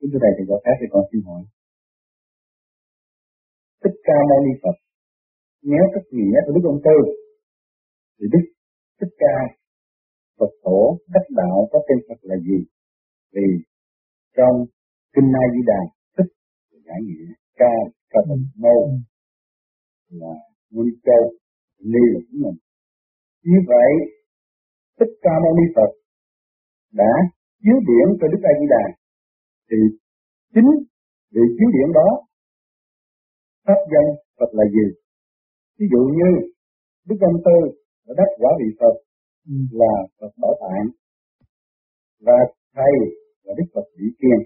Kính 0.00 0.10
thưa 0.12 0.20
Thầy 0.22 0.32
thì 0.36 0.44
có 0.48 0.56
khác 0.64 0.76
thì 0.80 0.86
con 0.92 1.02
xin 1.10 1.20
hỏi. 1.28 1.42
Thích 3.82 3.96
Ca 4.06 4.18
Mâu 4.28 4.40
Ni 4.46 4.52
Phật 4.62 4.76
nếu 5.62 5.84
cách 5.94 6.06
nghĩa 6.16 6.38
của 6.44 6.52
Đức 6.54 6.64
Ông 6.72 6.80
Tư 6.86 6.96
thì 8.16 8.26
Đức 8.34 8.44
Thích 8.98 9.14
Ca 9.22 9.36
Phật 10.38 10.52
tổ 10.64 10.98
đắc 11.14 11.26
đạo 11.40 11.68
có 11.72 11.78
tên 11.86 11.98
Phật 12.08 12.20
là 12.22 12.36
gì? 12.48 12.58
Vì 13.34 13.48
trong 14.36 14.56
Kinh 15.14 15.30
A 15.42 15.44
Di 15.54 15.62
Đà 15.70 15.80
thích 16.16 16.30
giải 16.86 17.00
nghĩa 17.06 17.26
ca 17.60 17.72
ca 18.10 18.18
Phật 18.28 18.38
mâu 18.56 18.80
là 20.08 20.34
Nguyên 20.70 20.94
Châu 21.06 21.22
Ly 21.92 22.04
là 22.12 22.20
chính 22.26 22.42
mình. 22.42 22.58
Như 23.44 23.58
vậy 23.66 23.90
Thích 24.98 25.12
Ca 25.22 25.34
Mâu 25.42 25.52
Ni 25.58 25.66
Phật 25.76 25.90
đã 26.92 27.12
chiếu 27.62 27.76
điển 27.88 28.06
cho 28.20 28.26
Đức 28.32 28.42
A 28.50 28.52
Di 28.60 28.66
Đà 28.74 28.84
thì 29.70 29.78
chính 30.54 30.70
vị 31.34 31.42
chiếu 31.56 31.68
điển 31.74 31.88
đó 31.98 32.08
pháp 33.66 33.80
danh 33.92 34.08
Phật 34.38 34.50
là 34.58 34.64
gì? 34.76 34.86
Ví 35.78 35.86
dụ 35.92 36.02
như 36.18 36.30
Đức 37.08 37.16
Ông 37.20 37.42
Tư 37.46 37.58
đã 38.06 38.14
đắc 38.16 38.30
quả 38.38 38.50
vị 38.60 38.68
Phật 38.80 38.94
ừ. 39.46 39.54
là 39.80 39.92
Phật 40.20 40.32
Bảo 40.42 40.54
Tạng 40.60 40.86
và 42.26 42.38
Thầy 42.74 42.94
là 43.44 43.54
Đức 43.58 43.64
Phật 43.74 43.86
Vĩ 43.96 44.06
Kiên. 44.20 44.40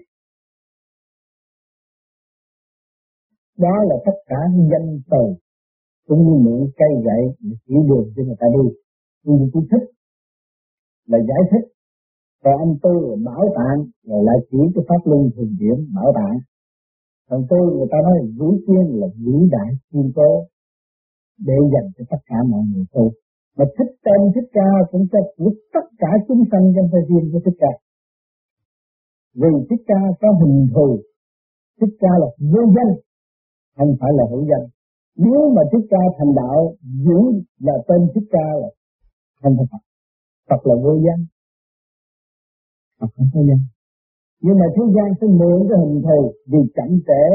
Đó 3.57 3.75
là 3.89 3.95
tất 4.05 4.17
cả 4.27 4.39
danh 4.71 4.99
từ 5.11 5.23
cũng 6.07 6.19
như 6.25 6.33
mượn 6.45 6.69
cây 6.77 6.89
gậy 7.07 7.23
để 7.39 7.55
chỉ 7.65 7.73
đường 7.89 8.07
cho 8.15 8.23
người 8.23 8.39
ta 8.39 8.47
đi. 8.55 8.65
Nhưng 9.23 9.49
tôi 9.53 9.63
thích 9.71 9.85
là 11.05 11.17
giải 11.17 11.41
thích 11.51 11.74
và 12.43 12.51
anh 12.63 12.73
tư 12.83 12.93
là 13.07 13.15
bảo 13.25 13.45
tạng 13.57 13.79
rồi 14.07 14.21
lại 14.27 14.37
chỉ 14.49 14.57
cái 14.75 14.83
pháp 14.89 15.01
luân 15.09 15.21
thường 15.35 15.53
điểm 15.59 15.77
bảo 15.95 16.13
tạng 16.15 16.37
còn 17.29 17.41
tư 17.49 17.57
người 17.75 17.89
ta 17.91 17.97
nói 18.03 18.17
vĩ 18.39 18.49
tiên 18.67 18.85
là 18.99 19.07
vĩ 19.23 19.37
đại 19.55 19.69
thiên 19.91 20.11
cố, 20.15 20.31
để 21.47 21.57
dành 21.73 21.87
cho 21.95 22.03
tất 22.11 22.21
cả 22.25 22.35
mọi 22.51 22.61
người 22.69 22.85
tu. 22.93 23.11
Mà 23.57 23.65
thích 23.77 23.91
tên 24.05 24.19
thích 24.35 24.49
ca 24.53 24.69
cũng 24.91 25.05
cho 25.11 25.19
của 25.37 25.51
tất 25.73 25.85
cả 25.97 26.11
chúng 26.27 26.43
sanh 26.51 26.65
trong 26.75 26.87
thời 26.91 27.03
gian 27.09 27.23
của 27.31 27.39
thích 27.45 27.57
ca. 27.59 27.73
Vì 29.41 29.51
thích 29.69 29.83
ca 29.87 29.99
có 30.21 30.27
hình 30.39 30.67
thù, 30.73 30.99
thích 31.81 31.95
ca 31.99 32.11
là 32.21 32.27
vô 32.51 32.61
danh, 32.75 32.93
không 33.77 33.95
phải 33.99 34.11
là 34.17 34.23
hữu 34.31 34.43
danh. 34.49 34.65
Nếu 35.17 35.41
mà 35.55 35.61
thích 35.71 35.85
ca 35.89 36.01
thành 36.17 36.35
đạo 36.35 36.75
giữ 37.05 37.19
là 37.59 37.73
tên 37.87 37.99
thích 38.15 38.27
ca 38.31 38.47
là 38.61 38.69
không 39.41 39.55
phải 39.57 39.65
Phật 39.71 39.83
Phật 40.49 40.61
là 40.69 40.75
vô 40.83 40.93
danh. 41.05 41.21
Phật 42.99 43.09
không 43.15 43.29
thế 43.33 43.41
gian 43.47 43.59
nhưng 44.45 44.57
mà 44.61 44.67
thế 44.75 44.83
gian 44.95 45.07
sẽ 45.19 45.27
mượn 45.39 45.59
cái 45.69 45.77
hình 45.81 46.01
thù 46.05 46.19
vì 46.51 46.61
chậm 46.75 46.89
trễ 47.07 47.25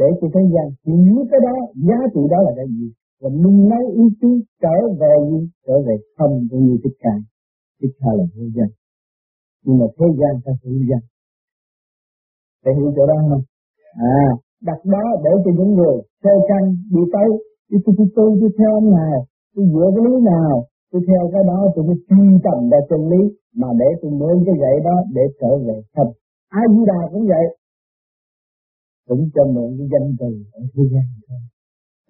để 0.00 0.08
cho 0.20 0.26
thế 0.34 0.42
gian 0.54 0.66
hiểu 0.86 1.16
cái 1.30 1.40
đó, 1.46 1.56
giá 1.88 1.98
trị 2.14 2.20
đó 2.30 2.38
là 2.46 2.52
cái 2.56 2.66
gì? 2.76 2.86
Và 3.20 3.28
nung 3.42 3.68
nấu 3.70 3.84
ý 4.02 4.04
chí 4.20 4.30
trở 4.62 4.76
về 5.00 5.14
gì? 5.30 5.40
Trở 5.66 5.76
về 5.86 5.94
không 6.18 6.32
của 6.50 6.58
như 6.58 6.74
thích 6.84 6.96
ca. 7.02 7.14
Thích 7.80 7.94
ca 8.00 8.10
là 8.18 8.24
thế 8.34 8.44
gian. 8.56 8.68
Nhưng 9.64 9.78
mà 9.78 9.86
thế 9.98 10.06
gian 10.18 10.32
ta 10.44 10.52
hiểu 10.62 10.80
gian 10.90 11.02
để 12.64 12.72
hiểu 12.76 12.92
chỗ 12.96 13.06
đó 13.06 13.14
không? 13.30 13.42
À 13.92 14.26
đặt 14.68 14.80
đó 14.84 15.04
để 15.24 15.30
cho 15.44 15.50
những 15.58 15.74
người 15.74 15.96
theo 16.24 16.36
căn 16.48 16.62
đi 16.94 17.02
tới. 17.12 17.28
Đi 17.70 17.78
tôi 17.84 17.94
tôi 17.98 18.08
tôi 18.40 18.50
theo 18.58 18.70
ông 18.74 18.90
nào? 18.90 19.26
Tôi 19.54 19.64
dựa 19.72 19.88
cái 19.94 20.04
lý 20.06 20.14
nào? 20.32 20.64
Tôi 20.92 21.02
theo 21.08 21.22
cái 21.32 21.42
đó 21.50 21.58
tôi 21.74 21.84
mới 21.88 21.96
truy 22.08 22.26
tầm 22.44 22.58
ra 22.70 22.78
chân 22.90 23.00
lý, 23.12 23.22
mà 23.60 23.68
để 23.80 23.88
tôi 24.00 24.10
mượn 24.20 24.36
cái 24.46 24.54
gậy 24.62 24.76
đó 24.88 24.96
để 25.16 25.24
trở 25.40 25.52
về 25.66 25.76
thật. 25.94 26.08
Ai 26.48 26.64
di 26.72 26.82
đà 26.90 27.00
cũng 27.12 27.26
vậy. 27.32 27.44
Cũng 29.08 29.22
cho 29.34 29.44
mượn 29.54 29.68
cái 29.78 29.86
danh 29.92 30.08
từ 30.20 30.30
ở 30.52 30.62
thế 30.74 30.82
gian 30.92 31.06
thôi. 31.28 31.40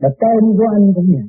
Và 0.00 0.08
tên 0.20 0.42
của 0.56 0.68
anh 0.76 0.86
cũng 0.94 1.08
vậy. 1.14 1.28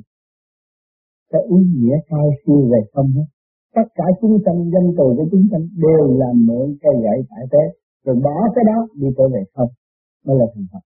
Cái 1.32 1.42
ý 1.56 1.58
nghĩa 1.74 1.96
cao 2.10 2.26
siêu 2.40 2.60
về 2.72 2.80
không 2.92 3.10
hết. 3.16 3.28
Tất 3.74 3.88
cả 3.94 4.04
chúng 4.20 4.38
sanh, 4.44 4.58
danh 4.72 4.88
từ 4.98 5.06
của 5.16 5.26
chúng 5.30 5.46
sanh 5.50 5.64
đều 5.84 6.04
là 6.20 6.30
mượn 6.46 6.66
cái 6.82 6.92
gậy 7.04 7.18
tại 7.30 7.44
thế. 7.52 7.64
Rồi 8.04 8.16
bỏ 8.24 8.36
cái 8.54 8.64
đó 8.70 8.78
đi 9.00 9.08
trở 9.16 9.24
về 9.34 9.42
không. 9.54 9.70
Mới 10.24 10.36
là 10.38 10.46
thành 10.54 10.66
Phật. 10.72 10.84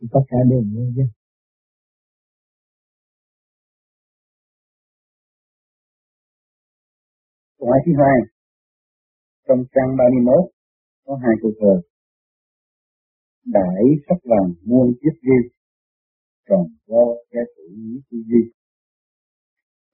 Thì 0.00 0.06
tất 0.12 0.24
cả 0.30 0.38
đều 0.50 0.62
như 0.74 0.92
vậy 0.96 1.06
Câu 7.60 7.68
hỏi 7.68 7.78
thứ 7.86 7.92
hai. 7.98 8.18
Trong 9.48 9.58
trang 9.74 9.96
31 9.98 10.50
có 11.04 11.18
hai 11.22 11.34
câu 11.42 11.52
thơ. 11.60 11.74
Đại 13.44 13.82
sắc 14.08 14.20
vàng 14.30 14.50
muôn 14.64 14.92
chiếc 15.00 15.16
ghi, 15.22 15.40
tròn 16.48 16.66
do 16.86 17.04
kẻ 17.30 17.40
tử 17.56 17.62
lý 17.76 18.00
tư 18.10 18.18
duy 18.28 18.52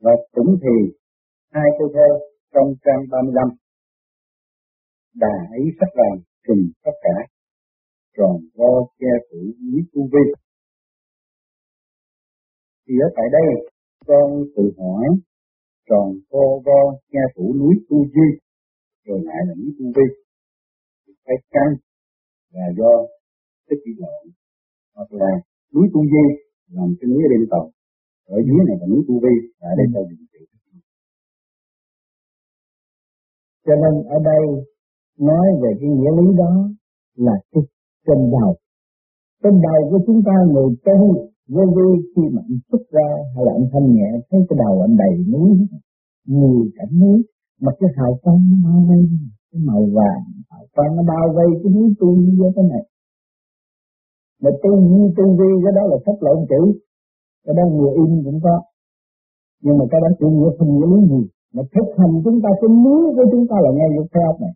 và 0.01 0.13
cũng 0.33 0.59
thì, 0.63 0.77
hai 1.51 1.69
câu 1.79 1.89
thơ 1.95 2.09
trong 2.55 2.75
trang 2.85 3.03
35 3.11 3.49
đại 5.15 5.59
sắc 5.81 5.91
vàng 5.95 6.19
trùm 6.47 6.59
tất 6.85 6.97
cả, 7.03 7.17
tròn 8.17 8.37
vo 8.55 8.73
che 8.99 9.13
phủ 9.31 9.39
ý 9.59 9.73
tu 9.93 10.03
vi. 10.13 10.27
Thì 12.89 12.95
ở 13.07 13.09
tại 13.17 13.27
đây, 13.33 13.71
con 14.07 14.45
tự 14.57 14.63
hỏi 14.79 15.07
tròn 15.89 16.07
vo 16.31 16.45
vo 16.67 16.81
nghe 17.13 17.25
thủ 17.35 17.55
núi 17.61 17.75
tu 17.89 17.99
duy 18.15 18.29
rồi 19.07 19.19
lại 19.29 19.41
là 19.47 19.55
núi 19.61 19.71
tu 19.79 19.87
vi. 19.97 20.07
Phải 21.25 21.37
căn 21.51 21.69
là 22.53 22.67
do 22.79 22.93
tích 23.69 23.81
bị 23.85 23.93
lộn 24.03 24.25
hoặc 24.95 25.11
là 25.21 25.31
núi 25.75 25.87
tu 25.93 26.01
di 26.13 26.27
làm 26.77 26.89
cái 26.99 27.07
núi 27.11 27.23
ở 27.27 27.29
bên 27.33 27.49
tàu 27.51 27.67
ở 28.27 28.39
dưới 28.47 28.61
này 28.69 28.77
là 28.81 28.87
núi 28.93 29.03
tu 29.09 29.15
vi 29.25 29.35
ở 29.59 29.71
đây 29.79 29.87
là 29.95 30.01
điều 30.11 30.27
trị 30.33 30.47
cho 33.67 33.75
nên 33.83 33.95
ở 34.17 34.19
đây 34.31 34.43
nói 35.19 35.47
về 35.63 35.71
cái 35.81 35.89
nghĩa 35.91 36.13
lý 36.19 36.27
đó 36.39 36.53
là 37.17 37.33
cái 37.53 37.63
trên 38.07 38.19
đầu. 38.35 38.57
Trên 39.43 39.55
đầu 39.67 39.91
của 39.91 40.01
chúng 40.07 40.21
ta 40.27 40.33
người 40.53 40.69
tu 40.85 41.29
vô 41.55 41.65
vi 41.77 41.89
khi 42.13 42.23
mà 42.35 42.41
anh 42.51 42.59
xuất 42.69 42.83
ra 42.95 43.09
hay 43.35 43.43
là 43.47 43.53
anh 43.59 43.67
thanh 43.73 43.87
nhẹ, 43.95 44.09
thấy 44.31 44.41
cái 44.49 44.57
đầu 44.65 44.75
anh 44.87 44.97
đầy 45.03 45.15
núi 45.33 45.51
nhiều 46.27 46.67
cảnh 46.77 46.93
núi, 47.01 47.19
mà 47.61 47.73
cái 47.79 47.91
hào 47.97 48.13
quang 48.23 48.41
nó 48.51 48.57
bao 48.65 48.81
vây 48.89 49.03
cái 49.51 49.61
màu 49.69 49.83
vàng, 49.97 50.23
hào 50.51 50.65
quang 50.75 50.97
nó 50.97 51.03
bao 51.13 51.27
vây 51.37 51.49
cái 51.63 51.73
núi 51.75 51.89
tu 52.01 52.09
như 52.17 52.51
thế 52.57 52.63
này. 52.73 52.85
Mà 54.43 54.51
tu 54.63 54.73
như 54.91 55.03
tu 55.17 55.25
vi, 55.39 55.51
cái 55.65 55.73
đó 55.77 55.83
là 55.91 55.97
sách 56.07 56.19
lộn 56.21 56.39
chữ. 56.51 56.63
Cái 57.45 57.55
đó 57.59 57.63
người 57.73 57.93
in 58.03 58.11
cũng 58.25 58.41
có. 58.45 58.63
Nhưng 59.63 59.79
mà 59.79 59.85
cái 59.91 60.01
đó 60.05 60.09
chữ 60.19 60.27
nghĩa 60.37 60.51
không 60.59 60.71
nghĩa 60.75 60.89
lý 60.93 61.01
gì. 61.13 61.23
Mà 61.55 61.63
thực 61.75 61.89
hành 61.99 62.15
chúng 62.25 62.39
ta, 62.43 62.51
cái 62.61 62.71
núi 62.85 63.03
của 63.17 63.27
chúng 63.33 63.47
ta 63.51 63.57
là 63.65 63.71
ngay 63.79 63.91
lúc 63.97 64.07
theo 64.15 64.31
này. 64.41 64.55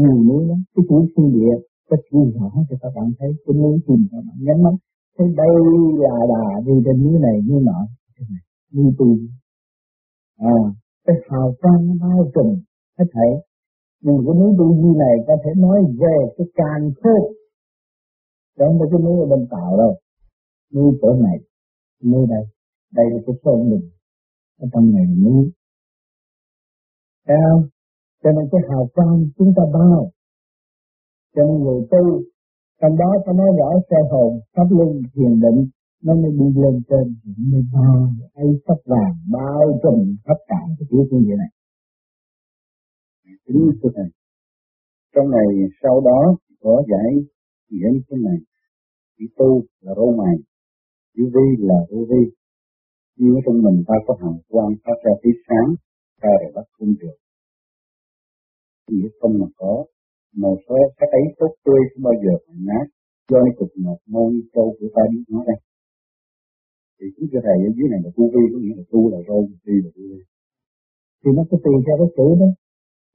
Nhiều 0.00 0.18
núi 0.28 0.42
lắm, 0.48 0.58
cái 0.74 0.82
chữ 0.88 0.98
thiên 1.12 1.32
địa, 1.36 1.54
cái 1.90 1.98
chữ 2.10 2.18
nhỏ 2.34 2.50
cho 2.68 2.76
các 2.82 2.92
bạn 2.96 3.06
thấy, 3.18 3.30
cái 3.44 3.54
núi 3.62 3.74
tìm 3.86 4.00
các 4.10 4.22
bạn 4.26 4.36
nhắm 4.46 4.58
mắt 4.64 4.74
thế 5.18 5.24
đây 5.36 5.56
là 5.98 6.14
đà 6.32 6.60
đi 6.66 6.72
trên 6.84 7.04
núi 7.04 7.18
này 7.20 7.36
như 7.46 7.60
nọ 7.64 7.86
như 8.70 8.92
tu 8.98 9.16
à 10.38 10.54
cái 11.06 11.16
hào 11.28 11.54
quang 11.60 11.86
nó 11.86 11.94
bao 12.00 12.30
trùm, 12.34 12.62
hết 12.98 13.04
thảy. 13.12 13.30
Nhưng 14.00 14.16
cái 14.26 14.34
núi 14.40 14.54
tu 14.58 14.74
như 14.74 14.98
này 14.98 15.16
có 15.26 15.34
thể 15.44 15.50
nói 15.56 15.80
về 16.00 16.16
cái 16.36 16.46
càng 16.54 16.90
khôn. 17.02 17.32
Trong 18.58 18.78
không 18.78 18.88
cái 18.90 19.00
núi 19.00 19.20
ở 19.20 19.26
bên 19.26 19.46
tạo 19.50 19.76
đâu. 19.76 19.98
Núi 20.74 20.98
chỗ 21.02 21.14
này, 21.14 21.38
núi 22.04 22.26
đây. 22.30 22.44
Đây 22.92 23.06
là 23.10 23.18
cái 23.26 23.36
sơn 23.44 23.70
mình, 23.70 23.90
ở 24.58 24.68
trong 24.72 24.94
này 24.94 25.04
là 25.06 25.14
núi. 25.24 25.50
Thấy 27.26 27.36
không? 27.50 27.68
Cho 28.22 28.30
nên 28.32 28.48
cái 28.52 28.60
hào 28.68 28.88
quang 28.94 29.24
chúng 29.38 29.52
ta 29.56 29.62
bao, 29.72 30.10
cho 31.34 31.42
nên 31.44 31.62
người 31.62 31.86
tu 31.90 32.22
trong 32.82 32.96
đó 32.98 33.10
có 33.26 33.32
nói 33.32 33.50
rõ 33.58 33.70
xe 33.90 33.96
hồn, 34.10 34.40
pháp 34.56 34.66
luân, 34.70 35.02
thiền 35.14 35.40
định, 35.40 35.60
nó 36.02 36.14
mới 36.14 36.30
đi 36.30 36.60
lên 36.62 36.82
trên 36.88 37.06
nó 37.24 37.44
mới 37.52 37.62
bao 37.72 38.10
ấy 38.34 38.50
sắc 38.66 38.78
vàng 38.84 39.14
bao 39.32 39.80
trùm 39.82 40.16
khắp 40.24 40.38
cả 40.48 40.60
cái 40.78 40.86
kiểu 40.90 41.04
như 41.10 41.24
vậy 41.28 41.36
này. 41.42 41.50
Chính 43.46 43.70
thưa 43.82 43.88
thầy, 43.96 44.08
trong 45.14 45.30
này 45.30 45.46
sau 45.82 46.00
đó, 46.00 46.36
có 46.60 46.82
giải 46.90 47.10
nghĩa 47.70 47.88
như 47.92 48.00
thế 48.10 48.16
này, 48.26 48.38
chỉ 49.18 49.24
tu 49.36 49.62
là 49.80 49.92
rô 49.96 50.16
mày 50.16 50.36
chỉ 51.14 51.22
vi 51.34 51.46
là 51.58 51.78
vô 51.90 51.98
vi. 52.10 52.22
Nhưng 53.16 53.34
trong 53.46 53.62
mình 53.62 53.82
ta 53.86 53.94
có 54.06 54.16
hào 54.20 54.38
quang 54.48 54.72
phát 54.84 54.98
ra 55.04 55.12
tia 55.22 55.36
sáng, 55.48 55.74
ta 56.20 56.28
để 56.40 56.52
bắt 56.54 56.64
không 56.78 56.94
được. 57.00 57.16
Nghĩa 58.90 59.08
không 59.20 59.38
mà 59.40 59.46
có 59.56 59.84
một 60.42 60.56
số 60.68 60.76
cái 60.98 61.08
ấy 61.18 61.24
tốt 61.38 61.52
tươi 61.64 61.80
không 61.90 62.02
bao 62.08 62.14
giờ 62.22 62.32
phải 62.44 62.56
nát 62.68 62.86
do 63.30 63.38
nên 63.44 63.54
cục 63.58 63.70
một 63.86 64.00
môn 64.06 64.30
châu 64.54 64.76
của 64.78 64.88
ta 64.94 65.02
biết 65.10 65.24
nói 65.28 65.44
đây 65.50 65.58
thì 66.98 67.06
cũng 67.14 67.28
cho 67.32 67.40
thầy, 67.46 67.56
ở 67.68 67.70
dưới 67.76 67.88
này 67.92 68.00
là 68.04 68.10
tu 68.16 68.24
vi, 68.32 68.42
có 68.52 68.58
nghĩa 68.62 68.76
là 68.80 68.84
tu 68.92 69.00
là 69.12 69.18
râu 69.28 69.40
vi 69.64 69.76
là 69.84 69.90
tu 69.96 70.02
vi 70.10 70.20
thì 71.20 71.30
nó 71.36 71.42
có 71.50 71.56
tùy 71.64 71.74
theo 71.86 71.96
cái 72.00 72.10
chữ 72.16 72.28
đó 72.40 72.48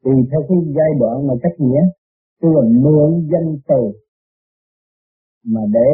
tùy 0.04 0.16
theo 0.30 0.42
cái 0.48 0.58
giai 0.78 0.92
đoạn 1.02 1.28
mà 1.28 1.34
cách 1.44 1.58
nghĩa 1.60 1.86
Tức 2.42 2.50
là 2.56 2.62
mượn 2.84 3.30
danh 3.31 3.58
từ 3.68 3.81
mà 5.44 5.62
để 5.74 5.90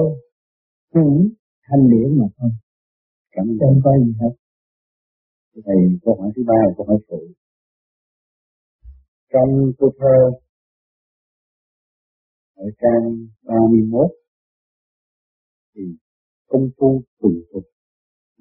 chỉ 0.93 0.99
thanh 1.67 1.89
điển 1.91 2.19
mà 2.19 2.25
thôi. 2.37 2.49
Cảm 3.31 3.45
ơn 3.47 3.57
Không 3.59 3.79
có 3.83 3.91
gì 4.05 4.13
hết. 4.21 4.33
Thầy, 5.65 5.75
câu 6.03 6.15
hỏi 6.19 6.31
thứ 6.35 6.43
ba 6.47 6.55
là 6.67 6.73
câu 6.77 6.85
hỏi 6.85 6.97
phụ. 7.07 7.19
Trong 9.33 9.71
câu 9.77 9.91
thơ 9.99 10.15
ở 12.65 12.67
trang 12.81 13.03
31 13.43 14.07
thì 15.75 15.83
công 16.49 16.67
phu 16.77 17.01
tùy 17.19 17.33
thuộc 17.49 17.63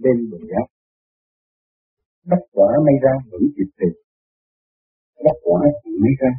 bên 0.02 0.16
bờ 0.30 0.38
áp 0.60 0.69
đất 2.30 2.42
quả 2.52 2.69
may 2.86 2.94
ra 3.04 3.14
vẫn 3.30 3.42
kịp 3.56 3.70
thời 3.78 3.92
đất 5.26 5.36
quả 5.44 5.60
thì 5.84 5.90
may 6.02 6.14
ra. 6.20 6.32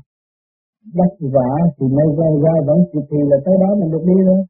Đất 1.00 1.14
vả 1.34 1.52
thì 1.76 1.86
may 1.98 2.08
ra 2.18 2.28
ra 2.46 2.54
vẫn 2.68 2.78
kịp 2.92 3.06
thì 3.10 3.20
là 3.30 3.38
tới 3.46 3.56
đó 3.64 3.70
mình 3.80 3.92
được 3.94 4.04
đi 4.10 4.18
thôi 4.28 4.42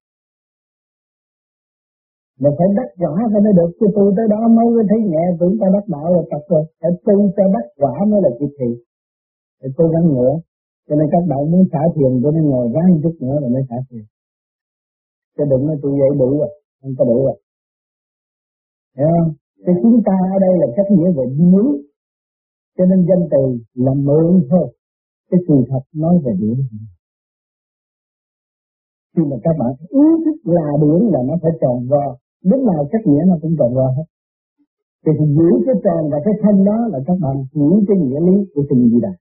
mà 2.41 2.49
phải 2.57 2.67
đất 2.79 2.89
quả 3.01 3.13
thì 3.31 3.39
mới 3.45 3.53
được, 3.59 3.71
chứ 3.79 3.85
tu 3.95 4.03
tới 4.17 4.27
đó 4.33 4.41
mới 4.57 4.67
thấy 4.89 4.99
nhẹ, 5.11 5.23
tưởng 5.39 5.55
ta 5.61 5.67
đắc 5.75 5.85
đạo 5.93 6.07
là 6.15 6.21
tập 6.31 6.43
rồi. 6.49 6.63
Phải 6.81 6.91
tu 7.05 7.15
cho 7.35 7.43
đất 7.55 7.65
quả 7.81 7.93
mới 8.09 8.19
là 8.25 8.29
kịp 8.39 8.51
thì 8.59 8.69
phải 9.59 9.69
tu 9.77 9.85
gắng 9.93 10.07
nữa 10.15 10.33
cho 10.87 10.95
nên 10.95 11.07
các 11.11 11.23
bạn 11.29 11.51
muốn 11.51 11.63
xả 11.71 11.81
thiền 11.95 12.11
cho 12.23 12.31
nên 12.31 12.43
ngồi 12.43 12.67
ráng 12.75 12.91
chút 13.03 13.15
nữa 13.21 13.35
rồi 13.41 13.49
mới 13.49 13.63
xả 13.69 13.75
thiền 13.89 14.05
cho 15.37 15.43
đừng 15.45 15.67
nói 15.67 15.77
tôi 15.81 15.91
vậy 15.99 16.09
đủ 16.19 16.39
rồi 16.39 16.51
không 16.81 16.93
có 16.97 17.05
đủ 17.05 17.25
rồi. 17.25 17.37
Hiểu 18.97 19.07
không? 19.15 19.33
Thì 19.65 19.73
chúng 19.81 19.97
ta 20.05 20.15
ở 20.35 20.37
đây 20.45 20.53
là 20.61 20.67
cách 20.75 20.89
nghĩa 20.91 21.11
về 21.17 21.25
muốn 21.51 21.67
cho 22.77 22.85
nên 22.85 22.99
danh 23.09 23.23
từ 23.33 23.43
là 23.73 23.93
mượn 23.93 24.47
thôi. 24.49 24.67
Cái 25.31 25.39
sự 25.47 25.55
thật 25.69 25.83
nói 25.93 26.13
về 26.25 26.33
điển 26.41 26.57
khi 29.15 29.23
mà 29.29 29.37
các 29.43 29.55
bạn 29.59 29.71
ý 29.89 30.05
thức 30.25 30.37
là 30.43 30.65
điển 30.81 31.01
là 31.13 31.19
nó 31.27 31.35
phải 31.41 31.51
tròn 31.61 31.87
vo. 31.89 32.05
Lúc 32.41 32.61
nào 32.69 32.87
cách 32.91 33.01
nghĩa 33.05 33.23
nó 33.27 33.35
cũng 33.41 33.55
tròn 33.59 33.73
vo 33.73 33.87
hết. 33.97 34.07
Thì, 35.05 35.11
thì 35.19 35.25
giữ 35.37 35.49
cái 35.65 35.75
tròn 35.83 36.09
và 36.11 36.17
cái 36.25 36.33
thân 36.41 36.65
đó 36.65 36.77
là 36.91 36.99
các 37.07 37.17
bạn 37.21 37.35
hiểu 37.55 37.83
cái 37.87 37.97
nghĩa 38.01 38.19
lý 38.27 38.35
của 38.53 38.63
tình 38.69 38.89
gì 38.89 38.99
đây 39.01 39.15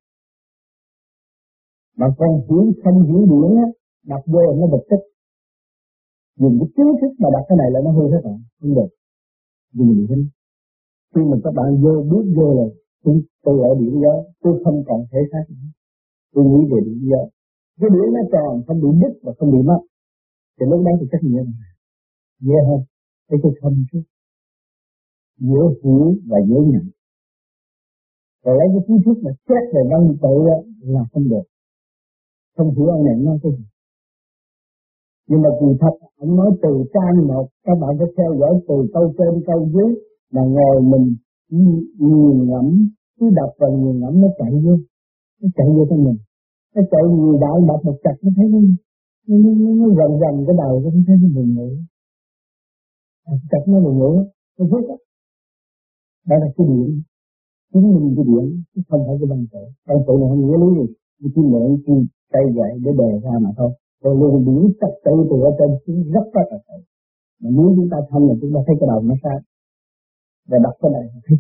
mà 1.97 2.07
con 2.19 2.31
hiểu 2.49 2.73
không 2.85 3.03
hiểu 3.07 3.21
điển 3.31 3.57
á 3.57 3.67
đặt 4.07 4.23
vô 4.27 4.43
nó 4.61 4.67
bực 4.67 4.85
tức. 4.91 5.03
Dùng 6.41 6.59
cái 6.61 6.69
kiến 6.77 6.87
thức 7.01 7.13
mà 7.19 7.29
đặt 7.33 7.45
cái 7.49 7.57
này 7.61 7.71
là 7.71 7.81
nó 7.85 7.91
hư 7.91 8.05
hết 8.13 8.21
rồi 8.25 8.39
không 8.61 8.75
được. 8.75 8.91
Dùng 9.73 9.95
điển 9.97 10.29
khi 11.15 11.21
mà 11.31 11.37
các 11.45 11.53
bạn 11.59 11.69
vô 11.83 11.95
bước 12.11 12.25
vô 12.37 12.49
là 12.59 12.67
tôi, 13.05 13.23
tôi 13.43 13.57
ở 13.69 13.71
điểm 13.81 14.03
đó 14.03 14.15
tôi 14.43 14.61
không 14.65 14.85
còn 14.89 15.01
thể 15.13 15.19
xác 15.33 15.45
nữa. 15.49 15.69
Tôi 16.35 16.45
nghĩ 16.45 16.61
về 16.71 16.79
điểm 16.87 17.11
đó. 17.11 17.23
Cái 17.81 17.91
điểm 17.95 18.07
nó 18.15 18.21
tròn 18.33 18.63
không 18.67 18.81
bị 18.81 18.89
đứt 19.03 19.15
và 19.23 19.33
không 19.39 19.51
bị 19.51 19.59
mất. 19.63 19.81
Thì 20.61 20.67
lúc 20.71 20.81
đó 20.87 20.91
thì 21.01 21.07
trách 21.13 21.23
nhiệm. 21.23 21.45
Dễ 22.41 22.55
hơn. 22.69 22.81
Để 23.31 23.37
tôi 23.43 23.53
không 23.61 23.75
chứ. 23.93 24.03
Dễ 25.39 25.63
hiểu 25.83 26.15
và 26.29 26.39
dễ 26.49 26.57
nhận. 26.73 26.85
Rồi 28.45 28.57
lấy 28.59 28.69
cái 28.73 28.83
kiến 28.89 28.99
thức 29.05 29.17
mà 29.25 29.31
xét 29.49 29.63
về 29.75 29.81
văn 29.91 30.17
tự 30.23 30.35
là 30.81 31.05
không 31.13 31.29
được 31.29 31.47
không 32.57 32.71
hiểu 32.77 32.87
ông 32.87 33.05
này 33.05 33.17
nói 33.17 33.39
cái 33.43 33.53
gì. 33.53 33.65
Nhưng 35.29 35.43
mà 35.43 35.49
kỳ 35.61 35.67
thật 35.81 35.95
ông 36.17 36.37
nói 36.37 36.51
từ 36.63 36.73
trang 36.95 37.27
một 37.29 37.49
các 37.65 37.77
bạn 37.81 37.91
phải 37.99 38.09
theo 38.17 38.31
dõi 38.41 38.55
từ 38.69 38.77
câu 38.95 39.15
trên 39.19 39.43
câu 39.47 39.69
dưới 39.75 39.91
mà 40.33 40.43
ngồi 40.55 40.83
mình 40.83 41.17
nghiền 41.99 42.37
ngẫm 42.49 42.67
cứ 43.21 43.27
đập 43.39 43.51
vào 43.59 43.71
nghiền 43.73 44.01
ngẫm 44.01 44.21
nó 44.21 44.29
chạy 44.39 44.53
vô. 44.65 44.75
Nó 45.41 45.49
chạy 45.57 45.67
vô 45.77 45.87
trong 45.91 46.05
mình. 46.05 46.19
Nó 46.75 46.83
chạy 46.91 47.03
nhiều 47.17 47.39
đạo 47.41 47.57
đập 47.69 47.81
một 47.85 47.97
chặt 48.05 48.17
nó 48.23 48.31
thấy 48.37 48.47
nó 48.53 48.59
nó 49.29 49.37
nó, 49.45 49.51
nó, 49.63 49.71
nó 49.81 49.87
gần 49.99 50.11
gần 50.23 50.45
cái 50.47 50.57
đầu 50.63 50.81
nó 50.85 50.91
thấy 51.07 51.17
nó 51.23 51.29
buồn 51.35 51.55
ngủ. 51.55 51.71
Chặt 53.51 53.63
nó 53.67 53.81
buồn 53.81 53.99
ngủ 53.99 54.13
nó 54.59 54.67
phước 54.71 54.89
á. 54.89 54.97
Đó 56.29 56.37
là 56.37 56.47
cái 56.57 56.67
điểm. 56.69 57.03
Chứng 57.73 57.95
minh 57.95 58.15
cái 58.17 58.25
điểm 58.29 58.63
chứ 58.75 58.83
không 58.89 59.03
phải 59.07 59.17
cái 59.21 59.29
bằng 59.31 59.45
tự. 59.53 59.63
Bằng 59.89 60.03
tự 60.07 60.13
này 60.21 60.29
không 60.31 60.41
nghĩa 60.47 60.59
lý 60.63 60.69
gì. 60.79 60.95
Chỉ 61.35 61.43
mượn 61.53 61.77
chi 61.87 61.93
tay 62.33 62.45
dạy 62.57 62.73
để 62.85 62.91
đề 63.01 63.11
ra 63.25 63.35
mà 63.45 63.51
thôi. 63.59 63.71
Rồi 64.03 64.15
luôn 64.21 64.35
điển 64.47 64.63
trật 64.81 64.95
tự 65.05 65.15
từ 65.31 65.37
ở 65.49 65.51
trên 65.59 65.71
xuống 65.83 65.99
rất 66.15 66.27
rất 66.35 66.47
là 66.51 66.59
tự 66.69 66.79
mà 67.43 67.49
nếu 67.57 67.69
chúng 67.77 67.89
ta 67.91 67.99
thông 68.11 68.29
là 68.29 68.35
chúng 68.41 68.53
ta 68.55 68.61
thấy 68.67 68.77
cái 68.81 68.87
đầu 68.91 69.01
nó 69.03 69.15
sai 69.23 69.39
và 70.49 70.59
đọc 70.65 70.75
cái 70.81 70.91
này 70.97 71.05
thấy 71.25 71.37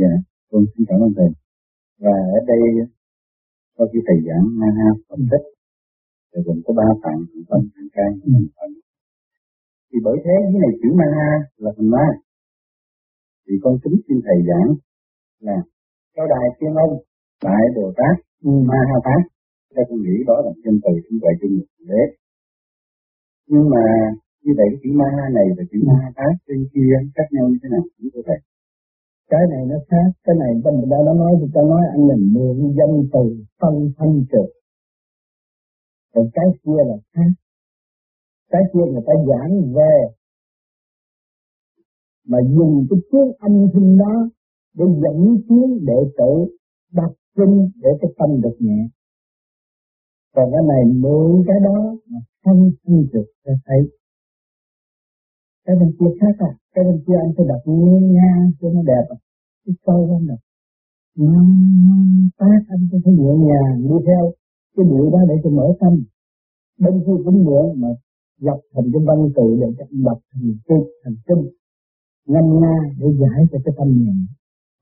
Dạ, 0.00 0.12
con 0.50 0.62
xin 0.72 0.86
cảm 0.88 0.98
ơn 1.00 1.12
thầy. 1.16 1.28
Và 1.98 2.10
ở 2.10 2.38
đây 2.46 2.60
sau 3.78 3.86
khi 3.92 3.98
thầy 4.06 4.18
giảng 4.26 4.46
na 4.60 4.68
ha 4.78 4.88
phân 5.08 5.20
tích 5.30 5.44
thì 6.30 6.38
gồm 6.46 6.58
có 6.64 6.74
ba 6.78 6.88
phần 7.02 7.18
phần 7.48 7.62
thân 7.74 7.86
can 7.92 8.10
phần 8.56 8.70
thì 9.88 9.98
bởi 10.04 10.16
thế 10.24 10.34
cái 10.42 10.60
này 10.64 10.72
chữ 10.80 10.88
ma 10.98 11.06
ha 11.18 11.30
là 11.56 11.70
phần 11.76 11.90
ma 11.90 12.06
thì 13.44 13.54
con 13.62 13.74
kính 13.82 13.96
xin 14.06 14.18
thầy 14.26 14.38
giảng 14.48 14.70
là 15.46 15.56
cao 16.14 16.26
đài 16.32 16.46
tiên 16.58 16.74
ông 16.84 16.94
đại 17.44 17.64
bồ 17.76 17.92
tát 17.98 18.16
ma 18.68 18.80
ha 18.90 18.98
tát 19.08 19.22
ta 19.74 19.82
con 19.88 19.98
nghĩ 20.02 20.16
đó 20.26 20.36
là 20.44 20.52
chân 20.64 20.74
từ 20.84 20.92
cũng 21.04 21.18
vậy 21.22 21.34
chân 21.40 21.50
một 21.56 21.68
đế 21.90 22.02
nhưng 23.50 23.66
mà 23.74 23.84
như 24.44 24.52
vậy 24.58 24.66
cái 24.70 24.80
chữ 24.82 24.90
ma 25.00 25.08
ha 25.16 25.24
này 25.36 25.46
và 25.56 25.62
chữ 25.70 25.78
ma 25.88 25.94
ha 26.02 26.10
tát 26.18 26.34
trên 26.46 26.60
kia 26.72 26.94
khác 27.14 27.28
nhau 27.34 27.44
như 27.48 27.58
thế 27.62 27.68
nào 27.72 27.82
chúng 27.98 28.10
tôi 28.14 28.22
thầy 28.26 28.38
cái 29.30 29.40
này 29.50 29.62
nó 29.70 29.76
khác, 29.90 30.08
cái 30.24 30.36
này 30.38 30.50
bên 30.64 30.74
đó 30.90 30.96
nó 31.06 31.12
nói, 31.14 31.32
thì 31.40 31.46
ta 31.54 31.60
nói 31.72 31.82
anh 31.92 32.08
là 32.08 32.16
mượn 32.34 32.56
danh 32.78 32.94
từ 33.12 33.24
phân 33.60 33.74
thanh 33.98 34.24
trực. 34.32 34.48
Còn 36.14 36.26
cái 36.34 36.44
kia 36.62 36.80
là 36.88 36.96
khác. 37.14 37.30
Cái 38.50 38.62
kia 38.72 38.84
người 38.92 39.02
ta 39.06 39.12
giảng 39.28 39.72
về 39.76 39.94
mà 42.28 42.38
dùng 42.56 42.86
cái 42.90 42.98
tiếng 43.12 43.32
âm 43.38 43.52
thanh 43.72 43.98
đó 43.98 44.28
để 44.74 44.84
dẫn 45.02 45.36
tiếng 45.48 45.84
đệ 45.86 46.00
tử 46.18 46.56
đặt 46.92 47.12
kinh 47.36 47.70
để 47.82 47.90
cái 48.00 48.10
tâm 48.18 48.40
được 48.40 48.56
nhẹ. 48.58 48.88
Còn 50.34 50.50
cái 50.52 50.62
này 50.68 50.84
mượn 51.02 51.44
cái 51.46 51.56
đó 51.64 51.96
mà 52.06 52.18
phân 52.44 52.70
được 53.12 53.26
cho 53.44 53.52
thấy. 53.66 53.90
Cái 55.64 55.76
bên 55.80 55.96
kia 56.00 56.16
khác 56.20 56.34
à? 56.38 56.52
Cái 56.74 56.84
bên 56.84 57.02
kia 57.06 57.14
anh 57.24 57.32
phải 57.36 57.46
đặt 57.48 57.62
nghe 57.66 58.00
nha 58.00 58.50
cho 58.60 58.68
nó 58.74 58.82
đẹp 58.82 59.04
à? 59.08 59.16
Cái 59.66 59.74
câu 59.86 60.16
anh 60.18 60.26
được 60.26 60.44
mang 61.16 62.28
tác 62.38 62.60
anh 62.68 62.88
có 62.92 62.98
thấy 63.04 63.14
nhẹ 63.14 63.32
nhàng, 63.46 63.82
đi 63.82 63.96
theo 64.06 64.32
cái 64.76 64.86
điệu 64.90 65.10
đó 65.12 65.18
để 65.28 65.34
cho 65.44 65.50
mở 65.50 65.66
tâm. 65.80 66.04
Bên 66.78 67.02
kia 67.06 67.22
cũng 67.24 67.44
nữa 67.44 67.72
mà 67.76 67.88
lập 68.40 68.60
thành 68.74 68.84
cái 68.92 69.02
văn 69.06 69.18
tự 69.36 69.56
để 69.60 69.66
cho 69.78 69.84
anh 69.90 70.04
đọc 70.04 70.18
thành 70.32 70.54
kinh 70.68 70.84
thành 71.04 71.14
kinh 71.26 71.44
ngâm 72.26 72.46
nga 72.60 72.76
để 72.98 73.06
giải 73.20 73.40
cho 73.50 73.58
cái 73.64 73.74
tâm 73.78 73.88
nhẹ. 74.02 74.12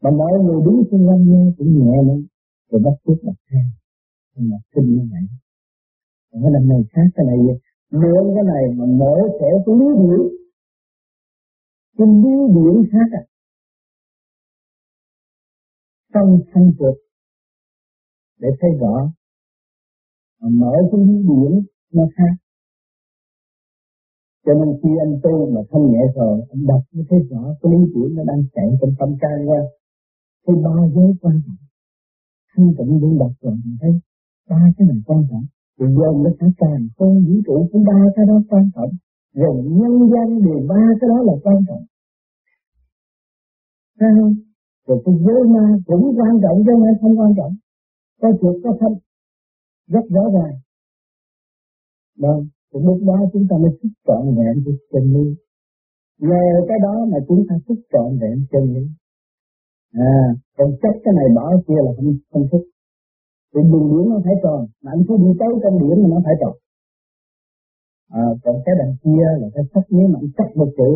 Mà 0.02 0.11
mọi 0.11 0.32
người 0.44 0.61
đứng 0.66 0.82
xung 0.90 1.08
quanh 1.08 1.22
nghe 1.30 1.44
cũng 1.58 1.70
nhẹ 1.78 1.96
nữa 2.08 2.20
rồi 2.70 2.80
bắt 2.84 2.94
chước 3.04 3.18
đặt 3.22 3.38
theo. 3.50 3.66
Nhưng 4.34 4.50
mà 4.50 4.56
kinh 4.75 4.88
như 4.94 5.04
vậy. 5.11 5.25
Cái 6.32 6.50
lần 6.54 6.68
này 6.68 6.80
khác, 6.92 7.06
cái 7.14 7.26
này 7.26 7.38
mượn 7.90 8.25
cái 8.34 8.44
này 8.52 8.64
mà 8.76 8.84
mở 9.00 9.14
sẽ 9.40 9.49
cái 9.66 9.75
lý 9.80 9.87
điệu 10.02 10.22
cái 11.99 12.06
lý 12.22 12.34
điệu 12.54 12.84
khác 12.92 13.08
à. 13.20 13.22
Trong 16.14 16.38
thanh 16.52 16.72
trực 16.78 16.96
để 18.38 18.49
thấy 18.61 18.70
rõ. 18.80 19.12
Mà 20.40 20.49
mở 20.52 20.72
cái 20.92 21.00
lý 21.00 21.16
điển 21.16 21.62
nó 21.92 22.02
khác 22.16 22.41
cho 24.44 24.52
nên 24.58 24.68
khi 24.80 24.90
anh 25.04 25.14
tu 25.22 25.34
mà 25.54 25.61
thanh 25.70 25.87
nhẹ 25.92 26.02
rồi 26.16 26.34
anh 26.52 26.62
đọc 26.70 26.82
mới 26.92 27.04
thấy 27.11 27.18
rõ 27.30 27.42
cái 27.61 27.72
lý 27.72 27.80
tưởng 27.94 28.14
nó 28.16 28.22
đang 28.30 28.42
chạy 28.54 28.68
trong 28.80 28.92
tâm 28.99 29.11
can 29.22 29.38
ra 29.49 29.61
cái 30.46 30.56
ba 30.64 30.76
giới 30.94 31.11
quan 31.20 31.37
trọng 31.44 31.62
thanh 32.52 32.68
tịnh 32.78 32.92
luôn 33.00 33.18
đọc 33.18 33.32
rồi 33.42 33.54
mình 33.64 33.76
thấy 33.80 33.92
ba 34.50 34.61
cái 34.76 34.84
này 34.88 34.99
quan 35.06 35.20
trọng 35.30 35.44
thì 35.76 35.87
dồn 35.96 36.22
nó 36.22 36.30
sẽ 36.40 36.46
càng 36.62 36.82
không 36.96 37.14
vũ 37.26 37.34
trụ 37.46 37.68
cũng 37.72 37.84
ba 37.84 38.00
cái 38.16 38.25
đó 38.30 38.37
quan 38.50 38.64
trọng 38.75 38.92
rồi 39.34 39.54
nhân 39.80 39.94
gian 40.12 40.28
đều 40.46 40.61
ba 40.68 40.82
cái 41.00 41.08
đó 41.12 41.18
là 41.28 41.34
quan 41.44 41.58
trọng 41.68 41.84
Thấy 44.02 44.11
không? 44.20 44.34
Rồi 44.87 45.02
cái 45.04 45.14
giới 45.25 45.42
ma 45.54 45.66
cũng 45.87 46.04
quan 46.18 46.34
trọng 46.42 46.56
chứ 46.64 46.72
không 46.72 46.99
không 47.00 47.18
quan 47.20 47.32
trọng. 47.37 47.54
Có 48.20 48.28
chuột 48.40 48.56
có 48.64 48.76
thân. 48.80 48.92
Rất 49.87 50.04
rõ 50.11 50.22
ràng. 50.34 50.54
Vâng, 52.18 52.40
thì 52.74 52.80
lúc 52.86 52.98
đó 53.08 53.16
chúng 53.32 53.46
ta 53.50 53.56
mới 53.62 53.70
thức 53.82 53.92
trọn 54.06 54.22
vẹn 54.36 54.54
cái 54.64 54.74
chân 54.92 55.04
lý. 55.14 55.26
Nhờ 56.20 56.44
cái 56.68 56.78
đó 56.86 56.94
mà 57.10 57.18
chúng 57.28 57.42
ta 57.48 57.54
thức 57.68 57.78
trọn 57.92 58.08
vẹn 58.20 58.36
chân 58.52 58.64
lý. 58.74 58.84
À, 59.92 60.14
còn 60.56 60.68
chắc 60.82 60.94
cái 61.04 61.14
này 61.18 61.28
bỏ 61.36 61.44
kia 61.66 61.80
là 61.86 61.92
không 61.96 62.10
không 62.32 62.46
thức. 62.52 62.64
thì 63.54 63.60
đường 63.72 63.86
biển 63.90 64.04
nó 64.10 64.16
phải 64.24 64.34
tròn, 64.42 64.60
mà 64.82 64.90
anh 64.94 65.02
cứ 65.08 65.14
đi 65.24 65.30
tới 65.40 65.48
trong 65.62 65.76
biển 65.80 65.96
mà 66.02 66.08
nó 66.14 66.18
phải 66.24 66.34
tròn. 66.40 66.54
À, 68.20 68.24
còn 68.42 68.56
cái 68.64 68.74
đằng 68.80 68.94
kia 69.04 69.26
là 69.40 69.48
cái 69.54 69.64
sắc 69.74 69.84
nếu 69.90 70.06
mà 70.12 70.18
anh 70.22 70.30
chắc 70.38 70.48
một 70.56 70.70
chữ, 70.78 70.92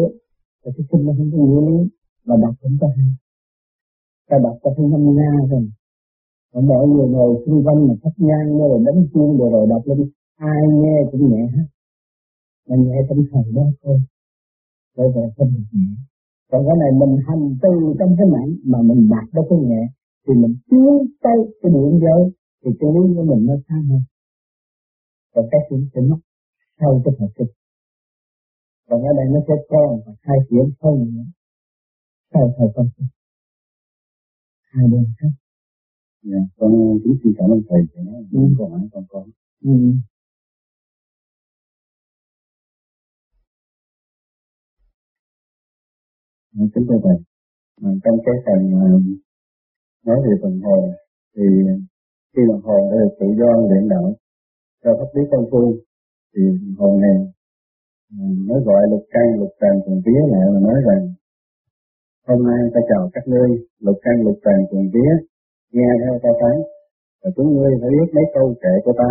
thì 0.62 0.71
cái 0.76 0.85
chân 0.90 1.00
nó 1.06 1.12
không 1.16 1.30
có 1.33 1.38
nghĩa 1.38 1.62
lý, 1.68 1.78
mà 2.26 2.35
đọc 2.42 2.54
cũng 2.61 2.76
có 2.80 2.88
hay. 2.97 3.09
ta 4.28 4.37
đọc 4.45 4.56
ta 4.62 4.71
không 4.76 4.90
năm 4.92 5.02
nga 5.16 5.30
rồi 6.52 6.62
mọi 6.71 6.87
người 6.88 7.09
ngồi 7.09 7.42
xung 7.47 7.64
quanh 7.64 7.88
mà 7.88 7.95
thắp 8.02 8.14
nhang 8.16 8.59
rồi 8.59 8.80
đánh 8.87 9.06
chuông 9.12 9.38
rồi 9.38 9.50
rồi 9.52 9.66
đọc 9.71 9.83
lên 9.85 9.99
ai 10.37 10.62
nghe 10.81 10.97
cũng 11.11 11.31
nhẹ 11.31 11.43
hết. 11.55 11.66
Mà 12.69 12.76
nhẹ 12.76 12.97
tâm 13.09 13.19
thần 13.31 13.43
đó 13.55 13.66
thôi. 13.83 13.99
Rồi 14.97 15.12
về 15.14 15.23
không 15.37 15.52
được 15.55 15.64
nhẹ. 15.73 15.97
Còn 16.50 16.66
cái 16.66 16.76
này 16.83 16.90
mình 17.00 17.16
hành 17.26 17.57
từ 17.62 17.95
trong 17.99 18.16
cái 18.19 18.26
nặng 18.35 18.57
mà 18.64 18.78
mình 18.83 19.09
đạt 19.11 19.28
đó 19.33 19.43
cái 19.50 19.59
nhẹ 19.59 19.83
thì 20.28 20.35
mình 20.35 20.55
tiến 20.71 20.93
tới 21.23 21.38
cái 21.62 21.73
điện 21.75 22.00
giới 22.02 22.23
thì 22.64 22.71
cái 22.81 22.90
lý 22.95 23.14
của 23.16 23.25
mình 23.31 23.47
nó 23.47 23.55
xa 23.69 23.75
hơn. 23.88 24.02
Và 25.35 25.43
cái 25.50 25.61
chuyện 25.69 25.88
sẽ 25.95 26.00
mất 26.00 26.19
sau 26.81 27.02
cái 27.05 27.14
thời 27.19 27.28
kinh 27.37 27.57
còn 28.88 29.02
ở 29.02 29.12
đây 29.16 29.26
nó 29.35 29.40
sẽ 29.49 29.55
con 29.69 30.00
và 30.07 30.12
hai 30.21 30.38
chuyện 30.49 30.66
không 30.81 31.14
nữa 31.14 31.23
sau 32.33 32.55
thời 32.59 32.69
con 32.75 32.87
hai 34.62 34.85
bên 34.93 35.05
khác. 35.19 35.28
Dạ 36.23 36.38
con 36.57 36.99
kính 37.05 37.16
xin 37.25 37.33
cảm 37.38 37.50
ơn 37.50 37.61
thầy 37.69 37.81
cho 37.95 38.00
nó 38.02 38.19
ừ. 38.33 38.55
câu 38.59 38.69
hỏi 38.69 38.81
con 38.93 39.05
có. 39.09 39.26
Ừ. 39.64 39.71
Ờ, 46.59 46.63
kính 46.75 46.85
thưa 46.89 47.01
thầy. 47.05 47.19
À, 47.87 47.91
trong 48.05 48.19
cái 48.27 48.37
phần 48.47 48.61
ờ, 48.81 48.89
nói 50.07 50.19
về 50.25 50.35
phần 50.43 50.61
hồn 50.67 50.83
thì 51.37 51.47
khi 52.33 52.43
mà 52.51 52.57
hồn 52.67 52.83
đã 52.91 52.97
được 53.03 53.15
tự 53.21 53.27
do 53.41 53.51
luyện 53.69 53.89
đạo 53.89 54.07
cho 54.85 54.91
pháp 54.99 55.11
lý 55.15 55.23
công 55.31 55.47
phu 55.51 55.75
thì 56.33 56.43
hồn 56.79 57.01
này 57.01 57.19
nói 58.19 58.35
mới 58.49 58.61
gọi 58.67 58.83
lục 58.91 59.05
căn 59.11 59.27
lục 59.41 59.53
trần 59.61 59.75
cùng 59.85 60.01
vía 60.07 60.21
lại 60.33 60.47
mà 60.55 60.61
nói 60.69 60.79
rằng 60.89 61.03
hôm 62.29 62.39
nay 62.49 62.61
ta 62.75 62.81
chào 62.89 63.11
các 63.15 63.25
ngươi 63.31 63.49
lục 63.79 63.99
căn 64.03 64.15
lục 64.25 64.39
trần 64.45 64.59
cùng 64.71 64.87
vía 64.95 65.13
nghe 65.73 65.89
theo 66.03 66.19
ta 66.23 66.31
phán 66.41 66.57
và 67.27 67.31
chúng 67.37 67.49
ngươi 67.55 67.73
phải 67.81 67.91
biết 67.91 68.09
mấy 68.15 68.25
câu 68.35 68.55
kệ 68.63 68.75
của 68.85 68.95
ta. 68.99 69.11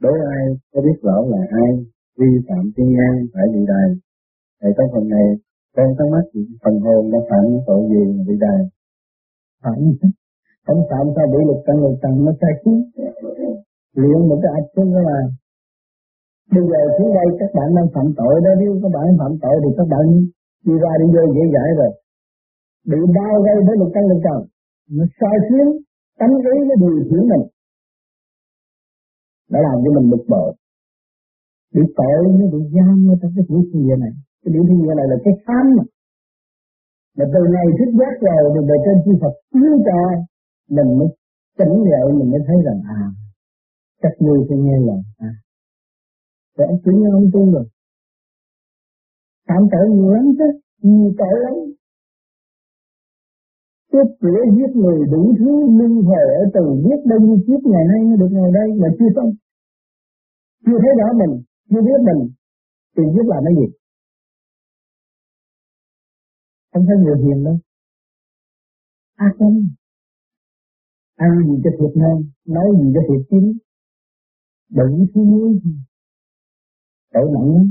Đối 0.00 0.18
ai 0.36 0.44
có 0.72 0.80
biết 0.86 0.98
rõ 1.02 1.16
là 1.32 1.42
ai 1.62 1.70
vi 2.18 2.30
phạm 2.48 2.64
thiên 2.76 2.88
nhan 2.96 3.14
phải 3.32 3.46
bị 3.54 3.60
đài. 3.72 3.88
Thì 4.62 4.68
trong 4.76 4.88
phần 4.92 5.08
này 5.08 5.26
con 5.76 5.88
thắc 5.96 6.08
mắc 6.12 6.24
phần 6.62 6.74
hồn 6.84 7.02
đã 7.12 7.18
phạm 7.28 7.44
tội 7.66 7.80
gì 7.90 8.02
mà 8.14 8.22
bị 8.28 8.34
đài? 8.44 8.60
Phạm 9.62 9.78
không 10.66 10.80
phạm 10.90 11.04
sao 11.14 11.26
bị 11.32 11.40
lục 11.48 11.60
căn 11.66 11.76
lục 11.84 11.96
trần 12.02 12.14
nó 12.24 12.32
sai 12.40 12.52
khiến. 12.60 12.78
Luyện 14.00 14.18
một 14.28 14.38
cái 14.42 14.52
ạch 14.58 14.68
chung 14.74 14.90
là 15.08 15.18
bây 16.54 16.64
giờ 16.70 16.80
xuống 16.96 17.10
đây 17.18 17.26
các 17.40 17.50
bạn 17.56 17.68
đang 17.76 17.88
phạm 17.94 18.06
tội 18.18 18.34
đó 18.44 18.50
nếu 18.60 18.70
các 18.82 18.90
bạn 18.96 19.06
phạm 19.20 19.32
tội 19.42 19.56
thì 19.62 19.70
các 19.78 19.86
bạn 19.92 20.04
đi 20.66 20.74
ra 20.82 20.92
đi 21.00 21.06
vô 21.14 21.22
dễ 21.34 21.44
dãi 21.54 21.68
rồi. 21.78 21.92
Bị 22.90 23.00
đau 23.18 23.34
gây 23.46 23.56
với 23.66 23.76
lục 23.80 23.90
căn 23.94 24.04
lục 24.10 24.20
trần 24.26 24.38
nó 24.96 25.04
sai 25.18 25.36
khiến 25.46 25.66
tánh 26.18 26.34
ý 26.52 26.54
nó 26.68 26.74
điều 26.82 26.96
khiển 27.08 27.22
mình. 27.30 27.44
Đã 29.52 29.58
làm 29.66 29.76
cho 29.84 29.90
mình 29.96 30.10
bực 30.12 30.24
bội. 30.32 30.50
Bị 31.74 31.82
tội 31.98 32.18
nó 32.38 32.46
bị 32.52 32.60
giam 32.74 32.96
ở 33.12 33.14
trong 33.20 33.32
cái 33.36 33.44
thiên 33.48 33.62
địa 33.72 33.96
này 34.04 34.14
cái 34.44 34.50
điểm 34.54 34.64
thiên 34.68 34.82
địa 34.82 34.94
này 34.96 35.06
là 35.12 35.16
cái 35.24 35.34
khám 35.44 35.64
mà. 35.76 35.84
Mà 37.16 37.24
từ 37.34 37.40
ngày 37.52 37.66
thức 37.78 37.90
giác 37.98 38.14
rồi, 38.26 38.42
thì 38.54 38.60
về 38.68 38.76
trên 38.84 38.96
chư 39.04 39.12
Phật 39.22 39.34
chiếu 39.52 39.72
cho 39.86 39.98
mình 40.76 40.90
mới 40.98 41.08
tỉnh 41.58 41.74
dậy, 41.90 42.06
mình 42.18 42.30
mới 42.32 42.40
thấy 42.46 42.56
rằng 42.66 42.80
à 42.98 43.00
các 44.02 44.12
như 44.24 44.34
phải 44.48 44.58
nghe 44.58 44.76
lời 44.86 45.02
à. 45.18 45.30
Rồi 46.56 46.66
ông 46.72 46.78
chuyển 46.84 47.04
ông 47.12 47.30
tu 47.32 47.52
rồi. 47.54 47.66
Phạm 49.48 49.62
tội 49.72 49.86
nhiều 49.90 50.10
lắm 50.14 50.26
chứ, 50.38 50.48
nhiều 50.82 51.12
tội 51.18 51.36
lắm. 51.44 51.54
Tiếp 53.92 54.06
cửa 54.20 54.40
giết 54.56 54.70
người 54.80 54.98
đủ 55.12 55.34
thứ 55.38 55.50
linh 55.78 55.96
hồi 56.08 56.26
ở 56.40 56.42
từ 56.54 56.64
giết 56.84 57.00
đâu 57.10 57.20
như 57.20 57.36
kiếp 57.46 57.60
ngày 57.72 57.84
nay 57.90 58.00
mới 58.08 58.16
được 58.20 58.30
ngồi 58.30 58.50
đây 58.52 58.68
mà 58.80 58.88
chưa 58.98 59.10
xong. 59.16 59.30
Chưa 60.66 60.78
thấy 60.82 60.92
rõ 61.00 61.08
mình, 61.20 61.42
chưa 61.70 61.82
biết 61.88 62.00
mình, 62.08 62.20
thì 62.96 63.02
giết 63.14 63.26
là 63.32 63.38
cái 63.44 63.54
gì? 63.58 63.66
Không 66.74 66.86
thấy 66.86 66.96
người 66.96 67.18
hiền 67.24 67.44
đâu 67.44 67.58
ác 69.16 69.40
lắm 69.40 69.54
ăn 71.16 71.30
gì 71.46 71.54
cho 71.64 71.70
thiệt 71.78 71.96
ngon 71.96 72.22
nói 72.46 72.66
gì 72.78 72.92
cho 72.94 73.00
thiệt 73.08 73.26
chín 73.30 73.58
đừng 74.70 75.06
thứ 75.14 75.20
muối 75.24 75.60
tội 77.14 77.26
nặng 77.34 77.48
lắm. 77.54 77.66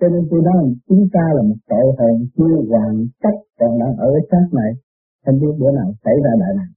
Cho 0.00 0.06
nên 0.12 0.22
tôi 0.30 0.40
nói, 0.48 0.60
chúng 0.88 1.04
ta 1.14 1.24
là 1.36 1.42
một 1.48 1.60
tội 1.70 1.86
hồn 1.98 2.16
chưa 2.36 2.54
hoàn 2.70 2.92
tất 3.22 3.36
còn 3.58 3.72
đang 3.80 3.94
ở 4.06 4.08
cái 4.14 4.24
xác 4.30 4.46
này. 4.60 4.70
Không 5.24 5.38
biết 5.40 5.54
bữa 5.60 5.72
nào 5.78 5.88
xảy 6.04 6.16
ra 6.24 6.32
đại 6.42 6.52
nạn. 6.58 6.70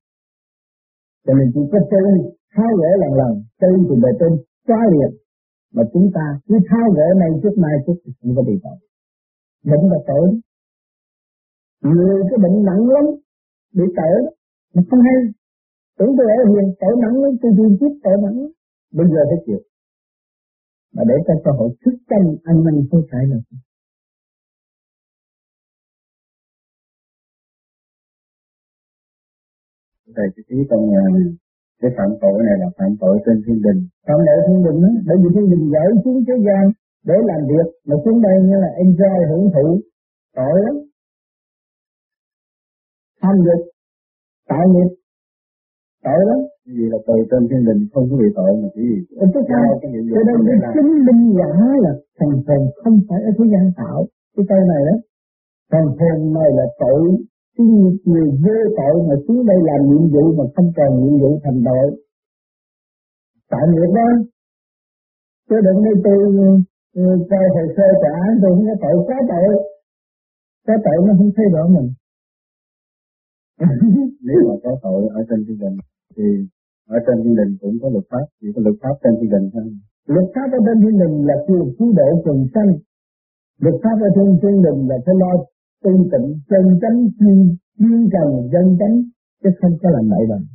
Cho 1.25 1.33
nên 1.37 1.47
chỉ 1.53 1.61
có 1.71 1.79
chơi 1.91 2.09
tháo 2.53 2.71
gỡ 2.79 2.91
lần 3.01 3.13
lần 3.21 3.33
chơi 3.61 3.73
từ 3.89 3.95
bề 4.03 4.11
trên, 4.19 4.31
quá 4.67 4.81
liệt. 4.93 5.11
Mà 5.75 5.83
chúng 5.93 6.07
ta 6.15 6.25
cứ 6.47 6.55
tháo 6.69 6.85
gỡ 6.97 7.07
này 7.21 7.31
trước 7.41 7.55
mai 7.63 7.75
chút 7.85 7.97
thì 8.03 8.11
cũng 8.19 8.35
có 8.35 8.41
bị 8.47 8.55
tội. 8.63 8.77
Đúng 9.71 9.85
là 9.91 9.99
tội 10.07 10.27
người 11.81 12.23
cái 12.29 12.37
bệnh 12.43 12.65
nặng 12.67 12.89
lắm 12.95 13.05
bị 13.73 13.83
tội 13.97 14.17
mà 14.73 14.81
không 14.89 14.99
hay. 15.07 15.19
Tưởng 15.97 16.15
tôi 16.17 16.27
ở 16.37 16.43
hiền 16.51 16.67
tội 16.79 16.93
nặng 17.01 17.15
lắm 17.23 17.31
tôi 17.41 17.51
điên 17.57 17.77
tiếp 17.79 17.93
tội 18.03 18.15
nặng 18.23 18.37
lắm. 18.41 18.51
Bây 18.97 19.07
giờ 19.11 19.21
phải 19.29 19.39
chịu. 19.45 19.61
Mà 20.93 21.03
để 21.09 21.15
cho 21.27 21.33
cơ 21.43 21.51
hội 21.51 21.69
thức 21.85 21.95
chân 22.09 22.23
ăn 22.43 22.55
năn 22.65 22.75
hối 22.91 23.03
cải 23.11 23.25
là 23.31 23.37
thầy 30.15 30.27
cái 30.35 30.43
ý 30.57 30.59
con 30.69 30.81
là 30.93 31.03
cái 31.81 31.91
phạm 31.97 32.09
tội 32.21 32.37
này 32.47 32.55
là 32.61 32.69
phạm 32.77 32.91
tội 33.01 33.15
trên 33.25 33.37
thiên 33.45 33.59
đình. 33.65 33.79
Phạm 34.07 34.19
tội 34.27 34.39
thiên 34.47 34.59
đình 34.65 34.77
đó 34.83 34.89
bởi 35.07 35.17
vì 35.21 35.29
thiên 35.33 35.47
đình 35.51 35.63
gửi 35.73 35.91
xuống 36.03 36.17
thế 36.27 36.35
gian 36.45 36.63
để 37.09 37.17
làm 37.29 37.41
việc 37.51 37.67
mà 37.87 37.95
xuống 38.03 38.21
đây 38.21 38.35
như 38.47 38.55
là 38.63 38.69
enjoy 38.83 39.17
hưởng 39.29 39.45
thụ. 39.53 39.67
Tội 40.35 40.57
lắm 40.65 40.75
tham 43.21 43.35
dục 43.45 43.61
tạo 44.49 44.65
nghiệp. 44.71 44.89
Tội 46.05 46.21
lắm. 46.29 46.39
Vì 46.75 46.85
là 46.91 46.99
từ 47.07 47.15
trên 47.29 47.41
thiên 47.49 47.63
đình 47.67 47.79
không 47.93 48.05
có 48.09 48.15
bị 48.21 48.27
tội 48.37 48.51
mà 48.61 48.67
chỉ 48.75 48.81
vì 48.91 48.99
cái 49.33 49.43
sao 49.49 49.67
cho 49.81 50.21
nên 50.27 50.37
cái 50.47 50.57
chứng 50.73 50.91
minh 51.07 51.21
giả 51.37 51.51
là 51.85 51.93
thần 52.19 52.31
hồn 52.47 52.61
không 52.81 52.97
phải 53.07 53.19
ở 53.29 53.31
thế 53.37 53.45
gian 53.53 53.65
tạo. 53.79 53.99
Cái 54.35 54.45
câu 54.49 54.61
này 54.71 54.81
đó. 54.89 54.95
Thần 55.71 55.85
hồn 55.99 56.17
này 56.37 56.49
là 56.57 56.65
tội 56.81 57.01
cái 57.55 57.67
người 58.09 58.27
vô 58.43 58.57
tội 58.79 58.95
mà 59.07 59.15
xuống 59.25 59.41
đây 59.49 59.59
làm 59.69 59.81
nhiệm 59.89 60.03
vụ 60.13 60.23
mà 60.37 60.43
không 60.55 60.69
còn 60.77 60.91
nhiệm 60.99 61.15
vụ 61.21 61.31
thành 61.43 61.59
tội. 61.67 61.87
Tạo 63.51 63.65
nghiệp 63.71 63.91
đó. 63.99 64.09
Chứ 65.49 65.55
đừng 65.65 65.79
đây 65.85 65.95
tôi 66.05 66.19
ừ, 66.95 67.03
coi 67.29 67.45
hồ 67.55 67.63
sơ 67.75 67.87
trả 68.01 68.11
án 68.25 68.31
tôi 68.41 68.51
không 68.55 68.67
có 68.69 68.75
tội 68.83 68.95
có 69.07 69.17
tội. 69.31 69.47
Có 70.67 70.73
tội 70.85 70.97
nó 71.07 71.13
không 71.17 71.31
thấy 71.35 71.45
rõ 71.53 71.63
mình 71.75 71.89
nếu 74.27 74.39
mà 74.47 74.55
có 74.63 74.71
tội 74.83 75.01
ở 75.19 75.21
trên 75.29 75.39
thiên 75.45 75.57
đình, 75.63 75.77
thì 76.15 76.27
ở 76.95 76.97
trên 77.05 77.15
thiên 77.23 77.35
đình 77.39 77.51
cũng 77.61 77.75
có 77.81 77.87
luật 77.93 78.05
pháp 78.11 78.25
chỉ 78.41 78.47
có 78.55 78.59
luật 78.65 78.77
pháp 78.81 78.95
trên 79.03 79.13
thiên 79.19 79.31
đình 79.35 79.45
thôi. 79.53 79.63
Luật 80.15 80.27
pháp 80.35 80.47
ở 80.57 80.59
trên 80.65 80.77
thiên 80.83 80.95
đình 81.01 81.15
là 81.27 81.35
quyền 81.47 81.65
cứu 81.77 81.89
độ 81.99 82.09
quần 82.23 82.39
sanh. 82.53 82.71
Luật 83.63 83.75
pháp 83.83 83.97
ở 84.07 84.09
trên 84.15 84.27
thiên 84.41 84.57
đình 84.65 84.79
là 84.89 84.97
phải 85.05 85.15
lo 85.21 85.31
tu 85.83 85.93
tịnh, 86.11 86.27
chân 86.49 86.65
chánh, 86.81 86.97
chuyên 87.19 87.37
chuyên 87.79 87.99
cần, 88.13 88.29
dân 88.53 88.65
chánh, 88.79 88.95
chứ 89.43 89.49
không 89.59 89.75
có 89.81 89.89
làm 89.95 90.05
bậy 90.09 90.23
bằng. 90.29 90.45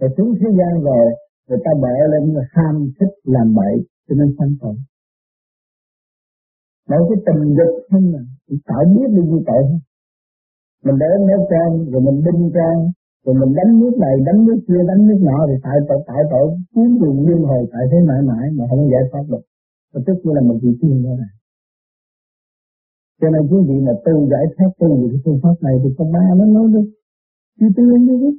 Rồi 0.00 0.10
xuống 0.16 0.30
thế 0.40 0.48
gian 0.58 0.72
rồi, 0.88 1.06
người 1.48 1.58
ta 1.64 1.70
bợ 1.82 1.94
lên 2.12 2.24
ham 2.54 2.74
thích 3.00 3.14
làm 3.24 3.54
bậy, 3.54 3.74
cho 4.08 4.14
nên 4.18 4.28
sanh 4.38 4.54
tội. 4.60 4.76
Mỗi 6.90 7.02
cái 7.08 7.18
tình 7.26 7.42
dục 7.58 7.72
không 7.90 8.06
là 8.12 8.20
tạo 8.68 8.84
biết 8.94 9.08
được 9.16 9.26
như 9.30 9.40
tội 9.46 9.62
không? 9.68 9.80
Mình 10.84 10.96
để 11.02 11.10
nước 11.28 11.42
con 11.52 11.70
rồi 11.90 12.00
mình 12.06 12.18
đinh 12.26 12.42
con 12.56 12.76
rồi 13.24 13.34
mình 13.40 13.52
đánh 13.58 13.70
nước 13.80 13.94
này, 14.04 14.14
đánh 14.26 14.40
nước 14.46 14.58
kia, 14.66 14.82
đánh 14.90 15.00
nước 15.08 15.20
nọ, 15.28 15.38
thì 15.48 15.56
tại 15.64 15.76
tội 15.88 16.00
tại 16.08 16.22
tội 16.32 16.46
cuốn 16.72 16.88
đường 17.00 17.18
liên 17.26 17.40
hồi 17.48 17.62
tại 17.72 17.84
thế 17.90 17.98
mãi 18.08 18.20
mãi 18.30 18.46
mà 18.56 18.64
không 18.70 18.82
giải 18.92 19.04
thoát 19.10 19.24
được. 19.32 19.44
Và 19.92 20.00
tức 20.06 20.16
như 20.22 20.30
là 20.36 20.42
một 20.48 20.58
vị 20.62 20.72
tiên 20.80 20.96
đó 21.04 21.12
này. 21.22 21.32
Cho 23.20 23.28
nên 23.32 23.42
quý 23.50 23.58
vị 23.68 23.76
là 23.86 23.94
tu 24.04 24.14
giải 24.32 24.44
thoát, 24.54 24.70
tu 24.80 24.88
về 25.00 25.06
cái 25.12 25.20
phương 25.24 25.40
pháp 25.42 25.56
này 25.66 25.74
thì 25.82 25.88
con 25.96 26.08
ba 26.14 26.24
nó 26.38 26.44
nói 26.56 26.66
được 26.74 26.86
chi 27.58 27.66
tiên 27.76 27.86
như 28.06 28.16
thế 28.22 28.30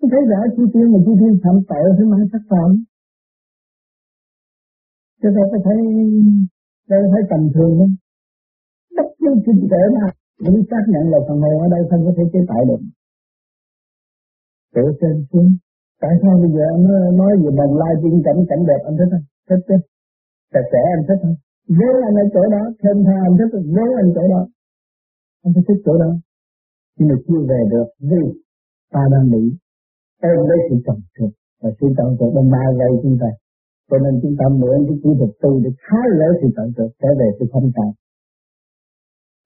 tôi 0.00 0.08
thấy 0.12 0.22
rõ 0.30 0.40
chi 0.56 0.62
tiên 0.72 0.86
mà 0.92 0.98
chi 1.04 1.12
tiên 1.20 1.32
phạm 1.42 1.56
tội 1.68 1.84
thế 1.96 2.04
mãi 2.12 2.24
sắc 2.32 2.42
phạm 2.50 2.70
cho 5.22 5.28
nên 5.30 5.44
có 5.52 5.58
thấy 5.64 5.78
đây 6.88 7.00
phải 7.12 7.22
tầm 7.30 7.40
thường 7.54 7.72
không? 7.78 7.94
Bất 8.96 9.08
cứ 9.18 9.30
chuyện 9.44 9.68
tế 9.70 9.82
nào. 9.98 10.10
Đúng, 10.44 10.58
xác 10.70 10.84
nhận 10.92 11.04
là 11.12 11.18
phần 11.26 11.38
hồn 11.44 11.56
ở 11.64 11.68
đây 11.74 11.82
không 11.90 12.02
có 12.06 12.12
thể 12.16 12.24
chế 12.32 12.40
tạo 12.50 12.62
được. 12.68 12.80
Tự 14.74 14.84
trên 15.00 15.14
xuống. 15.30 15.50
Tại 16.02 16.14
sao 16.22 16.34
bây 16.42 16.50
giờ 16.54 16.62
anh 16.74 16.84
nói 17.20 17.32
về 17.42 17.50
bằng 17.58 17.72
lai 17.80 17.92
tiên 18.02 18.16
cảnh 18.26 18.40
cảnh 18.50 18.62
đẹp 18.70 18.80
anh 18.88 18.96
thích 18.98 19.10
không? 19.12 19.26
Thích 19.48 19.62
chứ. 19.68 19.76
Sạch 20.52 20.68
sẽ 20.72 20.80
anh 20.96 21.04
thích 21.08 21.20
không? 21.22 21.36
Nếu 21.78 21.92
anh 22.06 22.14
ở 22.22 22.24
chỗ 22.34 22.42
đó 22.54 22.62
thêm 22.82 22.96
tha 23.06 23.16
anh 23.28 23.34
thích 23.38 23.50
không? 23.52 23.66
nếu 23.76 23.90
anh 24.02 24.10
chỗ 24.16 24.24
đó, 24.34 24.42
anh 25.44 25.52
phải 25.54 25.64
thích 25.68 25.80
chỗ 25.86 25.94
đó. 26.02 26.10
Nhưng 26.96 27.08
mà 27.10 27.16
chưa 27.26 27.40
về 27.50 27.60
được 27.72 27.88
vì 28.10 28.22
ta 28.94 29.02
đang 29.12 29.26
bị 29.32 29.44
ôm 30.22 30.38
lấy 30.48 30.58
sự 30.68 30.76
trầm 30.86 30.98
trượt 31.14 31.32
và 31.62 31.70
sự 31.78 31.86
trầm 31.96 32.08
trượt 32.18 32.30
đang 32.36 32.48
bao 32.54 32.70
vây 32.80 32.92
chúng 33.02 33.16
ta. 33.22 33.30
Cho 33.90 33.96
nên 34.04 34.12
chúng 34.22 34.34
ta 34.38 34.44
mượn 34.60 34.78
cái 34.88 34.96
kỹ 35.02 35.10
thuật 35.18 35.32
tu 35.42 35.50
để 35.64 35.70
khá 35.84 36.00
lấy 36.20 36.30
sự 36.40 36.48
trầm 36.56 36.66
trượt 36.76 36.90
trở 37.00 37.10
về 37.20 37.28
sự 37.38 37.44
không 37.52 37.68
trạng 37.76 37.94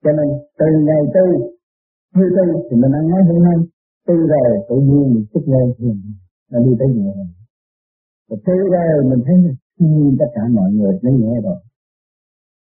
cho 0.03 0.11
nên 0.19 0.29
từ 0.59 0.67
ngày 0.87 1.03
tư, 1.15 1.25
như 2.17 2.27
tư 2.37 2.45
thì 2.67 2.75
mình 2.83 2.93
ăn 2.99 3.05
nói 3.13 3.23
hơn 3.29 3.39
hơn 3.47 3.61
tư 4.07 4.15
rồi 4.33 4.51
tự 4.69 4.77
nhiên 4.89 5.05
mình 5.15 5.27
xuất 5.31 5.45
lên 5.53 5.67
thì 5.79 5.89
nó 6.51 6.59
đi 6.65 6.73
tới 6.79 6.89
nhẹ 6.97 7.11
rồi. 7.19 7.31
Và 8.29 8.37
tư 8.47 8.57
rồi 8.75 9.11
mình 9.11 9.23
thấy 9.27 9.37
như 9.79 10.17
tất 10.21 10.31
cả 10.35 10.43
mọi 10.59 10.71
người 10.73 10.95
nó 11.03 11.11
nhẹ 11.11 11.35
rồi 11.47 11.59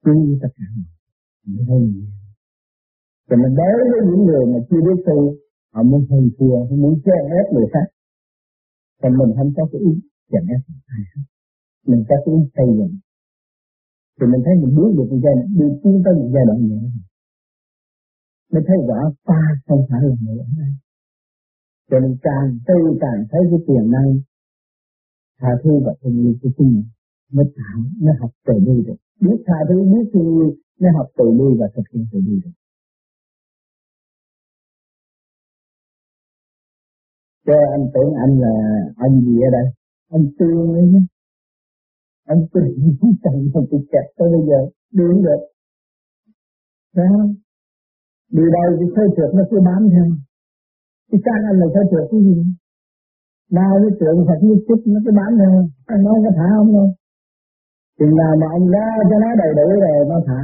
như 0.05 0.39
tất 0.43 0.53
cả 0.57 0.65
mọi 0.75 0.85
người 1.45 1.57
nó 1.57 1.63
thấy 1.69 1.79
nhẹ 1.81 2.07
cho 3.29 3.37
nên 3.37 3.55
đối 3.59 3.73
với 3.91 4.01
những 4.09 4.23
người 4.27 4.45
mà 4.53 4.59
chưa 4.69 4.81
biết 4.87 4.99
tu 5.07 5.19
họ 5.75 5.83
muốn 5.83 6.03
hình 6.11 6.31
thua, 6.39 6.57
họ 6.69 6.77
muốn 6.83 6.95
che 7.05 7.19
ép 7.39 7.47
người 7.53 7.67
khác. 7.73 7.87
Còn 9.03 9.13
mình 9.19 9.31
không 9.37 9.51
có 9.57 9.63
cái 9.73 9.81
ý 9.81 9.93
chèn 10.31 10.45
ép 10.55 10.63
ai 10.87 11.03
hết 11.11 11.23
mình 11.87 12.03
có 12.09 12.17
cái 12.25 12.35
ý 12.35 12.41
xây 12.57 12.69
dựng. 12.79 12.95
Thì 14.17 14.25
mình 14.33 14.43
thấy 14.45 14.55
mình 14.61 14.75
bước 14.77 14.91
được 14.97 15.07
một 15.11 15.21
giai 15.25 15.35
đoạn, 15.39 15.49
đi 15.59 15.67
tiến 15.83 16.03
tới 16.05 16.15
một 16.19 16.29
giai 16.35 16.45
đoạn 16.49 16.59
nhẹ 16.69 16.81
mới 18.52 18.62
thấy 18.66 18.76
rõ, 18.88 19.00
ta 19.25 19.40
không 19.66 19.82
phải 19.90 20.00
là 20.02 20.14
người 20.23 20.38
ở 20.38 20.49
đây. 20.56 20.73
Cho 21.90 21.99
nên 22.00 22.16
càng 22.23 22.59
tư, 22.66 22.78
càng 23.00 23.21
thấy 23.30 23.40
cái 23.50 23.61
tiềm 23.66 23.90
năng 23.90 24.09
tha 25.40 25.49
thứ 25.62 25.71
và 25.85 25.92
thương 26.00 26.16
yêu 26.23 26.35
của 26.42 26.50
chính 26.56 26.68
mình 26.75 26.88
mới 27.32 27.47
tạo, 27.56 27.78
mới 28.00 28.14
học 28.21 28.30
từ 28.47 28.54
bi 28.66 28.76
được. 28.87 28.99
Biết 29.21 29.38
tha 29.47 29.59
thứ, 29.68 29.76
biết 29.92 30.11
thương 30.12 30.28
yêu, 30.37 30.50
mới 30.80 30.90
học 30.97 31.09
từ 31.18 31.25
bi 31.38 31.49
và 31.61 31.66
thực 31.75 31.82
hiện 31.92 32.06
từ 32.12 32.18
bi 32.26 32.40
được. 32.44 32.54
Cho 37.47 37.54
anh 37.76 37.85
tưởng 37.94 38.12
anh 38.25 38.40
là 38.40 38.54
anh 38.97 39.21
gì 39.21 39.37
ở 39.49 39.50
đây? 39.59 39.66
Anh 40.09 40.25
tương 40.38 40.73
ấy 40.73 40.82
nhé. 40.92 41.00
Anh 42.25 42.47
tương 42.52 42.97
chẳng 43.23 43.38
mà 43.54 43.61
tôi 43.71 43.80
kẹt 43.92 44.06
tới 44.16 44.28
bây 44.32 44.42
giờ 44.49 44.61
đứng 44.92 45.23
được. 45.23 45.42
Sao 46.94 47.35
đi 48.37 48.45
đâu 48.57 48.69
thì 48.79 48.87
thấy 48.95 49.07
trượt 49.17 49.31
nó 49.37 49.43
cứ 49.51 49.57
bám 49.69 49.83
theo. 49.93 50.07
Thì 51.09 51.17
cha 51.25 51.35
anh 51.49 51.57
là 51.61 51.67
thấy 51.75 51.85
trượt 51.91 52.07
cái 52.11 52.21
gì 52.27 52.35
nào 53.59 53.73
cái 53.83 53.93
trượt 53.99 54.15
Phật 54.29 54.41
như 54.47 54.55
chích 54.67 54.83
nó 54.93 54.99
cứ 55.05 55.11
bám 55.21 55.33
theo. 55.41 55.53
Anh 55.93 56.01
nói 56.07 56.17
có 56.25 56.31
thả 56.39 56.47
không 56.57 56.73
đâu. 56.77 56.89
Chừng 57.99 58.15
nào 58.21 58.33
mà 58.41 58.47
ông 58.57 58.67
ra 58.75 58.89
cho 59.09 59.17
nó 59.25 59.31
đầy 59.43 59.53
đủ 59.59 59.67
rồi, 59.85 59.99
nó 60.11 60.19
thả. 60.29 60.41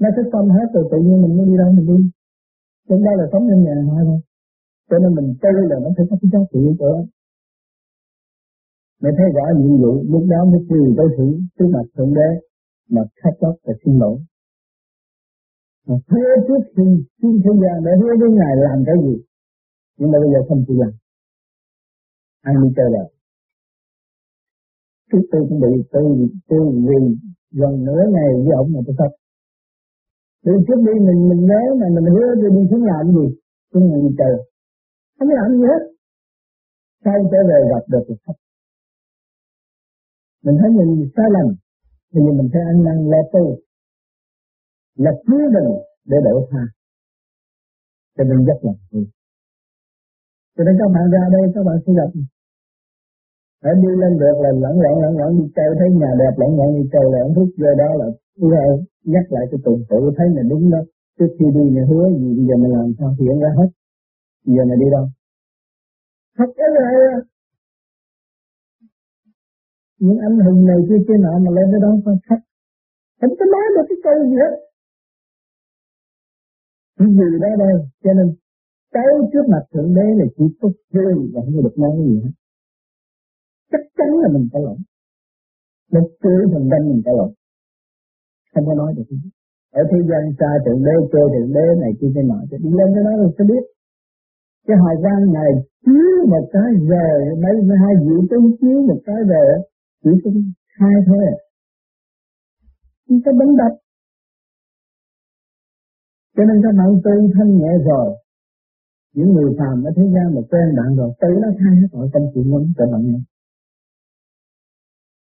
Nó 0.00 0.08
thích 0.16 0.28
tâm 0.32 0.44
hết 0.56 0.68
rồi, 0.74 0.84
tự 0.90 0.98
nhiên 1.04 1.16
mình 1.22 1.32
mới 1.36 1.46
đi 1.48 1.54
đâu 1.62 1.70
mình 1.76 1.86
đi. 1.90 1.98
Chúng 2.88 3.02
ta 3.04 3.10
là 3.18 3.26
sống 3.32 3.44
trong 3.48 3.62
nhà 3.64 3.76
thôi 3.90 4.02
thôi 4.08 4.20
cho 4.90 4.98
nên 4.98 5.14
mình 5.14 5.28
tư 5.42 5.52
là 5.70 5.76
nó 5.84 5.88
phải 5.96 6.06
có 6.10 6.16
cái 6.20 6.28
giá 6.32 6.38
trị 6.52 6.60
của 6.78 6.88
nó. 6.94 7.02
Mày 9.02 9.12
thấy 9.16 9.26
rõ 9.36 9.44
nhiệm 9.58 9.74
vụ 9.82 9.92
lúc 10.12 10.24
đó 10.32 10.44
mới 10.44 10.60
quỳ 10.68 10.80
tới 10.96 11.06
thử 11.16 11.28
trước 11.58 11.68
mặt 11.74 11.86
Thượng 11.96 12.14
Đế 12.14 12.30
mà 12.90 13.02
khắc 13.20 13.34
lóc 13.42 13.54
và 13.64 13.72
xin 13.84 13.98
lỗi. 13.98 14.16
Mà 15.86 15.96
thuê 16.08 16.26
trước 16.46 16.62
khi 16.76 16.86
xin 17.18 17.32
thế 17.44 17.52
gian 17.62 17.76
để 17.84 17.92
hứa 18.00 18.12
với 18.20 18.30
Ngài 18.38 18.54
làm 18.66 18.78
cái 18.86 18.96
gì. 19.04 19.14
Nhưng 19.98 20.10
mà 20.12 20.18
bây 20.22 20.30
giờ 20.32 20.40
không 20.48 20.64
chịu 20.66 20.76
làm. 20.82 20.92
ai 22.48 22.54
đi 22.62 22.68
chơi 22.76 22.88
đời. 22.94 23.08
Trước 25.08 25.24
tôi 25.30 25.42
cũng 25.48 25.60
bị 25.64 25.72
tôi, 25.92 26.04
tôi 26.48 26.62
vì 26.88 27.00
gần 27.60 27.72
nửa 27.86 28.02
ngày 28.14 28.30
với 28.44 28.54
ông 28.60 28.68
mà 28.74 28.80
tôi 28.86 28.94
khóc. 28.98 29.12
Từ 30.44 30.52
trước 30.66 30.80
đi 30.86 30.94
mình 31.06 31.20
mình 31.30 31.42
nhớ 31.50 31.62
mà 31.80 31.86
mình 31.94 32.06
hứa 32.14 32.28
tôi 32.40 32.50
đi 32.56 32.62
xuống 32.70 32.84
làm 32.90 33.04
gì. 33.16 33.26
Xuống 33.70 33.84
ngày 33.88 34.00
đi 34.04 34.10
chơi. 34.18 34.34
Không 35.18 35.28
làm 35.38 35.48
gì 35.58 35.64
hết. 35.70 35.82
Sau 37.04 37.14
trở 37.32 37.40
về 37.48 37.58
gặp 37.72 37.84
được 37.92 38.04
thì 38.08 38.14
khóc 38.26 38.36
mình 40.44 40.56
thấy 40.60 40.70
mình 40.78 41.10
sai 41.16 41.28
lầm 41.36 41.48
thì 42.12 42.20
mình 42.38 42.48
phải 42.52 42.62
ăn 42.70 42.84
năn 42.84 42.98
lo 43.10 43.20
tu 43.32 43.44
là 45.04 45.12
cứu 45.26 45.44
mình 45.54 45.68
để 46.10 46.16
đổ 46.26 46.34
tha. 46.50 46.62
Cho 48.16 48.24
nên 48.28 48.38
rất 48.48 48.58
là 48.66 48.72
vui. 48.90 49.04
Cho 50.54 50.62
nên 50.64 50.74
các 50.80 50.88
bạn 50.94 51.04
ra 51.14 51.22
đây, 51.34 51.44
các 51.54 51.62
bạn 51.68 51.76
sẽ 51.84 51.90
gặp. 51.98 52.10
Hãy 53.64 53.74
đi 53.84 53.92
lên 54.02 54.12
được 54.22 54.36
là 54.44 54.50
lẫn 54.62 54.74
lẫn 54.84 54.94
lẫn 55.02 55.12
lẫn 55.20 55.30
đi 55.38 55.44
chơi, 55.56 55.70
thấy 55.78 55.88
nhà 56.00 56.10
đẹp, 56.20 56.34
lẫn 56.40 56.50
lẫn 56.58 56.68
đi 56.76 56.84
chơi, 56.92 57.06
lẫn 57.14 57.28
thuốc 57.34 57.48
thúc 57.56 57.76
đó 57.82 57.88
là 58.00 58.06
nhắc 59.12 59.26
lại 59.34 59.44
cái 59.50 59.58
tuần 59.64 59.76
tự 59.90 60.00
thấy 60.16 60.26
là 60.36 60.42
đúng 60.50 60.64
đó. 60.74 60.80
Trước 61.18 61.30
khi 61.38 61.46
đi 61.56 61.64
này 61.76 61.84
hứa 61.90 62.04
gì, 62.20 62.28
bây 62.36 62.44
giờ 62.48 62.54
mình 62.62 62.72
làm 62.78 62.88
sao, 62.98 63.08
hiện 63.18 63.36
ra 63.42 63.50
hết. 63.58 63.68
Bây 64.44 64.52
giờ 64.56 64.62
này 64.68 64.76
đi 64.82 64.88
đâu? 64.96 65.04
Thật 66.38 66.50
cái 66.58 66.68
là 66.76 66.86
những 70.04 70.18
anh 70.26 70.36
hùng 70.44 70.60
này 70.70 70.80
kia 70.88 71.00
kia 71.06 71.18
nọ 71.24 71.34
mà 71.44 71.50
lên 71.56 71.66
tới 71.72 71.80
đó 71.84 71.90
con 72.04 72.16
khách? 72.26 72.42
Không 73.20 73.34
có 73.38 73.44
nói 73.54 73.66
được 73.74 73.86
cái 73.88 73.98
câu 74.04 74.14
gì 74.30 74.36
hết 74.42 74.52
chỉ 77.00 77.06
gì 77.18 77.30
đó 77.42 77.48
đây 77.58 77.74
cho 78.04 78.12
nên 78.12 78.26
tới 78.94 79.12
trước 79.32 79.44
mặt 79.52 79.64
thượng 79.72 79.94
đế 79.94 80.06
là 80.20 80.26
chỉ 80.36 80.44
có 80.60 80.68
vui 80.94 81.14
và 81.32 81.40
không 81.44 81.62
được 81.64 81.76
nói 81.78 81.96
gì 82.06 82.14
hết. 82.24 82.34
Chắc 83.72 83.80
chắn 83.96 84.10
là 84.22 84.28
mình 84.34 84.48
phải 84.52 84.62
lỗi 84.62 84.78
một 85.92 86.08
cưới 86.22 86.42
mình 86.52 86.68
đánh 86.72 86.84
mình 86.88 87.02
phải 87.04 87.14
lỗi 87.18 87.32
không 88.54 88.66
có 88.66 88.74
nói 88.74 88.94
được 88.96 89.08
gì 89.10 89.30
ở 89.80 89.82
thế 89.90 89.98
gian 90.08 90.22
xa 90.38 90.50
thượng 90.64 90.82
đế 90.86 90.94
chơi 91.12 91.26
thượng 91.32 91.52
đế 91.56 91.66
này 91.82 91.92
kia 91.98 92.10
thế 92.14 92.22
nọ, 92.30 92.38
thì 92.50 92.56
đi 92.64 92.70
lên 92.78 92.88
cái 92.94 93.04
đó 93.06 93.12
rồi 93.20 93.30
sẽ 93.38 93.44
biết. 93.50 93.64
Cái 94.66 94.76
hồi 94.82 94.96
gian 95.04 95.18
này 95.38 95.50
chiếu 95.84 96.12
một 96.32 96.44
cái 96.54 96.70
về 96.90 97.08
mấy 97.42 97.54
hai 97.82 97.94
vị 98.04 98.16
tướng 98.30 98.46
chiếu 98.60 98.78
một 98.88 99.00
cái 99.06 99.20
về, 99.30 99.44
chỉ 100.02 100.10
có 100.24 100.30
hai 100.80 100.94
thôi 101.06 101.22
à. 101.34 101.36
Không 103.08 103.20
có 103.24 103.32
bấm 103.38 103.50
đập 103.60 103.72
cho 106.40 106.44
nên 106.48 106.58
các 106.64 106.72
bạn 106.78 106.88
tu 107.04 107.14
thanh 107.34 107.52
nhẹ 107.58 107.72
rồi. 107.88 108.08
Những 109.16 109.30
người 109.34 109.50
phàm 109.58 109.76
ở 109.88 109.90
thế 109.96 110.04
gian 110.14 110.26
mà 110.34 110.40
quen 110.50 110.66
bạn 110.78 110.88
rồi, 110.98 111.10
tự 111.20 111.30
nó 111.42 111.48
thay 111.58 111.72
hết 111.80 111.88
mọi 111.92 112.08
tâm 112.12 112.22
chuyện 112.34 112.50
muốn 112.50 112.72
cho 112.78 112.84
bạn 112.92 113.02
nghe 113.06 113.20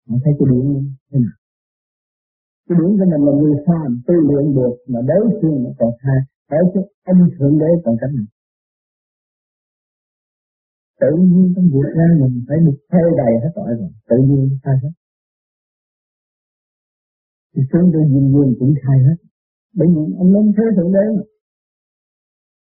bạn 0.07 0.19
thấy 0.23 0.33
cái 0.39 0.45
điểm 0.51 0.65
thế 1.09 1.17
nào? 1.25 1.35
Cái 2.67 2.75
điểm 2.79 2.89
của 2.97 3.05
mình 3.11 3.23
là 3.27 3.33
người 3.39 3.55
phàm 3.67 3.89
tu 4.07 4.15
luyện 4.27 4.45
được 4.57 4.75
mà 4.91 4.99
đối 5.09 5.25
phương 5.39 5.57
nó 5.63 5.69
còn 5.79 5.91
thay 6.01 6.19
ở 6.57 6.59
chứ 6.73 6.81
ông 7.11 7.19
thượng 7.35 7.59
đế 7.61 7.69
còn 7.83 7.95
cách 8.01 8.13
nào 8.17 8.27
tự 11.01 11.11
nhiên 11.17 11.53
trong 11.55 11.67
việc 11.73 11.89
ra 11.97 12.07
mình 12.21 12.35
phải 12.47 12.57
được 12.65 12.77
thay 12.91 13.01
đầy 13.19 13.33
hết 13.43 13.51
tội 13.55 13.71
rồi, 13.79 13.91
tự 14.09 14.17
nhiên 14.27 14.57
thay 14.63 14.75
hết. 14.83 14.93
Thì 17.55 17.61
xuống 17.71 17.89
tôi 17.93 18.03
duyên 18.11 18.25
duyên 18.33 18.55
cũng 18.59 18.73
khai 18.83 18.97
hết 19.07 19.17
bởi 19.77 19.87
vì 19.93 20.03
ông 20.21 20.29
lớn 20.33 20.45
thế 20.55 20.65
thượng 20.75 20.91
đế 20.95 21.05
mà. 21.17 21.23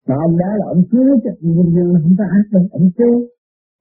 Mà 0.08 0.16
ông 0.26 0.38
đó 0.42 0.50
là 0.60 0.66
ông 0.76 0.84
cứu 0.92 1.10
chứ 1.24 1.32
nhưng 1.42 1.70
như 1.76 1.86
không 2.02 2.16
có 2.20 2.26
ác 2.38 2.46
đâu, 2.54 2.64
ông 2.72 2.90
cứu. 2.98 3.16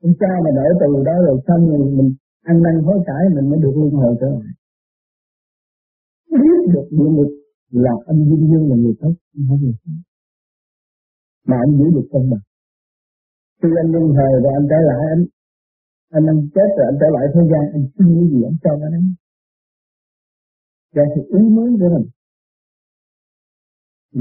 Ông 0.05 0.14
cha 0.20 0.33
mà 0.44 0.50
đỡ 0.59 0.66
từ 0.81 0.88
đó 1.09 1.16
rồi 1.26 1.37
xong 1.46 1.62
rồi 1.68 1.90
mình 1.98 2.11
ăn 2.50 2.57
năn 2.64 2.74
hối 2.85 2.98
cải, 3.07 3.22
mình 3.35 3.46
mới 3.50 3.59
được 3.62 3.74
luân 3.79 3.90
hồi 4.00 4.12
trở 4.20 4.29
lại. 4.40 4.52
Biết 6.42 6.59
được 6.74 6.87
địa 6.90 7.11
ngục 7.16 7.33
là 7.70 7.94
anh 8.07 8.18
duyên 8.29 8.42
dương 8.50 8.66
là 8.70 8.76
người 8.76 8.94
tốt, 9.00 9.14
không 9.33 9.44
phải 9.48 9.59
người 9.62 9.74
xấu. 9.83 9.94
Mà 11.48 11.57
anh 11.64 11.72
giữ 11.79 11.87
được 11.96 12.09
công 12.12 12.31
bằng. 12.31 12.44
Khi 13.62 13.68
anh 13.83 13.90
luân 13.92 14.07
hồi 14.16 14.33
rồi 14.42 14.52
anh 14.59 14.66
trở 14.70 14.81
lại, 14.90 15.02
anh 15.14 15.24
anh 16.16 16.26
ăn 16.33 16.38
chết 16.55 16.68
rồi 16.76 16.87
anh 16.90 16.98
trở 17.00 17.09
lại 17.16 17.24
thế 17.35 17.40
gian, 17.50 17.64
anh 17.76 17.85
xin 17.94 18.07
cái 18.16 18.26
gì 18.33 18.40
anh 18.48 18.57
cho 18.62 18.70
anh 18.87 18.92
ấy 18.98 19.02
ra 20.96 21.05
thì 21.14 21.22
ý 21.38 21.42
muốn 21.57 21.68
của 21.81 21.88
mình 21.94 22.07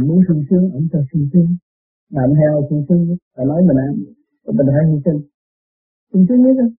muốn 0.08 0.20
sung 0.28 0.44
sướng, 0.50 0.66
ông 0.78 0.88
cho 0.92 1.00
sung 1.12 1.26
sướng. 1.34 1.50
Làm 2.10 2.30
theo 2.40 2.54
sung 2.70 2.86
sướng 2.90 3.02
và 3.36 3.44
nói 3.50 3.62
mình 3.68 3.78
ăn, 3.86 3.92
mình 4.58 4.68
phải 4.74 4.84
hy 4.90 4.98
sinh 5.06 5.20
sung 6.14 6.26
sướng 6.28 6.44
biết 6.44 6.56
không 6.60 6.74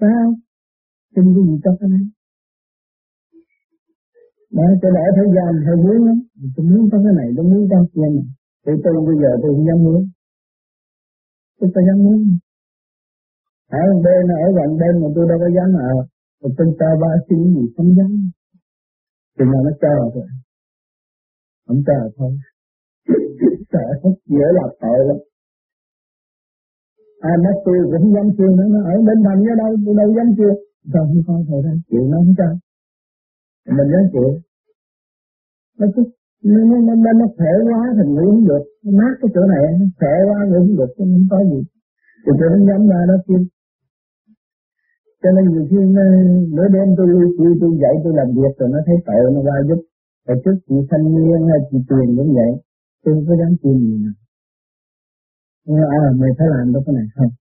phải 0.00 0.10
sao 0.14 0.34
xin 1.14 1.24
cái 1.34 1.42
gì 1.48 1.54
cho 1.64 1.70
cái 1.80 1.88
này 1.94 2.04
đó, 4.56 4.66
cho 4.82 4.88
lẽ 4.96 5.04
thế 5.16 5.24
gian, 5.36 5.50
thời 5.64 5.76
muốn 5.82 5.98
lắm 6.06 6.18
tôi 6.54 6.66
muốn 6.70 6.88
có 6.92 6.98
cái 7.04 7.14
này, 7.20 7.28
tôi 7.36 7.44
muốn 7.50 7.62
có 7.70 7.78
cái 7.94 8.00
này 8.04 8.24
thì 8.64 8.72
tôi 8.84 8.92
bây 9.08 9.16
giờ 9.22 9.30
tôi 9.42 9.50
không 9.54 9.66
dám 9.68 9.78
muốn. 9.86 10.00
Tôi 11.58 11.70
có 11.74 11.80
dám 11.86 11.98
muốn. 12.04 12.18
Ở 13.82 13.84
bên, 14.04 14.22
ở 14.44 14.46
gần 14.56 14.70
bên 14.80 14.94
mà 15.02 15.08
tôi 15.14 15.24
đâu 15.30 15.38
có 15.42 15.48
dám 15.56 15.70
ở. 15.90 15.94
Mà 16.40 16.48
tôi 16.56 16.66
cho 16.78 16.88
ba 17.02 17.10
xin 17.26 17.38
gì, 17.54 17.64
không 17.76 17.90
dám. 17.96 18.10
Thì 19.36 19.44
nào 19.52 19.62
nó 19.66 19.72
cho 19.82 19.92
rồi 20.14 20.26
không 21.68 21.82
cho 21.86 21.98
thôi. 22.16 22.30
Sợ 23.72 23.86
dễ 24.34 24.46
là 24.58 24.66
tội 24.80 24.98
lắm. 25.08 25.18
Ai 27.20 27.36
mất 27.44 27.56
tôi 27.64 27.76
cũng 27.82 28.02
không 28.02 28.14
dám 28.14 28.26
chưa 28.38 28.50
nữa 28.56 28.68
nó 28.74 28.80
ở 28.92 28.94
bên 29.06 29.18
thành 29.26 29.40
nhớ 29.42 29.52
đâu 29.62 29.70
tôi 29.84 29.94
đâu 30.00 30.08
dám 30.16 30.28
chưa 30.38 30.52
sao 30.92 31.02
không 31.08 31.22
coi 31.26 31.40
thôi 31.48 31.60
ra 31.64 31.72
chịu 31.90 32.04
nó 32.10 32.16
không 32.22 32.34
cho. 32.38 32.48
Mình 33.76 33.88
dám 33.92 34.04
chịu. 34.12 34.28
Nó 35.78 35.86
cứ 35.94 36.02
nó 36.44 36.60
nó 36.86 36.94
nó, 37.04 37.12
nó 37.20 37.26
khỏe 37.36 37.52
quá 37.68 37.80
thì 37.96 38.04
ngủ 38.14 38.24
không 38.32 38.46
được. 38.50 38.64
Nó 38.84 38.90
mát 38.98 39.12
cái 39.20 39.28
chỗ 39.34 39.42
này 39.52 39.62
nó 39.80 39.86
khỏe 39.98 40.14
quá 40.28 40.38
ngủ 40.50 40.58
không 40.66 40.76
được 40.80 40.90
không 40.96 41.26
có 41.30 41.38
gì. 41.50 41.60
Thì 42.24 42.32
tôi 42.38 42.48
nó 42.52 42.58
nhắm 42.68 42.80
ra 42.90 43.00
nó 43.10 43.16
kêu. 43.26 43.42
Cho 45.22 45.30
nên 45.36 45.44
nhiều 45.52 45.64
khi 45.70 45.80
nó, 45.96 46.04
nửa 46.56 46.68
đêm 46.74 46.88
tôi 46.98 47.08
tôi 47.38 47.50
tôi 47.60 47.70
dậy 47.82 47.94
tôi 48.04 48.12
làm 48.18 48.28
việc 48.36 48.52
rồi 48.58 48.68
nó 48.74 48.78
thấy 48.86 48.96
tội 49.06 49.20
nó 49.34 49.40
qua 49.46 49.56
giúp 49.68 49.80
hồi 50.28 50.36
trước 50.44 50.56
chị 50.66 50.76
thanh 50.90 51.04
niên 51.14 51.40
hay 51.50 51.58
chị 51.70 51.78
tuyền 51.88 52.08
cũng 52.16 52.30
vậy. 52.38 52.52
Tôi 53.02 53.14
không 53.14 53.26
có 53.28 53.34
dám 53.40 53.52
chim 53.62 53.76
gì 53.86 53.96
nào 54.04 54.14
à 56.00 56.04
mày 56.20 56.30
phải 56.38 56.46
làm 56.54 56.72
đâu 56.72 56.82
cái 56.86 56.94
này. 56.98 57.06
Không. 57.16 57.32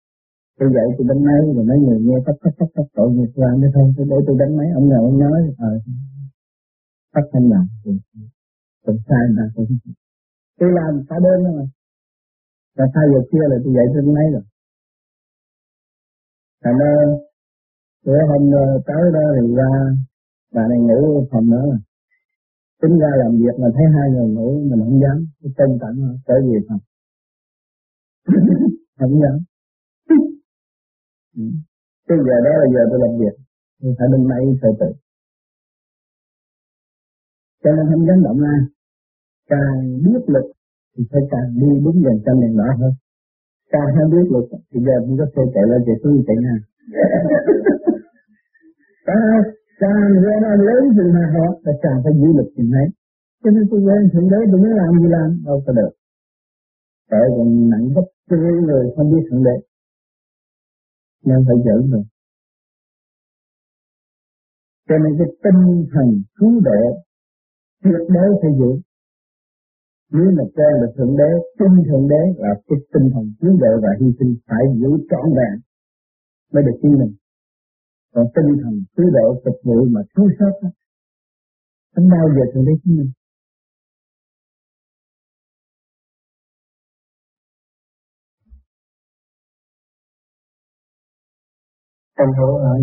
Tôi 0.59 0.69
dạy 0.75 0.87
tôi 0.97 1.07
đánh 1.11 1.25
máy 1.29 1.41
rồi 1.55 1.65
mấy 1.71 1.79
người 1.85 1.99
nghe 2.07 2.17
tắt 2.27 2.37
tắt 2.43 2.53
tắt 2.59 2.69
tắt 2.75 2.87
tội 2.97 3.09
nghiệp 3.13 3.33
ra 3.41 3.51
mới 3.61 3.71
không 3.75 3.93
tôi 3.97 4.07
để 4.11 4.17
tôi 4.27 4.37
đánh 4.41 4.57
máy 4.59 4.69
ông 4.79 4.89
nào 4.89 5.01
ông 5.09 5.19
nói 5.19 5.41
ờ 5.59 5.73
tắt 7.15 7.25
thanh 7.33 7.51
làm 7.53 7.67
cũng 8.85 8.99
sai 9.09 9.25
mà 9.37 9.43
cũng 9.55 9.67
tôi 10.59 10.71
làm 10.79 10.93
cả 11.09 11.17
đêm 11.25 11.45
rồi, 11.45 11.53
mà 11.59 11.67
và 12.77 12.85
sai 12.95 13.05
giờ 13.13 13.21
kia 13.33 13.45
là 13.51 13.57
tôi 13.65 13.73
dậy 13.77 13.87
tôi 13.93 14.03
đánh 14.03 14.15
máy 14.15 14.27
rồi. 14.33 14.43
Thành 16.65 16.79
ra 16.81 16.93
bữa 18.05 18.21
hôm 18.29 18.43
ờ, 18.53 18.65
tới 18.87 19.05
đó 19.15 19.25
thì 19.37 19.55
ra 19.55 19.71
bà 20.55 20.63
này 20.71 20.79
ngủ 20.79 21.27
phòng 21.31 21.47
nữa 21.51 21.65
rồi 21.71 21.79
tính 22.87 22.99
ra 22.99 23.11
làm 23.23 23.33
việc 23.43 23.55
mà 23.63 23.69
thấy 23.75 23.85
hai 23.95 24.07
người 24.11 24.29
ngủ, 24.35 24.49
mình 24.71 24.81
không 24.85 25.01
dám 25.03 25.17
tôi 25.41 25.53
trân 25.57 25.71
trọng 25.81 25.97
trở 26.27 26.35
về 26.49 26.59
phòng. 26.69 26.83
Không 28.99 29.21
dám. 29.23 29.37
Ừ. 31.37 31.45
Cái 32.09 32.19
giờ 32.27 32.37
đó 32.47 32.53
là 32.61 32.67
giờ 32.75 32.83
tôi 32.91 32.99
làm 33.05 33.13
việc 33.21 33.35
thì 33.83 33.89
phải 33.99 34.09
bên 34.13 34.29
máy 34.29 34.43
sợ 34.63 34.69
tự 34.81 34.91
cho 37.63 37.71
nên 37.77 37.87
không 37.91 38.07
dám 38.07 38.19
động 38.27 38.41
ai. 38.55 38.61
Càng 39.53 39.77
biết 40.05 40.23
lực 40.35 40.47
thì 40.97 41.05
phải 41.11 41.23
càng 41.31 41.49
đi 41.61 41.71
đúng 41.85 42.03
dần 42.05 42.17
trong 42.27 42.41
đèn 42.41 42.57
đỏ 42.57 42.69
hơn. 42.81 42.93
Càng 43.73 43.89
không 43.95 44.11
biết 44.11 44.27
lực 44.35 44.47
thì 44.71 44.79
giờ 44.87 44.97
cũng 45.07 45.17
có 45.19 45.27
thể 45.35 45.43
chạy 45.55 45.65
lên 45.71 45.81
chạy 45.87 45.97
xuống 46.03 46.25
chạy 46.27 46.37
ngang. 46.43 46.63
càng 49.81 50.11
quen 50.25 50.41
ăn 50.53 50.59
lớn 50.69 50.83
chừng 50.97 51.13
nào 51.17 51.29
họ 51.35 51.47
là 51.65 51.73
càng 51.83 51.99
phải 52.05 52.13
giữ 52.21 52.29
lực 52.39 52.49
chừng 52.57 52.71
ấy. 52.83 52.89
Cho 53.43 53.51
nên 53.51 53.65
tôi 53.71 53.81
quen 53.87 54.01
thượng 54.13 54.29
đế, 54.33 54.41
tôi 54.51 54.59
muốn 54.63 54.73
làm 54.81 54.91
gì 55.01 55.09
làm, 55.17 55.29
đâu 55.47 55.63
có 55.67 55.73
được. 55.73 55.93
Tại 57.11 57.25
còn 57.37 57.49
nặng 57.71 57.87
gấp 57.95 58.07
cho 58.29 58.37
người 58.67 58.85
không 58.97 59.11
biết 59.13 59.23
thượng 59.31 59.45
đế. 59.45 59.57
Nên 61.27 61.39
phải 61.47 61.57
dẫn 61.67 61.91
rồi 61.91 62.05
cho 64.89 64.95
nên 65.03 65.13
cái 65.19 65.29
tinh 65.45 65.87
thần 65.93 66.07
cứu 66.39 66.61
độ, 66.69 66.83
tuyệt 67.83 68.03
đối 68.15 68.29
phải 68.43 68.51
giữ. 68.59 68.71
Nếu 70.13 70.31
mà 70.37 70.45
cho 70.57 70.69
là 70.81 70.89
thượng 70.97 71.17
đế, 71.21 71.31
tin 71.59 71.73
thượng 71.89 72.09
đế 72.09 72.23
là 72.43 72.53
cái 72.69 72.79
tinh 72.93 73.07
thần 73.13 73.25
cứu 73.41 73.53
độ 73.63 73.73
và 73.83 73.89
hy 74.01 74.07
sinh 74.19 74.35
phải 74.49 74.65
giữ 74.81 74.91
trọn 75.11 75.27
vẹn 75.37 75.55
mới 76.53 76.63
được 76.63 76.79
tin 76.83 76.93
mình 76.93 77.13
và 78.15 78.23
tinh 78.35 78.51
thần 78.63 78.75
cứu 78.97 79.07
độ 79.17 79.41
phục 79.45 79.59
vụ 79.65 79.79
mà 79.95 80.01
thiếu 80.11 80.27
sót 80.39 80.53
đó. 80.63 80.69
không 81.95 82.09
bao 82.09 82.27
giờ 82.35 82.43
thượng 82.53 82.65
đế 82.65 82.73
tin 82.85 82.97
mình 82.97 83.11
Anh 92.23 92.33
hữu 92.39 92.57
ơi. 92.57 92.81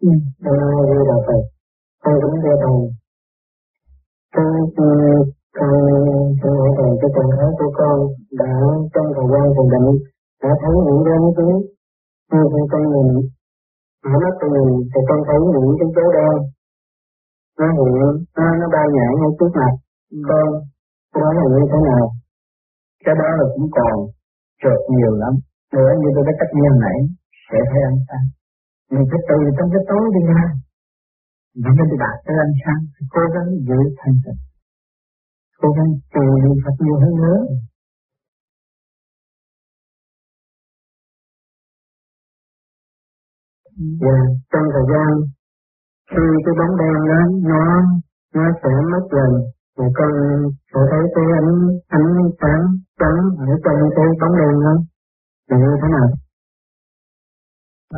Ừ. 0.00 0.08
Anh 0.48 0.58
ơi, 0.68 1.04
là 1.08 1.16
Phật. 1.26 1.42
Con 2.02 2.14
cũng 2.22 2.40
theo 2.42 2.56
thầy. 2.62 2.78
Con, 4.34 4.46
con, 4.76 5.72
con 6.42 6.52
hỏi 6.58 6.70
thầy 6.78 6.90
cái 7.00 7.10
trạng 7.14 7.30
thái 7.36 7.50
của 7.58 7.70
con 7.78 7.96
đã 8.40 8.52
trong 8.94 9.08
thời 9.16 9.26
gian 9.32 9.44
thiền 9.54 9.68
định 9.72 9.88
đã 10.42 10.50
thấy 10.60 10.74
những 10.86 11.02
cái 11.04 11.14
ấn 11.20 11.75
chứng 12.36 12.42
như 12.42 12.50
khi 12.52 12.62
con 12.72 12.82
nhìn 12.92 13.08
mở 14.04 14.14
mắt 14.24 14.34
con 14.40 14.50
nhìn 14.54 14.70
thì 14.92 15.00
con 15.08 15.18
thấy 15.26 15.38
những 15.52 15.76
cái 15.80 15.88
dấu 15.96 16.08
đen. 16.16 16.36
Nó 17.58 17.66
hiện 17.76 18.06
nó 18.36 18.46
nó 18.60 18.66
bay 18.74 18.86
nhảy 18.96 19.12
ngay 19.18 19.32
trước 19.38 19.50
mặt 19.58 19.74
con. 20.28 20.48
Cái 21.12 21.20
đó 21.22 21.30
là 21.36 21.44
như 21.54 21.64
thế 21.72 21.78
nào? 21.88 22.04
Cái 23.04 23.14
đó 23.20 23.28
là 23.38 23.44
cũng 23.54 23.68
còn 23.76 23.94
trượt 24.62 24.80
nhiều 24.96 25.12
lắm. 25.22 25.34
Nữa 25.74 25.90
như 26.00 26.08
tôi 26.14 26.24
đã 26.28 26.32
cách 26.40 26.52
như 26.54 26.70
nãy 26.84 26.98
sẽ 27.48 27.58
thấy 27.70 27.82
ánh 27.90 28.00
sáng 28.08 28.26
mình 28.92 29.06
phải 29.10 29.20
từ 29.28 29.38
trong 29.56 29.68
cái 29.74 29.82
tối 29.88 30.04
đi 30.14 30.22
ra 30.30 30.42
mình 31.62 31.88
đi 31.90 31.96
đạt 32.04 32.16
tới 32.26 32.36
ánh 32.46 32.56
sáng 32.62 32.80
cố 33.14 33.22
gắng 33.34 33.48
giữ 33.68 33.80
thanh 33.98 34.16
tịnh. 34.24 34.40
Cố 35.60 35.68
gắng 35.76 35.90
trì 36.12 36.26
niệm 36.42 36.56
Phật 36.64 36.76
nhiều 36.84 36.98
hơn 37.02 37.14
nữa 37.24 37.40
và 44.04 44.16
trong 44.52 44.66
thời 44.74 44.86
gian 44.92 45.10
khi 46.12 46.24
cái 46.44 46.54
bóng 46.58 46.74
đen 46.80 46.98
đó 47.12 47.20
nó 47.52 47.64
nó 48.34 48.44
sẽ 48.62 48.72
mất 48.92 49.04
dần 49.14 49.30
và 49.76 49.86
con 49.98 50.12
sẽ 50.72 50.80
thấy 50.90 51.04
cái 51.14 51.26
ánh 51.40 51.52
ánh 51.98 52.08
sáng 52.40 52.62
trắng 53.00 53.20
ở 53.38 53.46
trong 53.64 53.80
cái 53.96 54.06
bóng 54.20 54.34
đen 54.40 54.54
đó. 54.66 54.74
Là 55.48 55.56
như 55.58 55.72
thế 55.82 55.88
nào? 55.96 56.08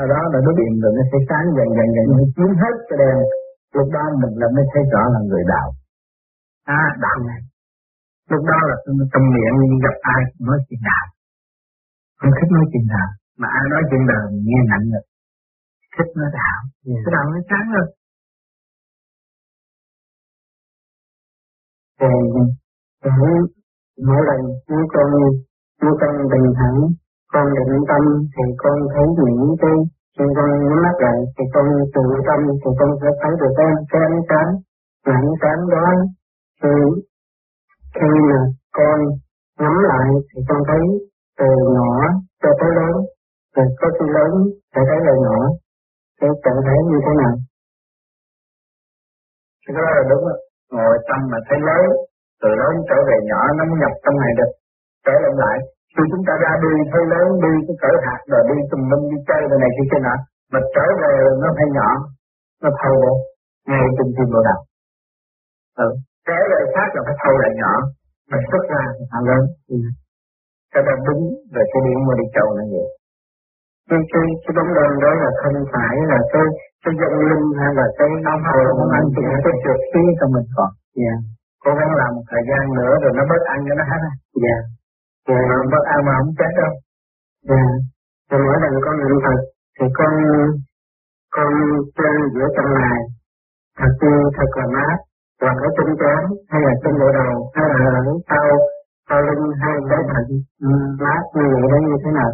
ở 0.03 0.05
đó 0.13 0.21
là 0.33 0.39
nó 0.47 0.51
điện 0.59 0.73
rồi 0.83 0.93
nó 0.97 1.03
sẽ 1.11 1.19
sáng 1.29 1.47
dần 1.57 1.69
dần 1.77 1.89
dần 1.97 2.07
nó 2.13 2.25
chiếm 2.35 2.51
hết 2.63 2.75
cái 2.89 2.97
đèn. 3.03 3.19
Lúc 3.77 3.89
đó 3.97 4.05
mình 4.23 4.35
là 4.41 4.47
mới 4.55 4.65
thấy 4.73 4.83
rõ 4.93 5.03
là 5.15 5.21
người 5.29 5.45
đạo. 5.53 5.69
À 6.79 6.83
đạo 7.05 7.19
này. 7.29 7.41
Lúc 8.31 8.43
đó 8.51 8.59
là 8.69 8.77
trong 9.13 9.27
miệng 9.35 9.57
gặp 9.85 9.97
ai 10.15 10.23
nói 10.47 10.59
chuyện 10.67 10.81
đạo. 10.89 11.07
Không 12.19 12.33
thích 12.37 12.51
nói 12.57 12.65
chuyện 12.73 12.87
đạo. 12.95 13.09
Mà 13.41 13.49
ai 13.59 13.65
nói 13.73 13.83
chuyện 13.89 14.03
đạo 14.11 14.25
nghe 14.49 14.61
nặng 14.71 14.85
rồi 14.93 15.05
thích 15.99 16.11
nói 16.19 16.31
đạo 16.39 16.59
yeah. 16.63 16.71
Dạ. 16.87 17.01
cái 17.05 17.13
đạo 17.15 17.25
nó 17.33 17.41
sáng 17.51 17.67
rồi 17.75 17.87
rồi 23.05 23.31
mỗi 24.07 24.23
lần 24.29 24.41
nếu 24.69 24.85
con 24.95 25.09
nếu 25.83 25.95
con 26.01 26.15
bình 26.33 26.49
thản 26.59 26.75
con 27.33 27.47
định 27.57 27.83
tâm 27.89 28.03
thì 28.35 28.45
con 28.63 28.77
thấy 28.93 29.07
những 29.19 29.55
cái 29.63 29.77
khi 30.19 30.25
con 30.37 30.49
nhắm 30.69 30.79
mắt 30.85 30.97
lại 31.05 31.19
thì 31.39 31.45
con 31.55 31.67
tự 31.95 32.03
tâm 32.29 32.41
thì 32.63 32.71
con 32.79 32.91
sẽ 33.01 33.09
thấy 33.21 33.33
được 33.41 33.53
cái, 33.57 33.71
cái 33.93 34.03
ánh 34.11 34.21
sáng. 34.29 34.51
Và 35.07 35.13
ánh 35.23 35.35
sáng 35.43 35.61
đó 35.75 35.87
thì 36.63 36.75
khi 37.95 38.11
mà 38.31 38.41
con 38.79 38.99
nhắm 39.61 39.75
lại 39.91 40.09
thì 40.29 40.39
con 40.49 40.61
thấy 40.69 40.83
từ 41.39 41.51
nhỏ 41.75 41.95
cho 42.43 42.51
tới 42.61 42.71
lớn 42.79 42.97
rồi 43.57 43.67
có 43.81 43.89
khi 43.97 44.07
lớn 44.17 44.31
sẽ 44.75 44.81
thấy 44.89 44.99
là 45.07 45.15
nhỏ 45.25 45.39
cái 46.21 46.31
trạng 46.45 46.61
thái 46.67 46.79
như 46.91 46.99
thế 47.05 47.13
nào 47.21 47.35
cái 49.65 49.73
đó 49.79 49.85
là 49.97 50.03
đúng 50.11 50.23
rồi 50.29 50.39
ngồi 50.75 50.97
tâm 51.09 51.21
mà 51.33 51.39
thấy 51.49 51.59
lớn 51.69 51.85
từ 52.43 52.49
lớn 52.61 52.73
trở 52.89 52.99
về 53.09 53.17
nhỏ, 53.31 53.41
nó 53.57 53.63
mới 53.69 53.77
nhập 53.83 53.95
trong 54.05 54.17
này 54.23 54.33
được 54.39 54.51
trở 55.07 55.15
lại 55.25 55.35
lại, 55.43 55.57
khi 55.95 56.03
chúng 56.13 56.25
ta 56.29 56.35
ra 56.45 56.53
đi, 56.65 56.73
thấy 56.93 57.03
lớn 57.13 57.27
đi 57.45 57.53
cái 57.67 57.77
cỡ 57.83 57.91
hạt 58.07 58.21
rồi 58.33 58.43
đi 58.51 58.57
tùm 58.71 58.83
lum 58.91 59.03
đi 59.13 59.19
chơi 59.29 59.41
rồi 59.51 59.59
này 59.63 59.71
kia 59.77 59.87
kia 59.91 60.03
nọ, 60.07 60.17
mà 60.53 60.61
trở 60.75 60.87
về 61.03 61.13
nó 61.43 61.49
phải 61.57 61.69
nhỏ, 61.77 61.91
nó 62.63 62.69
thâu 62.81 62.95
vô 63.03 63.13
ngay 63.69 63.87
trên 63.97 64.09
tim 64.17 64.29
bộ 64.33 64.41
đạo. 64.49 64.61
ừ. 65.85 65.89
trở 66.27 66.39
về 66.51 66.61
khác 66.75 66.89
là 66.95 67.01
phải 67.07 67.17
thâu 67.23 67.35
lại 67.43 67.53
nhỏ 67.61 67.73
mà 68.31 68.39
xuất 68.51 68.63
ra 68.73 68.83
thì 68.97 69.05
lớn 69.29 69.43
ừ. 69.75 69.79
cái 70.73 70.83
đó 70.87 70.93
đúng 71.07 71.23
về 71.55 71.63
cái 71.73 71.81
điểm 71.87 71.99
mà 72.09 72.15
đi 72.21 72.27
châu 72.37 72.49
là 72.57 72.65
vậy 72.73 72.87
cái 73.89 74.01
cái 74.13 74.27
cái 74.45 74.53
bóng 74.57 74.71
đèn 74.77 74.93
đó 75.05 75.11
là 75.23 75.31
không 75.41 75.57
phải 75.73 75.95
là 76.11 76.19
cái 76.33 76.47
cái 76.83 76.93
dân 77.01 77.13
linh 77.31 77.47
hay 77.59 77.71
là 77.79 77.87
cái 77.99 78.09
không 78.27 78.41
phải 78.45 78.59
không 78.79 78.93
ăn 78.99 79.05
chỉ 79.15 79.23
cái 79.45 79.55
trượt 79.63 79.81
khí 79.91 80.03
trong 80.19 80.33
mình 80.35 80.49
còn. 80.57 80.71
Dạ. 81.01 81.05
Yeah. 81.05 81.19
cố 81.65 81.71
gắng 81.79 81.93
làm 82.01 82.11
một 82.17 82.27
thời 82.31 82.43
gian 82.49 82.63
nữa 82.79 82.93
rồi 83.03 83.13
nó 83.19 83.23
bớt 83.31 83.43
ăn 83.53 83.59
cho 83.67 83.75
nó 83.79 83.85
hết 83.91 84.01
dạ. 84.45 84.59
Mà 85.29 85.57
bớt 85.73 85.85
ăn 85.95 85.99
mà 86.07 86.13
không 86.19 86.33
chết 86.39 86.53
đâu. 86.61 86.73
Dạ. 87.51 87.63
Rồi 88.31 88.41
mỗi 88.47 88.57
lần 88.63 88.73
con 88.85 88.95
niệm 88.99 89.19
phật 89.25 89.41
thì 89.77 89.87
con 89.99 90.13
con 91.37 91.51
trên 91.97 92.15
giữa 92.35 92.49
trong 92.57 92.71
này 92.81 92.99
thật 93.79 93.93
thật 94.37 94.51
là 94.59 94.67
mát 94.77 94.99
hoặc 95.43 95.57
ở 95.67 95.69
trên 95.77 95.91
trán 96.01 96.23
hay 96.51 96.61
là 96.67 96.75
trên 96.83 96.95
bộ 97.01 97.09
đầu 97.19 97.35
hay 97.55 97.65
là 97.73 97.79
ở 98.01 98.05
sau 98.29 98.47
sau 99.09 99.19
lưng 99.27 99.45
hay 99.63 99.75
cái 99.91 100.03
thận 100.13 100.27
ừ, 100.69 100.71
mát 101.05 101.23
như 101.35 101.45
vậy 101.53 101.65
đó 101.73 101.79
như 101.89 101.97
thế 102.05 102.11
nào 102.19 102.31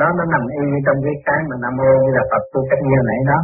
đó 0.00 0.08
nó 0.18 0.24
nằm 0.32 0.42
y 0.62 0.66
trong 0.86 0.98
cái 1.04 1.16
cái 1.26 1.40
mà 1.48 1.56
nam 1.62 1.72
mô 1.78 1.90
như 2.02 2.10
là 2.18 2.24
phật 2.30 2.42
tu 2.52 2.60
cách 2.70 2.82
như 2.88 2.98
nãy 3.08 3.20
đó 3.30 3.38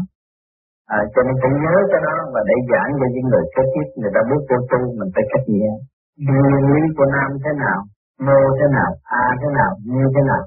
à, 0.97 0.99
cho 1.13 1.21
nên 1.27 1.35
phải 1.41 1.53
nhớ 1.63 1.75
cái 1.93 2.01
đó 2.07 2.17
và 2.35 2.41
để 2.49 2.57
giảng 2.71 2.91
cho 3.01 3.07
những 3.15 3.27
người 3.31 3.45
kế 3.55 3.63
tiếp 3.73 3.87
người 4.01 4.13
ta 4.15 4.21
bước 4.31 4.43
vô 4.49 4.59
tu 4.71 4.81
mình 4.99 5.11
phải 5.15 5.25
cách 5.33 5.47
nghĩa 5.53 5.73
nguyên 6.27 6.65
lý 6.73 6.83
của 6.97 7.07
nam 7.15 7.31
thế 7.45 7.53
nào 7.65 7.81
mô 8.27 8.39
thế 8.59 8.67
nào 8.79 8.91
a 9.23 9.25
thế 9.41 9.49
nào 9.59 9.73
như 9.95 10.05
thế 10.15 10.23
nào 10.31 10.43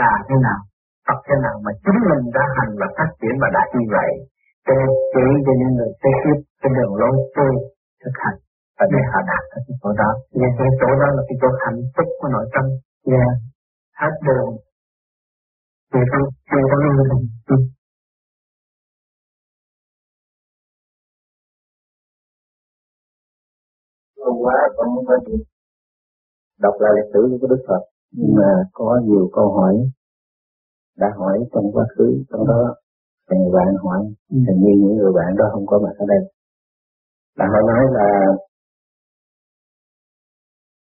tà 0.00 0.12
thế 0.28 0.36
nào 0.46 0.60
Phật 1.06 1.18
thế 1.28 1.36
nào 1.44 1.56
mà 1.64 1.72
chính 1.84 2.00
mình 2.10 2.22
đã 2.36 2.44
hành 2.56 2.72
và 2.80 2.88
phát 2.96 3.10
triển 3.20 3.34
và 3.42 3.48
đạt 3.56 3.68
như 3.76 3.84
vậy 3.96 4.10
Cho 4.66 4.74
chỉ 5.12 5.26
cho 5.44 5.52
những 5.60 5.72
người 5.76 5.92
kế 6.02 6.12
tiếp 6.22 6.38
cái 6.60 6.70
đường 6.76 6.94
lối 7.00 7.14
tu 7.36 7.46
thực 8.02 8.16
hành 8.22 8.38
và 8.78 8.84
để 8.92 9.00
họ 9.10 9.20
đạt 9.30 9.44
cái 9.52 9.60
chỗ 9.82 9.90
đó. 10.02 10.10
Và 10.40 10.48
cái 10.58 10.68
chỗ 10.80 10.88
đó 11.00 11.08
là 11.16 11.22
cái 11.28 11.36
chỗ 11.40 11.48
hạnh 11.64 11.80
phúc 11.94 12.08
của 12.18 12.28
nội 12.34 12.46
tâm. 12.54 12.64
Yeah. 13.12 13.34
hết 14.00 14.14
đường. 14.26 14.50
Thì 15.94 16.00
không, 16.10 16.26
người 16.50 16.62
hôm 24.24 24.36
qua 24.42 24.54
con 24.76 24.94
muốn 24.94 25.04
nói 25.04 25.18
chuyện. 25.26 25.40
Đọc 26.60 26.74
lại 26.80 26.92
lịch 26.96 27.10
sử 27.12 27.38
của 27.40 27.46
Đức 27.46 27.62
Phật. 27.68 27.82
Nhưng 28.10 28.34
mà 28.38 28.50
có 28.72 29.00
nhiều 29.04 29.30
câu 29.32 29.52
hỏi 29.52 29.74
đã 30.96 31.06
hỏi 31.16 31.38
trong 31.52 31.72
quá 31.72 31.84
khứ 31.96 32.24
trong 32.30 32.46
đó 32.46 32.74
hàng 33.30 33.52
bạn 33.54 33.74
hỏi. 33.82 34.00
Ừ. 34.30 34.36
hình 34.46 34.60
như 34.64 34.72
những 34.80 34.96
người 34.96 35.12
bạn 35.12 35.36
đó 35.38 35.44
không 35.52 35.66
có 35.66 35.78
mặt 35.78 35.94
ở 35.98 36.06
đây. 36.08 36.18
Là 37.38 37.46
họ 37.52 37.60
nói 37.70 37.84
là 37.92 38.08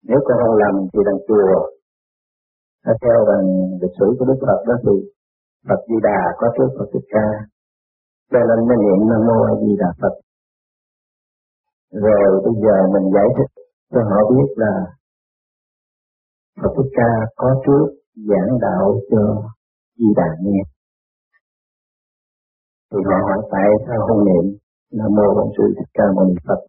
nếu 0.03 0.19
con 0.25 0.39
không 0.43 0.57
làm 0.57 0.75
thì 0.93 0.99
đằng 1.07 1.21
chùa 1.29 1.74
theo 3.03 3.19
bằng 3.29 3.47
lịch 3.83 3.95
sử 3.99 4.07
của 4.19 4.25
Đức 4.29 4.39
Phật 4.47 4.61
đó 4.69 4.75
thì 4.85 4.95
Phật 5.69 5.81
Di 5.89 5.97
Đà 6.03 6.21
có 6.39 6.47
trước 6.57 6.69
Phật 6.79 6.89
Thích 6.93 7.09
Ca 7.15 7.29
cho 8.31 8.39
nên 8.49 8.59
nó 8.69 8.75
niệm 8.83 8.99
Nam 9.11 9.21
Mô 9.29 9.37
A 9.51 9.53
Di 9.63 9.73
Đà 9.83 9.91
Phật 10.01 10.15
rồi 12.05 12.41
bây 12.45 12.55
giờ 12.65 12.77
mình 12.95 13.07
giải 13.15 13.29
thích 13.37 13.51
cho 13.93 14.01
họ 14.11 14.19
biết 14.31 14.49
là 14.57 14.75
Phật 16.61 16.73
Thích 16.77 16.91
Ca 16.97 17.11
có 17.37 17.63
trước 17.67 17.87
giảng 18.29 18.59
đạo 18.61 19.01
cho 19.11 19.23
Di 19.99 20.07
Đà 20.17 20.31
nghe. 20.43 20.63
Thì 22.93 22.99
họ 23.05 23.17
hỏi 23.29 23.49
tại 23.53 23.69
sao 23.87 24.07
không 24.09 24.25
niệm 24.25 24.59
Nam 24.93 25.11
Mô 25.17 25.35
Bổn 25.35 25.49
Sư 25.57 25.65
Thích 25.77 25.91
Ca 25.95 26.05
Mâu 26.17 26.25
Ni 26.25 26.35
Phật. 26.47 26.61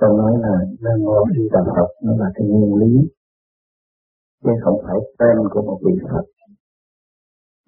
Thế 0.00 0.06
con 0.06 0.16
nói 0.16 0.32
là 0.40 0.54
Nam 0.80 0.98
Mô 1.04 1.24
Di 1.36 1.48
Đà 1.52 1.60
Phật 1.76 1.90
nó 2.04 2.12
là 2.16 2.30
cái 2.34 2.46
nguyên 2.46 2.74
lý 2.74 3.08
chứ 4.44 4.50
không 4.64 4.78
phải 4.84 4.98
tên 5.18 5.36
của 5.50 5.62
một 5.62 5.78
vị 5.86 5.94
Phật 6.02 6.24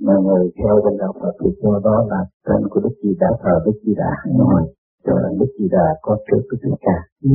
mà 0.06 0.14
người 0.24 0.44
theo 0.58 0.74
bên 0.84 0.94
đạo 0.98 1.12
Phật 1.20 1.32
thì 1.40 1.50
cho 1.62 1.80
đó 1.84 2.06
là 2.10 2.20
tên 2.46 2.68
của 2.70 2.80
Đức 2.80 2.94
Di 3.02 3.12
Đà 3.20 3.30
thờ 3.42 3.54
Đức 3.66 3.76
Di 3.84 3.94
Đà 3.94 4.12
ngồi 4.38 4.62
cho 5.04 5.12
rằng 5.22 5.38
Đức 5.40 5.50
Di 5.58 5.68
Đà 5.70 5.86
có 6.02 6.18
trước 6.26 6.42
Đức 6.50 6.58
Thích 6.62 6.78
Ca. 6.80 6.98
Ừ. 7.22 7.30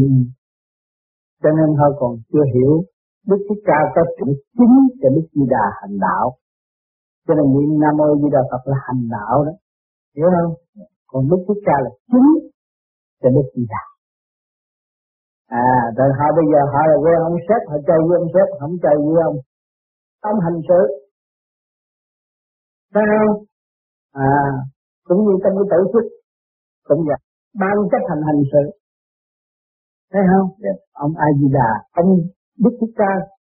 Cho 1.44 1.50
nên 1.58 1.76
họ 1.80 1.88
còn 2.00 2.12
chưa 2.34 2.46
hiểu 2.54 2.84
Đức 3.28 3.40
Thích 3.50 3.62
Ca 3.66 3.80
có 3.96 4.02
chữ 4.18 4.28
chính 4.58 4.76
cho 5.02 5.10
Đức 5.16 5.28
Di 5.36 5.46
Đà 5.50 5.66
hành 5.82 5.98
đạo. 6.00 6.26
Cho 7.28 7.34
nên 7.36 7.46
niệm 7.54 7.80
Nam 7.80 7.98
Mô 7.98 8.16
Di 8.22 8.30
Đà 8.32 8.42
Phật 8.52 8.64
là 8.72 8.78
hành 8.88 9.04
đạo 9.16 9.46
đó. 9.46 9.52
Hiểu 10.16 10.28
không? 10.36 10.54
Còn 11.08 11.30
Đức 11.30 11.42
Thích 11.48 11.62
Ca 11.66 11.76
là 11.84 11.90
chính 12.12 12.32
cho 13.22 13.30
Đức 13.30 13.48
Di 13.56 13.66
Đà. 13.70 13.95
À, 15.48 15.66
rồi 15.98 16.10
họ 16.18 16.28
bây 16.38 16.46
giờ 16.52 16.62
họ 16.74 16.82
là 16.92 16.98
quên 17.04 17.18
ông 17.30 17.38
sếp, 17.48 17.62
họ 17.70 17.78
chơi 17.88 18.00
với 18.08 18.16
ông 18.22 18.30
sếp, 18.34 18.48
không 18.60 18.74
chơi 18.84 18.96
với 19.06 19.24
ông. 19.30 19.38
Ông 20.22 20.40
hành 20.46 20.60
sự, 20.70 20.82
Thấy 22.94 23.04
không? 23.14 23.36
À, 24.12 24.30
cũng 25.04 25.20
như 25.26 25.34
trong 25.44 25.54
cái 25.58 25.68
tổ 25.72 25.80
chức 25.94 26.06
cũng 26.84 27.02
vậy. 27.08 27.20
Ban 27.62 27.76
chấp 27.92 28.04
hành 28.10 28.22
hành 28.28 28.42
sự. 28.52 28.64
Thấy 30.12 30.22
không? 30.32 30.50
Yeah. 30.64 30.78
Ông 30.94 31.14
A 31.18 31.28
Di 31.40 31.48
Đà, 31.54 31.70
ông 31.92 32.10
Đức 32.64 32.74
Thích 32.82 32.94
Ca 32.96 33.12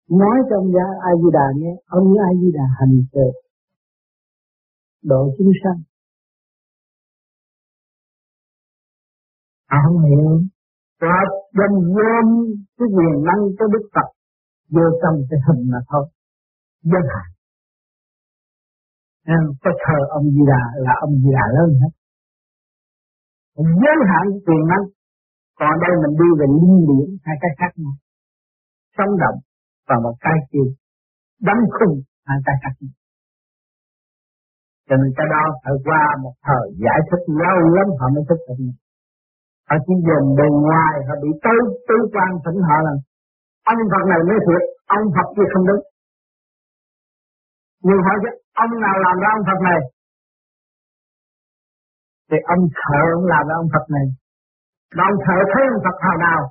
nói 0.09 0.37
cho 0.49 0.55
ông 0.55 0.71
A 1.09 1.11
Di 1.21 1.29
Đà 1.33 1.47
nghe, 1.55 1.73
ông 1.85 2.07
A 2.27 2.29
Di 2.41 2.51
Đà 2.57 2.65
hành 2.79 2.95
sự 3.13 3.27
độ 5.03 5.29
chúng 5.37 5.51
sanh. 5.63 5.79
À, 9.67 9.77
không 9.85 10.03
hiểu. 10.05 10.41
Và 11.01 11.17
dần 11.57 11.73
gom 11.95 12.27
cái 12.77 12.87
quyền 12.95 13.15
năng 13.27 13.41
cho 13.57 13.65
Đức 13.73 13.83
Phật 13.93 14.07
vô 14.75 14.85
trong 15.01 15.15
cái 15.29 15.39
hình 15.47 15.71
mà 15.71 15.79
thôi. 15.89 16.05
giới 16.83 17.01
hạn 17.13 17.27
nên 19.27 19.41
có 19.63 19.71
thờ 19.83 19.99
ông 20.09 20.25
Di 20.35 20.43
Đà 20.51 20.63
là 20.85 20.93
ông 21.01 21.13
Di 21.21 21.29
Đà 21.37 21.45
lớn 21.57 21.69
hết 21.81 21.91
giới 23.57 23.97
hạn 24.11 24.25
quyền 24.45 24.63
năng. 24.71 24.85
Còn 25.59 25.73
đây 25.83 25.93
mình 26.01 26.15
đi 26.21 26.29
về 26.39 26.47
linh 26.61 26.79
điển, 26.89 27.07
hai 27.25 27.35
cái 27.41 27.51
khác 27.59 27.71
nhau. 27.81 27.95
Sống 28.97 29.13
động 29.23 29.37
và 29.87 29.95
một 30.03 30.15
cái 30.25 30.37
kia. 30.51 30.67
Đắm 31.47 31.57
khung 31.75 31.95
hai 32.27 32.37
cái 32.45 32.55
khác 32.63 32.73
nhau. 32.79 32.93
Cho 34.87 34.95
nên 34.99 35.09
cái 35.17 35.27
đó 35.33 35.43
phải 35.63 35.73
qua 35.85 36.03
một 36.23 36.35
thời 36.47 36.65
giải 36.83 36.99
thích 37.07 37.23
lâu 37.43 37.57
lắm 37.75 37.87
họ 37.99 38.05
mới 38.15 38.23
thích 38.29 38.41
được 38.47 38.86
họ 39.69 39.75
chỉ 39.85 39.93
dồn 40.07 40.23
bề 40.37 40.47
ngoài 40.65 40.93
họ 41.07 41.13
bị 41.23 41.29
tư 41.45 41.55
tư 41.87 41.97
quan 42.13 42.31
thỉnh 42.43 42.59
họ 42.67 42.77
là, 42.87 42.93
ông 43.71 43.81
Phật 43.91 44.03
này 44.11 44.19
mới 44.27 44.37
thiệt, 44.45 44.63
ông 44.97 45.05
Phật 45.15 45.27
kia 45.35 45.47
không 45.53 45.65
đúng. 45.69 45.83
Nhưng 47.85 47.99
hỏi 48.05 48.17
chứ 48.23 48.31
ông 48.63 48.71
nào 48.85 48.95
làm 49.05 49.15
ra 49.23 49.29
ông 49.37 49.45
Phật 49.49 49.59
này? 49.69 49.79
Thì 52.29 52.37
ông 52.53 52.63
thợ 52.79 53.01
ông 53.17 53.25
làm 53.33 53.43
ra 53.49 53.55
ông 53.63 53.69
Phật 53.73 53.85
này. 53.95 54.05
Mà 54.95 55.03
ông 55.09 55.17
thợ 55.25 55.37
thấy 55.51 55.63
ông 55.73 55.81
Phật 55.85 55.97
hồi 56.05 56.17
nào, 56.27 56.41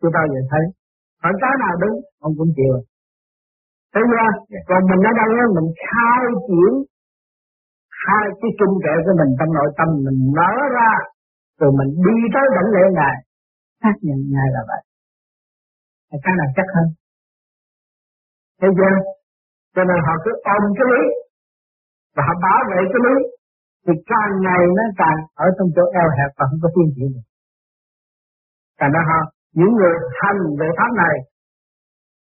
chưa 0.00 0.10
bao 0.16 0.26
giờ 0.32 0.40
thấy. 0.50 0.64
Hỏi 1.22 1.32
cái 1.42 1.54
nào 1.62 1.74
đúng, 1.82 1.96
ông 2.26 2.32
cũng 2.38 2.50
chịu. 2.56 2.74
Thấy 3.92 4.02
chưa 4.10 4.60
còn 4.68 4.80
mình 4.90 5.02
ở 5.10 5.12
đây 5.20 5.28
mình 5.56 5.68
khai 5.86 6.22
triển 6.46 6.72
hai 8.06 8.24
cái 8.40 8.50
trung 8.58 8.74
kệ 8.84 8.94
của 9.04 9.14
mình 9.20 9.30
trong 9.38 9.50
nội 9.58 9.70
tâm 9.78 9.88
mình 10.06 10.18
mở 10.36 10.52
ra 10.76 10.90
rồi 11.60 11.70
mình 11.78 11.90
đi 12.06 12.16
tới 12.34 12.46
đảnh 12.56 12.70
lễ 12.74 12.84
ngài 12.98 13.16
xác 13.82 13.96
nhận 14.06 14.18
ngài 14.34 14.48
là 14.54 14.62
vậy 14.70 14.82
cái 16.24 16.34
nào 16.38 16.48
chắc 16.56 16.68
hơn 16.74 16.86
thấy 18.60 18.70
chưa 18.78 18.94
cho 19.74 19.82
nên 19.88 19.98
họ 20.06 20.14
cứ 20.24 20.30
ôm 20.54 20.62
cái 20.78 20.86
lý 20.92 21.04
và 22.14 22.22
họ 22.26 22.34
bảo 22.46 22.60
vệ 22.70 22.80
cái 22.92 23.00
lý 23.06 23.16
thì 23.84 23.92
càng 24.10 24.32
ngày 24.44 24.62
nó 24.76 24.84
càng 25.00 25.18
ở 25.44 25.46
trong 25.56 25.68
chỗ 25.76 25.84
eo 26.00 26.08
hẹp 26.16 26.30
và 26.38 26.44
không 26.50 26.60
có 26.64 26.68
tiến 26.74 26.88
triển 26.94 27.08
được. 27.14 27.26
Thành 28.78 28.92
ra 28.94 29.02
họ, 29.10 29.20
những 29.58 29.72
người 29.78 29.94
hành 30.20 30.40
về 30.60 30.68
pháp 30.78 30.90
này, 31.02 31.14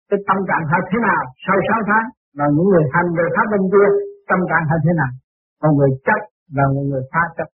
cái 0.09 0.19
tâm 0.29 0.39
trạng 0.49 0.65
họ 0.71 0.79
thế 0.91 0.99
nào 1.09 1.23
sau 1.45 1.57
6 1.69 1.81
tháng, 1.89 2.07
và 2.39 2.47
những 2.55 2.69
người 2.73 2.85
hành 2.95 3.09
về 3.19 3.27
pháp 3.35 3.47
bên 3.53 3.63
kia, 3.73 3.89
tâm 4.31 4.41
trạng 4.51 4.65
họ 4.71 4.77
thế 4.85 4.93
nào. 5.01 5.13
Một 5.63 5.73
người 5.79 5.93
chấp 6.07 6.21
và 6.57 6.65
một 6.75 6.85
người 6.91 7.05
phá 7.13 7.23
chấp. 7.37 7.49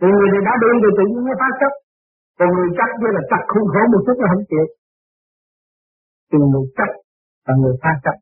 Còn 0.00 0.10
người 0.16 0.30
này 0.32 0.42
đã 0.48 0.54
đi 0.62 0.70
thì 0.82 0.90
tự 0.98 1.04
nhiên 1.10 1.22
nó 1.28 1.34
phá 1.40 1.48
chấp. 1.60 1.72
Còn 2.38 2.48
người 2.54 2.70
chấp 2.78 2.90
với 3.00 3.10
là 3.16 3.22
chấp 3.30 3.42
không 3.52 3.66
khổ 3.72 3.82
một 3.92 4.02
chút 4.06 4.16
là 4.22 4.28
không 4.32 4.44
chịu. 4.50 4.66
Thì 6.28 6.38
người 6.50 6.66
chấp 6.78 6.90
và 7.46 7.52
người 7.60 7.74
phá 7.82 7.92
chấp. 8.04 8.16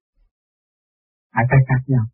Hai 1.35 1.45
cái 1.51 1.61
khác 1.69 1.83
nhau. 1.93 2.05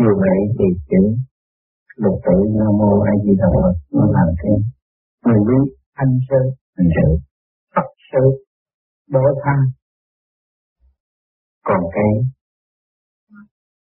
Như 0.00 0.12
vậy 0.22 0.38
thì 0.56 0.66
chữ 0.90 1.02
lục 1.96 2.16
tự 2.24 2.36
Nam 2.58 2.72
Mô 2.78 2.90
A 3.10 3.12
Di 3.24 3.32
Đà 3.40 3.48
Phật 3.54 3.74
nó 3.96 4.04
làm 4.16 4.28
thêm 4.40 4.58
Người 5.24 5.40
biết 5.48 5.66
anh 5.92 6.18
sơ, 6.28 6.40
anh 6.74 6.88
sự, 6.94 7.08
Phật 7.74 7.88
sơ, 8.12 8.24
đổ 9.10 9.20
tha. 9.44 9.56
Còn 11.64 11.80
cái 11.94 12.10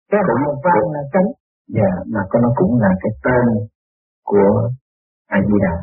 cái 0.10 0.22
hào 0.42 0.54
vang 0.64 0.86
là 0.96 1.02
chánh. 1.14 1.30
Dạ, 1.78 1.92
mà 2.14 2.22
có 2.30 2.40
nó 2.44 2.50
cũng 2.60 2.74
là 2.84 2.92
cái 3.02 3.12
tên 3.26 3.46
của 4.30 4.52
A 5.28 5.40
Di 5.48 5.58
Đà. 5.66 5.76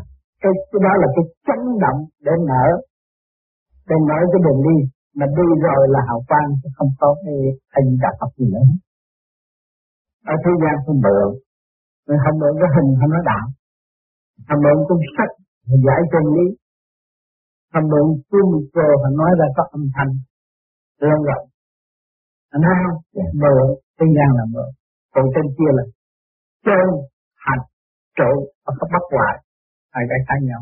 Cái, 0.42 0.52
cái 0.70 0.81
đó 0.87 0.92
là 1.02 1.09
cái 1.16 1.24
chấn 1.46 1.61
động 1.85 1.98
để 2.26 2.33
mở 2.50 2.64
để 3.88 3.96
mở 4.09 4.18
cái 4.33 4.40
đường 4.44 4.61
đi. 4.68 4.76
Mà 5.18 5.26
đi 5.37 5.46
rồi 5.66 5.83
là 5.94 6.00
hào 6.09 6.20
quang 6.28 6.50
không 6.76 6.90
có 7.00 7.09
cái 7.24 7.37
hình 7.74 7.88
đạo 8.02 8.14
Phật 8.20 8.31
gì 8.38 8.46
nữa. 8.54 8.66
Ở 10.33 10.35
thế 10.44 10.52
gian 10.62 10.74
không 10.85 11.00
mượn. 11.04 11.28
Mình 12.07 12.18
không 12.24 12.37
mượn 12.40 12.54
cái 12.61 12.70
hình 12.76 12.88
không 12.98 13.11
nói 13.14 13.22
đạo. 13.31 13.46
Không 14.48 14.61
mượn 14.64 14.78
cuốn 14.88 14.98
sách 15.16 15.33
mình 15.68 15.83
giải 15.87 16.00
chân 16.12 16.24
lý. 16.35 16.46
Không 17.72 17.87
mượn 17.92 18.07
cuốn 18.28 18.44
micro 18.52 18.87
phải 19.02 19.12
nói 19.20 19.31
ra 19.40 19.46
có 19.57 19.62
âm 19.76 19.83
thanh. 19.96 20.12
Rộng 21.00 21.24
rộng 21.31 21.46
anh 22.54 22.62
thấy 22.64 22.74
không. 22.83 22.98
Dạ. 23.16 23.26
mượn 23.42 23.66
thế 23.98 24.06
gian 24.16 24.28
là 24.38 24.44
mơ 24.54 24.64
còn 25.14 25.24
trên 25.34 25.46
kia 25.56 25.70
là 25.78 25.84
chân 26.66 26.87
hành 27.46 27.62
trộn 28.18 28.37
và 28.64 28.72
có 28.78 28.87
bắt 28.92 29.04
hoài. 29.12 29.34
Hai 29.94 30.04
cái 30.11 30.18
khác 30.28 30.40
nhau? 30.48 30.61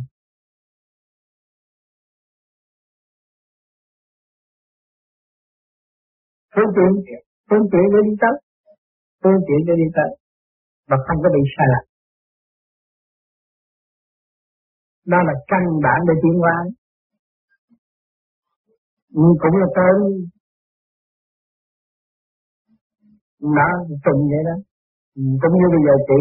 Phương 6.55 6.73
tiện 6.77 6.91
phương 7.51 7.67
tiện 7.73 7.87
để 7.93 8.01
đi 8.09 8.15
tới 8.23 8.35
phương 9.23 9.41
tiện 9.47 9.61
để 9.67 9.75
đi 9.83 9.89
tới 9.97 10.11
và 10.89 10.97
không 11.07 11.19
có 11.23 11.29
bị 11.35 11.43
sai 11.57 11.67
lạc 11.73 11.85
đó 15.13 15.19
là 15.29 15.35
căn 15.51 15.63
bản 15.85 16.01
để 16.09 16.15
tiến 16.23 16.37
hóa. 16.43 16.57
Ừ, 19.15 19.27
cũng 19.43 19.57
là 19.63 19.69
tên 19.77 19.97
đã 23.59 23.69
từng 24.05 24.21
vậy 24.31 24.43
đó. 24.49 24.57
Ừ, 25.19 25.23
cũng 25.43 25.55
như 25.59 25.67
bây 25.75 25.83
giờ 25.87 25.95
chị 26.09 26.21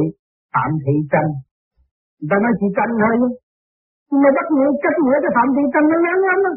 phạm 0.54 0.70
thị 0.84 0.96
tranh 1.12 1.30
người 2.18 2.30
ta 2.32 2.38
nói 2.44 2.54
chị 2.60 2.68
tranh 2.78 2.92
thôi 3.02 3.16
nhưng 4.10 4.22
mà 4.24 4.30
bắt 4.38 4.48
nghĩa 4.54 4.70
cách 4.84 4.98
nghĩa 5.04 5.18
cái 5.24 5.32
phạm 5.38 5.48
thị 5.56 5.64
tranh 5.74 5.86
nó 5.92 5.98
ngắn 6.06 6.20
lắm 6.30 6.40
đó. 6.46 6.54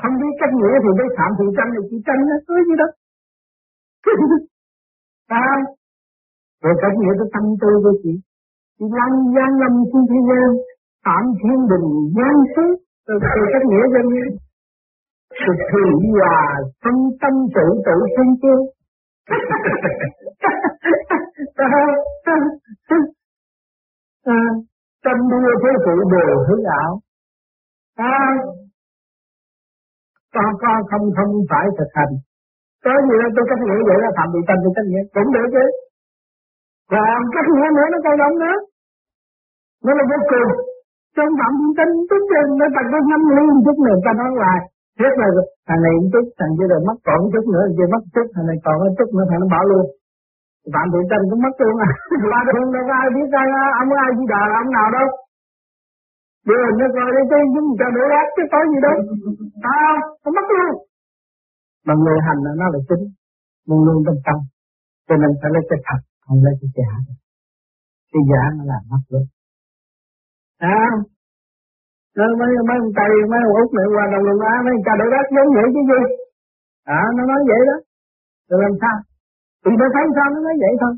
không 0.00 0.14
biết 0.20 0.32
cách 0.40 0.52
nghĩa 0.58 0.74
thì 0.82 0.90
biết 0.98 1.10
phạm 1.18 1.30
thị 1.38 1.46
tranh 1.56 1.70
thì 1.74 1.80
chị 1.90 1.96
tranh 2.06 2.20
nó 2.28 2.36
có 2.46 2.54
gì 2.68 2.74
đó. 2.82 2.88
À, 5.44 5.48
rồi 6.62 6.74
cách 6.82 6.96
nghĩa 7.00 7.14
cái 7.18 7.28
tâm 7.34 7.44
tư 7.60 7.70
của 7.84 7.94
chị. 8.02 8.12
Chị 8.78 8.86
lăn 8.98 9.12
gian 9.34 9.50
lâm 9.62 9.72
trên 9.90 10.02
thế 10.10 10.18
gian 10.28 10.48
phạm 11.04 11.24
thiên 11.40 11.58
đình 11.70 11.88
gian 12.16 12.34
xứ 12.52 12.66
rồi 13.06 13.18
cách 13.54 13.66
nghĩa 13.70 13.84
cho 13.92 14.00
sự 15.30 15.36
Thực 15.46 15.58
thủy 15.70 15.86
hòa 16.20 16.40
tâm 16.82 16.94
tâm 17.20 17.34
sự 17.54 17.66
tự 17.86 17.96
sinh 18.16 18.32
chưa 18.42 18.60
à, 24.26 24.38
tâm 25.04 25.16
đua 25.30 25.50
thế 25.62 25.70
phụ 25.84 25.94
đều 26.14 26.36
hư 26.48 26.56
ảo. 26.82 26.92
À, 27.96 28.18
con 30.34 30.50
con 30.62 30.78
không 30.90 31.06
không 31.16 31.32
phải 31.50 31.66
thực 31.78 31.90
hành. 31.98 32.14
Có 32.84 32.92
gì 33.08 33.14
đó 33.22 33.28
tôi 33.36 33.44
cách 33.50 33.62
nghĩa 33.66 33.80
vậy 33.88 33.98
là 34.04 34.10
phạm 34.16 34.28
bị 34.34 34.40
tâm 34.48 34.56
tôi 34.64 34.72
cách 34.76 34.88
nghĩa 34.90 35.04
cũng 35.14 35.32
được 35.34 35.46
chứ. 35.54 35.64
Còn 36.92 37.20
cách 37.34 37.48
nghĩa 37.54 37.68
nữa 37.76 37.86
nó 37.92 37.98
còn 38.04 38.16
động 38.22 38.36
nữa. 38.42 38.56
Nó 39.84 39.92
là 39.98 40.04
vô 40.10 40.18
cùng. 40.30 40.50
Trong 41.16 41.30
phạm 41.38 41.52
vi 41.60 41.68
tâm 41.78 41.88
tức 42.10 42.22
chừng 42.30 42.50
nó 42.60 42.66
tập 42.74 42.86
có 42.92 42.98
năm 43.10 43.22
liên 43.36 43.54
chút 43.64 43.78
nữa 43.86 43.98
ta 44.04 44.12
nói 44.20 44.30
hoài. 44.38 44.60
Trước 44.98 45.14
là 45.20 45.28
thằng 45.68 45.80
này 45.84 45.92
một 45.98 46.08
chút, 46.12 46.26
thằng 46.38 46.52
kia 46.56 46.68
rồi 46.72 46.80
mất 46.88 46.98
còn 47.06 47.20
chút 47.32 47.44
nữa, 47.54 47.64
kia 47.76 47.88
mất 47.94 48.02
chút, 48.14 48.26
thằng 48.34 48.46
này 48.50 48.58
còn 48.64 48.76
chút 48.98 49.08
nữa, 49.16 49.26
thằng 49.30 49.40
nó 49.42 49.48
bỏ 49.54 49.60
luôn. 49.70 49.84
Phạm 50.74 50.86
Thị 50.92 51.00
Tranh 51.10 51.24
cũng 51.30 51.42
mất 51.46 51.54
luôn 51.62 51.76
à. 51.88 51.90
Ba 52.32 52.40
đường 52.48 52.68
đâu 52.74 52.84
có 52.88 52.94
ai 53.02 53.08
biết 53.16 53.28
ai, 53.42 53.48
ông 53.82 53.90
ai 54.04 54.10
chỉ 54.16 54.24
đờ 54.32 54.42
ông 54.62 54.70
nào 54.76 54.88
đâu. 54.96 55.08
Đưa 56.48 56.60
hình 56.66 56.78
nó 56.80 56.86
coi 56.96 57.08
đi 57.16 57.22
chứ, 57.30 57.38
chúng 57.54 57.68
cho 57.78 57.86
đổ 57.96 58.04
lát 58.12 58.26
chứ 58.36 58.42
có 58.52 58.58
gì 58.70 58.78
đâu. 58.86 58.96
À, 59.78 59.80
nó 60.22 60.28
mất 60.36 60.46
luôn. 60.56 60.72
Mà 61.86 61.94
người 62.02 62.18
hành 62.26 62.40
là 62.46 62.52
nó 62.60 62.66
là 62.74 62.80
chính, 62.88 63.04
luôn 63.68 63.80
luôn 63.86 63.98
trong 64.06 64.18
tâm. 64.26 64.38
Cho 65.08 65.14
nên 65.22 65.30
phải 65.40 65.50
lấy 65.54 65.62
cái 65.70 65.78
thật, 65.86 66.00
không 66.24 66.38
lấy 66.44 66.54
cái 66.60 66.70
giả. 66.76 66.90
Cái 68.12 68.22
giả 68.30 68.42
nó 68.56 68.62
làm 68.72 68.82
mất 68.92 69.02
luôn. 69.12 69.24
À, 70.58 70.78
nó 72.16 72.24
mấy 72.40 72.50
mấy 72.68 72.76
ông 72.84 72.92
tây, 72.98 73.10
mấy 73.30 73.40
ông 73.46 73.54
út 73.60 73.68
này 73.76 73.86
qua 73.94 74.04
đồng 74.12 74.24
đồng 74.28 74.40
á, 74.52 74.54
mấy 74.66 74.74
cha 74.86 74.92
đổi 75.00 75.08
đất 75.14 75.26
giống 75.34 75.50
vậy 75.56 75.66
chứ 75.74 75.82
gì? 75.90 76.00
À 76.98 77.02
nó 77.16 77.22
nói 77.30 77.40
vậy 77.50 77.60
đó. 77.70 77.76
Rồi 78.48 78.58
làm 78.64 78.74
sao? 78.82 78.96
Thì 79.62 79.70
nó 79.80 79.86
thấy 79.94 80.04
sao? 80.16 80.26
Nó 80.34 80.38
nói 80.46 80.54
vậy 80.64 80.74
thôi. 80.82 80.94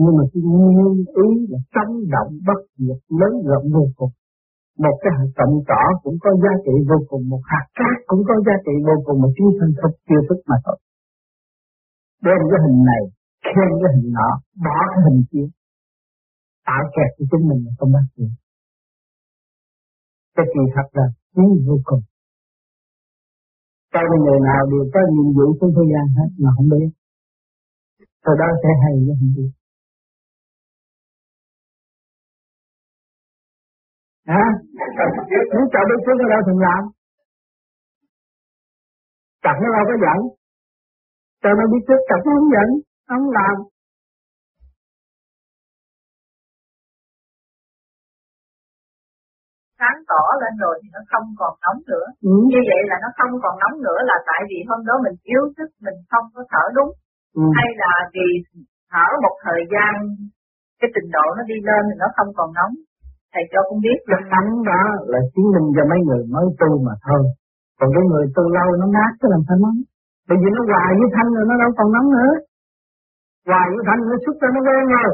Nhưng 0.00 0.14
mà 0.18 0.24
cái 0.32 0.42
nguyên 0.52 0.96
ý 1.24 1.28
là 1.50 1.58
sống 1.74 1.92
động 2.14 2.32
bất 2.48 2.60
diệt, 2.82 3.00
lớn 3.20 3.32
rộng 3.50 3.66
vô 3.74 3.84
cùng. 3.98 4.12
Một 4.84 4.96
cái 5.02 5.10
hạt 5.16 5.30
trọng 5.38 5.54
cỏ 5.70 5.82
cũng 6.02 6.16
có 6.24 6.30
giá 6.42 6.52
trị 6.64 6.74
vô 6.90 6.98
cùng, 7.10 7.22
một 7.32 7.42
hạt 7.52 7.66
cát 7.78 7.96
cũng 8.10 8.22
có 8.28 8.34
giá 8.46 8.54
trị 8.66 8.74
vô 8.88 8.96
cùng, 9.06 9.18
mà 9.22 9.28
chúng 9.36 9.50
thân 9.58 9.70
không 9.80 9.94
chưa 10.08 10.22
thức 10.28 10.40
mà 10.50 10.56
thôi. 10.64 10.76
Đem 12.26 12.40
cái 12.50 12.60
hình 12.64 12.80
này, 12.90 13.02
khen 13.50 13.70
cái 13.80 13.90
hình 13.94 14.08
nọ, 14.16 14.30
bỏ 14.64 14.78
cái 14.92 15.00
hình 15.06 15.20
kia. 15.30 15.46
Tạo 16.66 16.82
kẹt 16.94 17.10
cho 17.16 17.24
chính 17.30 17.44
mình 17.50 17.60
không 17.78 17.92
bắt 17.96 18.06
được 18.16 18.32
cái 20.36 20.46
kỳ 20.52 20.62
thật 20.74 20.88
là 20.98 21.06
quý 21.34 21.46
vô 21.66 21.76
cùng. 21.88 22.02
Trong 23.92 24.08
người 24.24 24.40
nào 24.48 24.62
đều 24.70 24.84
có 24.94 25.00
nhiệm 25.14 25.28
vụ 25.36 25.46
trong 25.58 25.70
thời 25.76 25.88
gian 25.92 26.06
hết 26.16 26.30
mà 26.42 26.50
không 26.56 26.68
biết. 26.72 26.88
Từ 28.24 28.32
đó 28.40 28.48
sẽ 28.62 28.70
hay 28.82 28.94
với 29.06 29.14
không 29.20 29.32
biết. 29.36 29.50
Hả? 34.32 34.44
Muốn 35.54 35.66
chọn 35.72 35.84
đối 35.90 35.98
trước 36.04 36.16
nó 36.20 36.26
đâu 36.32 36.40
thường 36.46 36.60
làm. 36.66 36.82
Chặt 39.44 39.56
nó 39.62 39.68
đâu 39.76 39.84
có 39.90 39.96
giận 40.04 40.18
cho 41.42 41.50
nó 41.58 41.64
biết 41.72 41.82
trước, 41.88 42.00
chặt 42.08 42.20
nó 42.26 42.30
không 42.36 42.50
giận 42.54 42.68
không 43.08 43.26
làm. 43.38 43.54
Sáng 49.78 49.98
tỏ 50.10 50.24
lên 50.42 50.54
rồi 50.64 50.74
thì 50.80 50.88
nó 50.96 51.02
không 51.10 51.26
còn 51.40 51.52
nóng 51.64 51.80
nữa. 51.92 52.06
Ừ. 52.30 52.34
Như 52.50 52.60
vậy 52.70 52.80
là 52.90 52.96
nó 53.04 53.08
không 53.18 53.32
còn 53.42 53.54
nóng 53.62 53.76
nữa 53.86 54.00
là 54.10 54.16
tại 54.30 54.40
vì 54.50 54.58
hôm 54.68 54.80
đó 54.88 54.94
mình 55.04 55.16
yếu 55.32 55.42
sức, 55.56 55.68
mình 55.84 55.98
không 56.10 56.26
có 56.34 56.42
thở 56.52 56.64
đúng. 56.76 56.92
Ừ. 57.40 57.44
Hay 57.58 57.68
là 57.82 57.92
vì 58.14 58.28
thở 58.92 59.06
một 59.24 59.34
thời 59.44 59.62
gian 59.72 59.92
cái 60.80 60.88
trình 60.94 61.08
độ 61.16 61.26
nó 61.36 61.42
đi 61.50 61.58
lên 61.68 61.82
thì 61.88 61.94
nó 62.02 62.08
không 62.16 62.30
còn 62.38 62.48
nóng. 62.58 62.74
Thầy 63.32 63.44
cho 63.52 63.60
con 63.68 63.78
biết. 63.84 63.98
Cái 64.10 64.22
nóng 64.32 64.50
đó 64.70 64.82
là 65.12 65.20
chứng 65.32 65.48
minh 65.54 65.68
cho 65.76 65.82
mấy 65.90 66.00
người 66.06 66.22
mới 66.34 66.46
tu 66.60 66.70
mà 66.86 66.94
thôi. 67.06 67.22
Còn 67.78 67.88
cái 67.94 68.04
người 68.10 68.24
tu 68.36 68.44
lâu 68.56 68.68
nó 68.80 68.86
mát 68.96 69.12
chứ 69.18 69.26
làm 69.34 69.42
sao 69.48 69.56
nóng. 69.64 69.78
Bởi 70.28 70.36
vì 70.40 70.48
nó 70.56 70.62
hòa 70.70 70.84
với 70.98 71.08
thanh 71.14 71.30
rồi 71.36 71.44
nó 71.50 71.54
đâu 71.62 71.70
còn 71.78 71.88
nóng 71.94 72.08
nữa. 72.16 72.32
Hòa 73.48 73.62
với 73.72 73.82
thanh 73.88 74.00
nó 74.10 74.16
xuất 74.24 74.36
ra 74.40 74.48
nó 74.54 74.60
quen 74.66 74.84
rồi. 74.94 75.10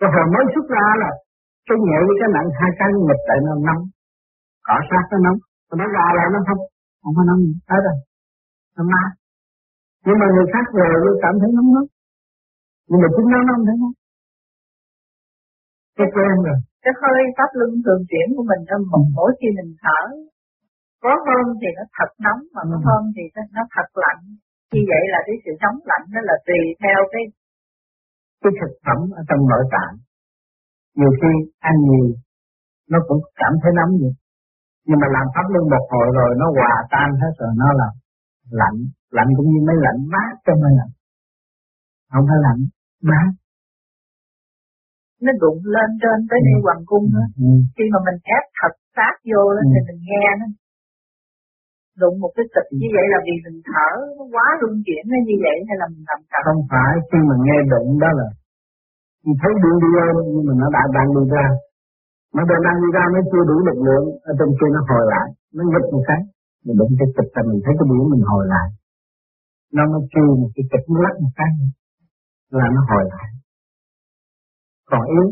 Rồi 0.00 0.10
hồi 0.14 0.26
mới 0.34 0.44
xuất 0.54 0.66
ra 0.76 0.86
là 1.02 1.10
cái 1.68 1.76
nhẹ 1.86 1.98
với 2.06 2.16
cái 2.20 2.28
nặng 2.34 2.48
hai 2.60 2.70
cái 2.80 2.88
nghịch 3.06 3.22
tại 3.28 3.38
nó 3.46 3.52
nóng 3.68 3.82
cọ 4.66 4.76
sát 4.88 5.04
nó 5.12 5.18
nóng. 5.26 5.38
Còn 5.68 5.76
nó 5.80 5.86
gà 5.96 6.06
lại 6.16 6.26
nó 6.34 6.40
không 6.48 6.60
không 7.02 7.14
có 7.16 7.22
nóng 7.28 7.40
hết 7.70 7.80
rồi. 7.86 7.96
Nó 8.76 8.82
mát 8.92 9.10
nhưng 10.06 10.18
mà 10.20 10.26
người 10.34 10.48
khác 10.52 10.66
về 10.78 10.88
tôi 11.04 11.14
cảm 11.24 11.34
thấy 11.40 11.50
nóng 11.56 11.70
nóng. 11.74 11.88
Nhưng 12.88 13.00
mà 13.02 13.08
chính 13.14 13.28
nó 13.32 13.38
nó 13.46 13.52
không 13.56 13.66
thấy 13.68 13.76
nóng. 13.82 13.96
Cái 15.98 16.08
quen 16.14 16.34
rồi. 16.46 16.58
Cái 16.84 16.92
hơi 17.00 17.18
pháp 17.36 17.50
luân 17.58 17.70
thường 17.84 18.02
chuyển 18.10 18.28
của 18.36 18.44
mình 18.50 18.62
trong 18.68 18.82
một 18.92 19.04
mỗi 19.16 19.30
khi 19.38 19.48
mình 19.58 19.70
thở 19.82 20.02
có 21.04 21.12
hơn 21.26 21.44
thì 21.60 21.68
nó 21.78 21.84
thật 21.96 22.10
nóng 22.24 22.40
mà 22.54 22.62
có 22.70 22.76
ừ. 22.82 22.84
hơn 22.86 23.02
thì 23.14 23.24
nó 23.56 23.62
thật 23.74 23.88
lạnh. 24.04 24.22
Như 24.72 24.82
vậy 24.90 25.02
là 25.12 25.20
cái 25.26 25.36
sự 25.44 25.52
nóng 25.62 25.78
lạnh 25.90 26.04
đó 26.14 26.20
là 26.28 26.36
tùy 26.46 26.60
theo 26.82 26.98
cái 27.12 27.24
cái 28.42 28.52
thực 28.60 28.72
phẩm 28.84 29.00
ở 29.18 29.22
trong 29.28 29.40
nội 29.50 29.64
tạng. 29.74 29.94
Nhiều 30.98 31.12
khi 31.20 31.32
ăn 31.70 31.74
nhiều 31.88 32.08
nó 32.92 32.98
cũng 33.08 33.20
cảm 33.40 33.52
thấy 33.62 33.72
nóng 33.78 33.92
vậy 34.02 34.12
nhưng 34.86 34.98
mà 35.02 35.06
làm 35.16 35.26
pháp 35.34 35.46
luân 35.52 35.64
một 35.72 35.84
hồi 35.92 36.06
rồi 36.18 36.30
nó 36.40 36.46
hòa 36.58 36.74
tan 36.92 37.08
hết 37.22 37.32
rồi 37.40 37.52
nó 37.62 37.68
là 37.80 37.88
lạnh 38.60 38.78
lạnh 39.16 39.30
cũng 39.36 39.48
như 39.50 39.58
mấy 39.68 39.76
lạnh 39.86 40.00
mát 40.12 40.32
cho 40.44 40.52
mấy 40.62 40.72
lạnh 40.78 40.92
không 42.12 42.24
phải 42.28 42.38
lạnh 42.46 42.62
mát 43.10 43.30
nó 45.24 45.32
đụng 45.42 45.60
lên 45.76 45.88
trên 46.02 46.18
tới 46.30 46.38
ừ. 46.42 46.54
hoàng 46.64 46.82
cung 46.90 47.04
nữa 47.14 47.26
ừ. 47.46 47.50
khi 47.76 47.84
mà 47.92 47.98
mình 48.06 48.18
ép 48.36 48.44
thật 48.58 48.72
sát 48.96 49.14
vô 49.30 49.42
lên 49.56 49.64
ừ. 49.68 49.70
thì 49.72 49.80
mình 49.88 50.00
nghe 50.08 50.26
nó 50.40 50.46
đụng 52.02 52.16
một 52.22 52.32
cái 52.36 52.46
tịch 52.54 52.70
như 52.80 52.88
vậy 52.96 53.06
là 53.12 53.18
vì 53.26 53.34
mình 53.44 53.58
thở 53.70 53.90
nó 54.16 54.24
quá 54.34 54.46
rung 54.60 54.76
chuyển 54.86 55.04
hay 55.12 55.20
như 55.28 55.36
vậy 55.44 55.56
hay 55.68 55.76
là 55.80 55.86
mình 55.92 56.04
làm 56.08 56.20
thật 56.30 56.42
không 56.48 56.62
phải 56.72 56.92
khi 57.08 57.18
mình 57.30 57.42
nghe 57.46 57.58
đụng 57.72 57.90
đó 58.02 58.10
là 58.20 58.28
mình 59.24 59.36
thấy 59.40 59.52
đương 59.62 59.78
đi 59.82 59.90
lên 59.98 60.12
nhưng 60.32 60.44
mà 60.48 60.54
nó 60.62 60.66
đã 60.76 60.82
đang 60.96 61.08
đi 61.16 61.22
ra 61.34 61.46
mà 62.36 62.42
đồ 62.48 62.56
năng 62.66 62.78
đi 62.82 62.88
ra 62.96 63.04
nó 63.14 63.20
chưa 63.30 63.44
đủ 63.50 63.56
lực 63.68 63.78
lượng 63.86 64.06
ở 64.30 64.32
trong 64.38 64.50
kia 64.58 64.70
nó 64.76 64.80
hồi 64.88 65.04
lại 65.12 65.28
nó 65.56 65.62
nghịch 65.70 65.88
một 65.94 66.02
cái 66.08 66.20
mình 66.64 66.76
đụng 66.80 66.92
cái 67.00 67.08
kịch 67.16 67.30
là 67.36 67.42
mình 67.48 67.60
thấy 67.64 67.74
cái 67.78 67.86
điểm 67.90 68.04
mình 68.12 68.24
hồi 68.30 68.44
lại. 68.54 68.68
Nó 69.76 69.82
nó 69.92 69.98
kêu 70.12 70.28
một 70.40 70.50
cái 70.54 70.64
kịch 70.72 70.86
nó 70.92 70.98
lắc 71.06 71.14
một 71.22 71.32
cái 71.38 71.50
là 72.58 72.66
nó 72.74 72.80
hồi 72.90 73.02
lại. 73.12 73.28
Còn 74.90 75.02
yếu. 75.14 75.26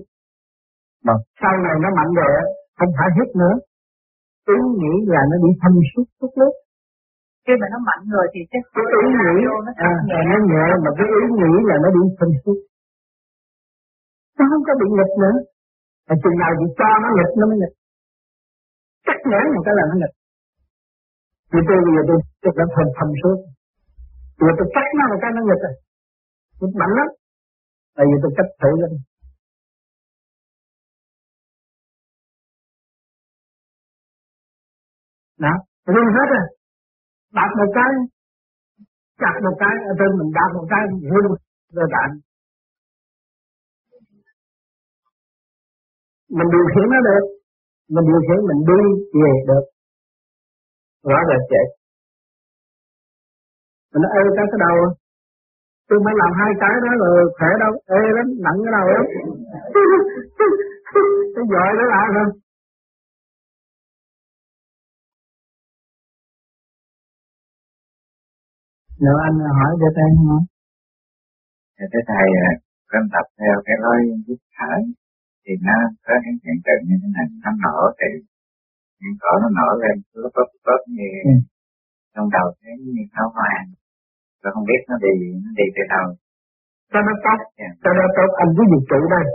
Mà 1.07 1.15
sau 1.41 1.53
này 1.65 1.75
nó 1.85 1.89
mạnh 1.99 2.13
rồi 2.21 2.31
không 2.79 2.93
phải 2.99 3.09
hít 3.17 3.29
nữa. 3.43 3.55
Ý 4.57 4.59
nghĩ 4.81 4.95
là 5.13 5.21
nó 5.31 5.37
bị 5.45 5.51
thâm 5.61 5.73
suốt 5.91 6.07
suốt 6.19 6.33
lớp 6.41 6.55
khi 7.47 7.55
mà 7.61 7.67
nó 7.73 7.79
mạnh 7.89 8.05
rồi 8.15 8.27
thì 8.33 8.41
cái 8.51 8.61
ý 9.03 9.07
nghĩ 9.21 9.35
nó, 9.67 9.73
à, 9.91 9.93
nhẹ. 10.09 10.21
nó 10.31 10.37
nhẹ 10.51 10.67
mà 10.85 10.91
cái 10.99 11.07
ý 11.21 11.25
nghĩ 11.41 11.53
là 11.69 11.77
nó 11.83 11.89
bị 11.97 12.03
thâm 12.19 12.31
suốt 12.43 12.59
nó 14.39 14.45
không 14.51 14.63
có 14.67 14.73
bị 14.81 14.87
nghịch 14.97 15.15
nữa 15.23 15.37
mà 16.09 16.15
chừng 16.23 16.37
nào 16.43 16.51
chị 16.59 16.67
cho 16.79 16.89
nó 17.03 17.09
nghịch, 17.17 17.33
nó 17.39 17.45
mới 17.51 17.59
nghịch. 17.61 17.75
Cắt 19.07 19.19
nén 19.31 19.45
một 19.55 19.63
cái 19.67 19.75
là 19.79 19.85
nó 19.91 19.95
nghịch. 20.01 20.15
Vì 21.53 21.61
tôi 21.69 21.79
bây 21.87 21.93
giờ 21.97 22.03
tôi 22.09 22.19
tôi 22.43 22.53
đã 22.59 22.65
thầm 22.75 22.87
thầm 22.97 23.09
suốt 23.21 23.39
bây 24.39 24.45
giờ 24.47 24.53
tôi 24.59 24.69
cắt 24.77 24.87
nó 24.99 25.05
một 25.11 25.19
cái 25.23 25.31
nó 25.37 25.41
nghịch 25.49 25.63
rồi. 25.65 25.75
Nghịch 26.61 26.77
mạnh 26.81 26.95
lắm. 26.99 27.09
Tại 27.97 28.05
vì 28.09 28.17
tôi 28.23 28.33
cắt 28.39 28.47
thử 28.63 28.71
lên 28.83 28.93
đó. 35.45 35.55
Luôn 35.95 36.07
hết 36.17 36.27
rồi. 36.35 36.47
Đạp 37.39 37.51
một 37.59 37.71
cái, 37.79 37.91
chặt 39.23 39.35
một 39.45 39.57
cái, 39.63 39.75
ở 39.91 39.93
trên 39.99 40.11
mình 40.19 40.31
đạp 40.39 40.51
một 40.57 40.67
cái 40.73 40.83
luôn. 41.25 41.37
Rồi 41.77 41.87
đạn 41.97 42.09
mình 46.37 46.49
điều 46.55 46.67
khiển 46.73 46.87
nó 46.95 47.01
được. 47.09 47.25
Mình 47.95 48.07
điều 48.11 48.21
khiển 48.27 48.41
mình 48.49 48.61
đi 48.71 48.81
về 49.23 49.33
được. 49.49 49.65
Rõ 51.11 51.19
rệt 51.29 51.43
vậy. 51.53 51.67
Mình 53.91 54.03
nói 54.03 54.13
ê 54.21 54.23
cái 54.37 54.47
cái 54.51 54.61
đầu 54.65 54.77
à. 54.89 54.91
tôi 55.89 55.99
mới 56.05 56.15
làm 56.21 56.31
hai 56.41 56.51
cái 56.63 56.75
đó 56.85 56.91
rồi 57.03 57.17
khỏe 57.37 57.51
đâu. 57.63 57.73
Ê 58.01 58.03
lắm 58.17 58.27
nặng 58.45 58.59
cái 58.65 58.73
đầu 58.77 58.87
lắm. 58.95 59.05
Cái 61.35 61.45
giỏi 61.53 61.71
đó 61.79 61.85
là 61.93 62.01
không? 62.15 62.33
Nếu 69.03 69.17
anh 69.27 69.37
hỏi 69.59 69.71
cho 69.81 69.89
tên 69.97 70.11
không? 70.29 70.45
Thế 71.93 72.01
thầy, 72.09 72.27
à, 72.49 72.53
con 72.91 73.03
tập 73.13 73.27
theo 73.41 73.57
cái 73.67 73.77
lối 73.83 73.99
giúp 74.27 74.41
thở 74.57 74.73
thì 75.45 75.53
nó 75.69 75.77
có 76.07 76.15
những 76.23 76.39
hiện 76.45 76.59
tượng 76.67 76.83
như 76.89 76.97
thế 77.03 77.09
này, 77.17 77.27
nó 77.45 77.51
nở 77.65 77.79
thì 77.99 78.09
những 79.01 79.17
cỏ 79.23 79.33
nó 79.43 79.49
nở 79.59 79.69
lên 79.83 79.97
lớp 80.23 80.33
lớp 80.39 80.51
lớp 80.67 80.81
như 80.97 81.09
ừ. 81.31 81.35
trong 82.15 82.27
đầu 82.37 82.47
thế 82.59 82.71
như 82.95 83.05
tháo 83.15 83.29
vàng 83.39 83.67
rồi 84.45 84.51
không 84.55 84.67
biết 84.71 84.81
nó 84.91 84.97
đi 85.05 85.13
nó 85.45 85.51
đi 85.59 85.67
từ 85.77 85.83
đâu. 85.95 86.07
Cho 86.93 87.01
nó 87.07 87.13
tốt 87.25 87.39
dạ. 87.59 87.71
cho 87.83 87.91
nó 87.99 88.05
tốt 88.17 88.31
anh 88.43 88.51
cứ 88.57 88.63
dự 88.73 88.81
trụ 88.91 89.01
đây. 89.15 89.27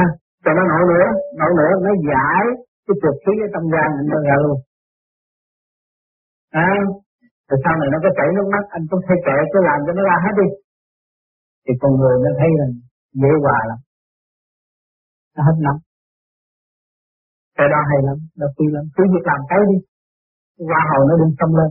À, 0.00 0.02
cho 0.44 0.50
nó 0.56 0.62
nổi 0.72 0.82
nữa 0.92 1.08
nổi 1.40 1.52
nữa 1.58 1.72
nó 1.84 1.92
giải 2.08 2.42
cái 2.86 2.94
trượt 3.00 3.16
khí 3.22 3.32
ở 3.46 3.48
trong 3.54 3.66
gan 3.74 3.88
mình 3.96 4.08
nó 4.12 4.18
ra 4.26 4.36
luôn. 4.44 4.58
À, 6.66 6.70
rồi 7.48 7.58
sau 7.64 7.74
này 7.80 7.88
nó 7.92 7.98
có 8.04 8.10
chảy 8.18 8.28
nước 8.36 8.46
mắt 8.54 8.64
anh 8.76 8.84
cũng 8.90 9.02
thay 9.06 9.18
kệ 9.26 9.36
cứ 9.52 9.58
làm 9.68 9.78
cho 9.86 9.92
nó 9.98 10.02
ra 10.10 10.16
hết 10.24 10.34
đi. 10.40 10.48
Thì 11.64 11.72
con 11.80 11.92
người 11.98 12.16
nó 12.24 12.30
thấy 12.38 12.50
là 12.58 12.66
dễ 13.22 13.32
hòa 13.44 13.58
lắm 13.70 13.78
nó 15.38 15.44
hết 15.48 15.56
lắm. 15.66 15.76
Cái 17.56 17.66
đó 17.72 17.80
hay 17.90 17.98
lắm. 18.08 18.18
Nó 18.40 18.46
phi 18.56 18.66
lắm 18.74 18.84
cứ 18.94 19.02
việc 19.14 19.24
làm 19.30 19.40
cái 19.50 19.60
đi 19.68 19.76
qua 20.70 20.80
hầu 20.90 21.00
nó 21.08 21.14
đừng 21.20 21.34
xông 21.38 21.52
lên. 21.58 21.70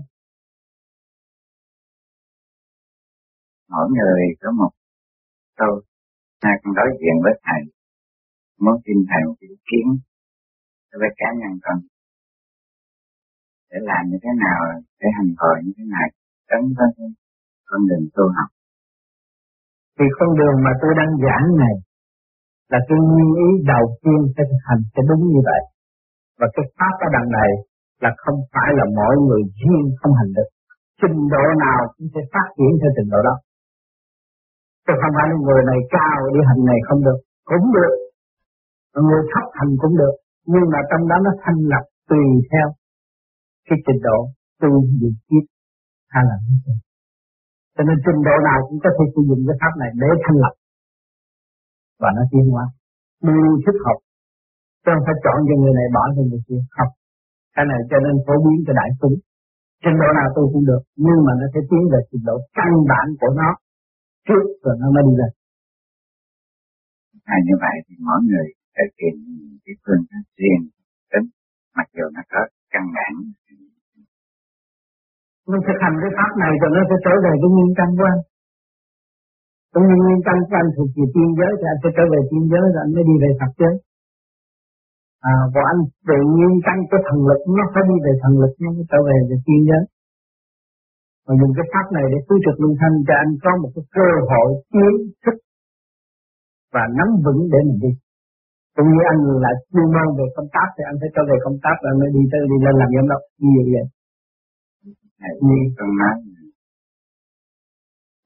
Mỗi 3.72 3.88
người 3.95 4.22
có 4.41 4.49
một 4.59 4.72
câu 5.59 5.74
hai 6.43 6.55
con 6.61 6.72
đối 6.78 6.89
diện 7.01 7.15
với 7.24 7.36
thầy 7.45 7.61
muốn 8.63 8.76
xin 8.86 8.97
thầy 9.09 9.22
một 9.28 9.38
ý 9.49 9.53
kiến 9.70 9.88
với 11.01 11.11
cá 11.20 11.30
nhân 11.39 11.53
con. 11.65 11.80
Để 13.70 13.78
làm 13.89 14.03
như 14.09 14.18
thế 14.24 14.32
nào 14.45 14.59
để 14.99 15.07
hành 15.18 15.32
hồi 15.41 15.55
như 15.63 15.72
thế 15.78 15.84
nào 15.93 16.07
tấn 16.49 16.61
với 16.78 16.89
con 17.70 17.82
đường 17.89 18.05
tu 18.15 18.24
học. 18.38 18.49
Thì 19.97 20.05
con 20.20 20.30
đường 20.39 20.57
mà 20.65 20.72
tôi 20.82 20.91
đang 20.99 21.11
giảng 21.26 21.45
này 21.63 21.76
là 22.72 22.80
cái 22.88 22.97
nguyên 23.09 23.30
ý 23.47 23.49
đầu 23.74 23.86
tiên 24.03 24.20
sẽ 24.34 24.41
thực 24.49 24.61
hành 24.70 24.82
sẽ 24.93 25.01
đúng 25.09 25.24
như 25.32 25.41
vậy. 25.49 25.61
Và 26.39 26.47
cái 26.55 26.65
pháp 26.78 26.93
ở 27.05 27.07
đằng 27.15 27.30
này 27.39 27.49
là 28.03 28.11
không 28.24 28.39
phải 28.53 28.70
là 28.80 28.86
mỗi 28.99 29.15
người 29.26 29.43
riêng 29.61 29.86
không 29.99 30.13
hành 30.20 30.32
được. 30.38 30.49
Trình 31.01 31.18
độ 31.34 31.43
nào 31.65 31.80
cũng 31.93 32.07
sẽ 32.13 32.22
phát 32.34 32.47
triển 32.57 32.72
theo 32.80 32.91
trình 32.95 33.09
độ 33.13 33.20
đó. 33.30 33.36
Chứ 34.86 34.93
không 35.01 35.13
phải 35.18 35.26
là 35.32 35.38
người 35.45 35.61
này 35.70 35.80
cao 35.95 36.18
đi 36.34 36.39
hành 36.49 36.61
này 36.70 36.80
không 36.88 37.01
được. 37.07 37.20
Cũng 37.51 37.65
được. 37.76 37.93
Người 39.05 39.22
thấp 39.32 39.45
hành 39.57 39.72
cũng 39.82 39.95
được. 40.01 40.13
Nhưng 40.51 40.65
mà 40.74 40.80
trong 40.89 41.03
đó 41.09 41.15
nó 41.26 41.32
thành 41.43 41.59
lập 41.72 41.84
tùy 42.09 42.26
theo 42.51 42.68
cái 43.68 43.78
trình 43.86 44.01
độ 44.07 44.20
tu 44.61 44.70
điều 45.01 45.13
kiếp 45.28 45.45
hay 46.13 46.24
là 46.30 46.36
như 46.47 46.57
thế 46.65 46.74
cho 47.78 47.84
nên 47.88 47.97
trình 48.05 48.20
độ 48.28 48.36
nào 48.49 48.59
cũng 48.68 48.80
có 48.84 48.89
thể 48.95 49.03
sử 49.13 49.22
dụng 49.30 49.41
cái 49.47 49.57
pháp 49.61 49.74
này 49.82 49.89
để 50.01 50.09
thành 50.24 50.38
lập 50.43 50.53
và 52.02 52.10
nó 52.18 52.24
tiến 52.32 52.45
hóa. 52.54 52.66
Đều 53.28 53.48
thích 53.66 53.80
hợp 53.86 54.00
chứ 54.84 54.89
không 54.95 55.06
phải 55.08 55.18
chọn 55.24 55.38
cho 55.48 55.56
người 55.62 55.74
này 55.80 55.88
bỏ 55.95 56.04
cho 56.16 56.22
người 56.30 56.43
kia. 56.48 56.62
Không 56.76 56.91
cái 57.56 57.66
này 57.72 57.80
cho 57.89 57.98
nên 58.06 58.16
phổ 58.26 58.36
biến 58.45 58.58
cho 58.66 58.74
đại 58.80 58.89
chúng. 59.00 59.16
Trình 59.84 59.98
độ 60.02 60.10
nào 60.20 60.28
tôi 60.36 60.45
cũng 60.52 60.66
được. 60.70 60.82
Nhưng 61.06 61.20
mà 61.26 61.34
nó 61.39 61.45
sẽ 61.54 61.60
tiến 61.70 61.84
về 61.91 62.00
trình 62.10 62.24
độ 62.30 62.36
căn 62.58 62.72
bản 62.91 63.08
của 63.20 63.32
nó. 63.39 63.50
Trước 64.28 64.43
rồi 64.64 64.76
nó 64.82 64.88
mới 64.95 65.04
đi 65.08 65.14
lên. 65.22 65.32
Hay 67.30 67.39
như 67.48 67.56
vậy 67.64 67.76
thì 67.86 67.93
mỗi 68.08 68.20
người 68.30 68.48
sẽ 68.76 68.84
tìm 68.98 69.16
cái 69.64 69.76
phương 69.84 70.04
pháp 70.10 70.24
riêng 70.39 70.64
tính. 71.12 71.28
Mặc 71.78 71.88
dù 71.95 72.06
nó 72.16 72.22
có 72.32 72.41
căn 72.74 72.84
bản. 72.95 73.14
Mình 75.50 75.62
thực 75.68 75.78
hành 75.84 75.95
cái 76.02 76.12
pháp 76.18 76.32
này 76.43 76.52
rồi 76.62 76.72
nó 76.76 76.82
sẽ 76.89 76.95
trở 77.06 77.14
về 77.26 77.34
cái 77.41 77.50
nguyên 77.54 77.72
căn 77.80 77.89
anh 78.12 78.22
cũng 79.74 79.86
như 79.88 79.95
nguyên 79.99 80.22
căn 80.28 80.38
của 80.47 80.57
anh 80.61 80.70
thuộc 80.76 80.89
về 80.97 81.05
tiên 81.13 81.30
giới 81.38 81.51
thì 81.59 81.65
anh 81.72 81.80
sẽ 81.84 81.89
trở 81.97 82.05
về 82.13 82.20
tiên 82.30 82.43
giới 82.51 82.65
rồi 82.74 82.82
anh 82.86 82.91
mới 82.95 83.03
đi 83.09 83.15
về 83.24 83.30
Phật 83.39 83.51
giới. 83.59 83.74
À, 85.32 85.36
và 85.53 85.61
anh 85.72 85.82
tự 86.09 86.18
nhiên 86.36 86.51
tăng 86.68 86.80
cái 86.91 87.01
thần 87.07 87.20
lực 87.30 87.41
nó 87.57 87.63
phải 87.74 87.84
đi 87.89 87.95
về 88.05 88.13
thần 88.22 88.34
lực 88.41 88.53
nó 88.63 88.70
mới 88.76 88.86
trở 88.91 88.99
về 89.07 89.18
về 89.30 89.38
tiên 89.45 89.61
giới. 89.70 89.84
Và 91.26 91.34
dùng 91.39 91.53
cái 91.57 91.65
pháp 91.72 91.86
này 91.95 92.05
để 92.11 92.20
cứu 92.28 92.38
trực 92.45 92.57
luân 92.61 92.74
thanh 92.80 92.95
cho 93.07 93.13
anh 93.24 93.32
có 93.43 93.51
một 93.61 93.72
cái 93.76 93.86
cơ 93.97 94.07
hội 94.32 94.49
kiến 94.74 94.93
thức 95.24 95.38
và 96.74 96.84
nắm 96.97 97.09
vững 97.26 97.41
để 97.53 97.59
mình 97.68 97.80
đi. 97.86 97.91
Cũng 98.76 98.89
như 98.93 99.01
anh 99.11 99.20
là 99.43 99.51
chuyên 99.72 99.88
môn 99.95 100.07
về 100.18 100.26
công 100.36 100.49
tác 100.55 100.68
thì 100.76 100.82
anh 100.89 100.97
phải 101.01 101.09
trở 101.15 101.22
về 101.30 101.38
công 101.45 101.57
tác 101.63 101.76
rồi 101.84 101.93
mới 101.99 102.09
đi 102.15 102.24
tới 102.32 102.41
đi 102.51 102.57
lên 102.65 102.76
làm 102.82 102.89
giám 102.95 103.05
đốc. 103.11 103.22
Như 103.43 103.49
vậy 103.57 103.68
vậy. 103.76 103.86
Như 105.47 105.59
con 105.78 105.89
nói 105.99 106.15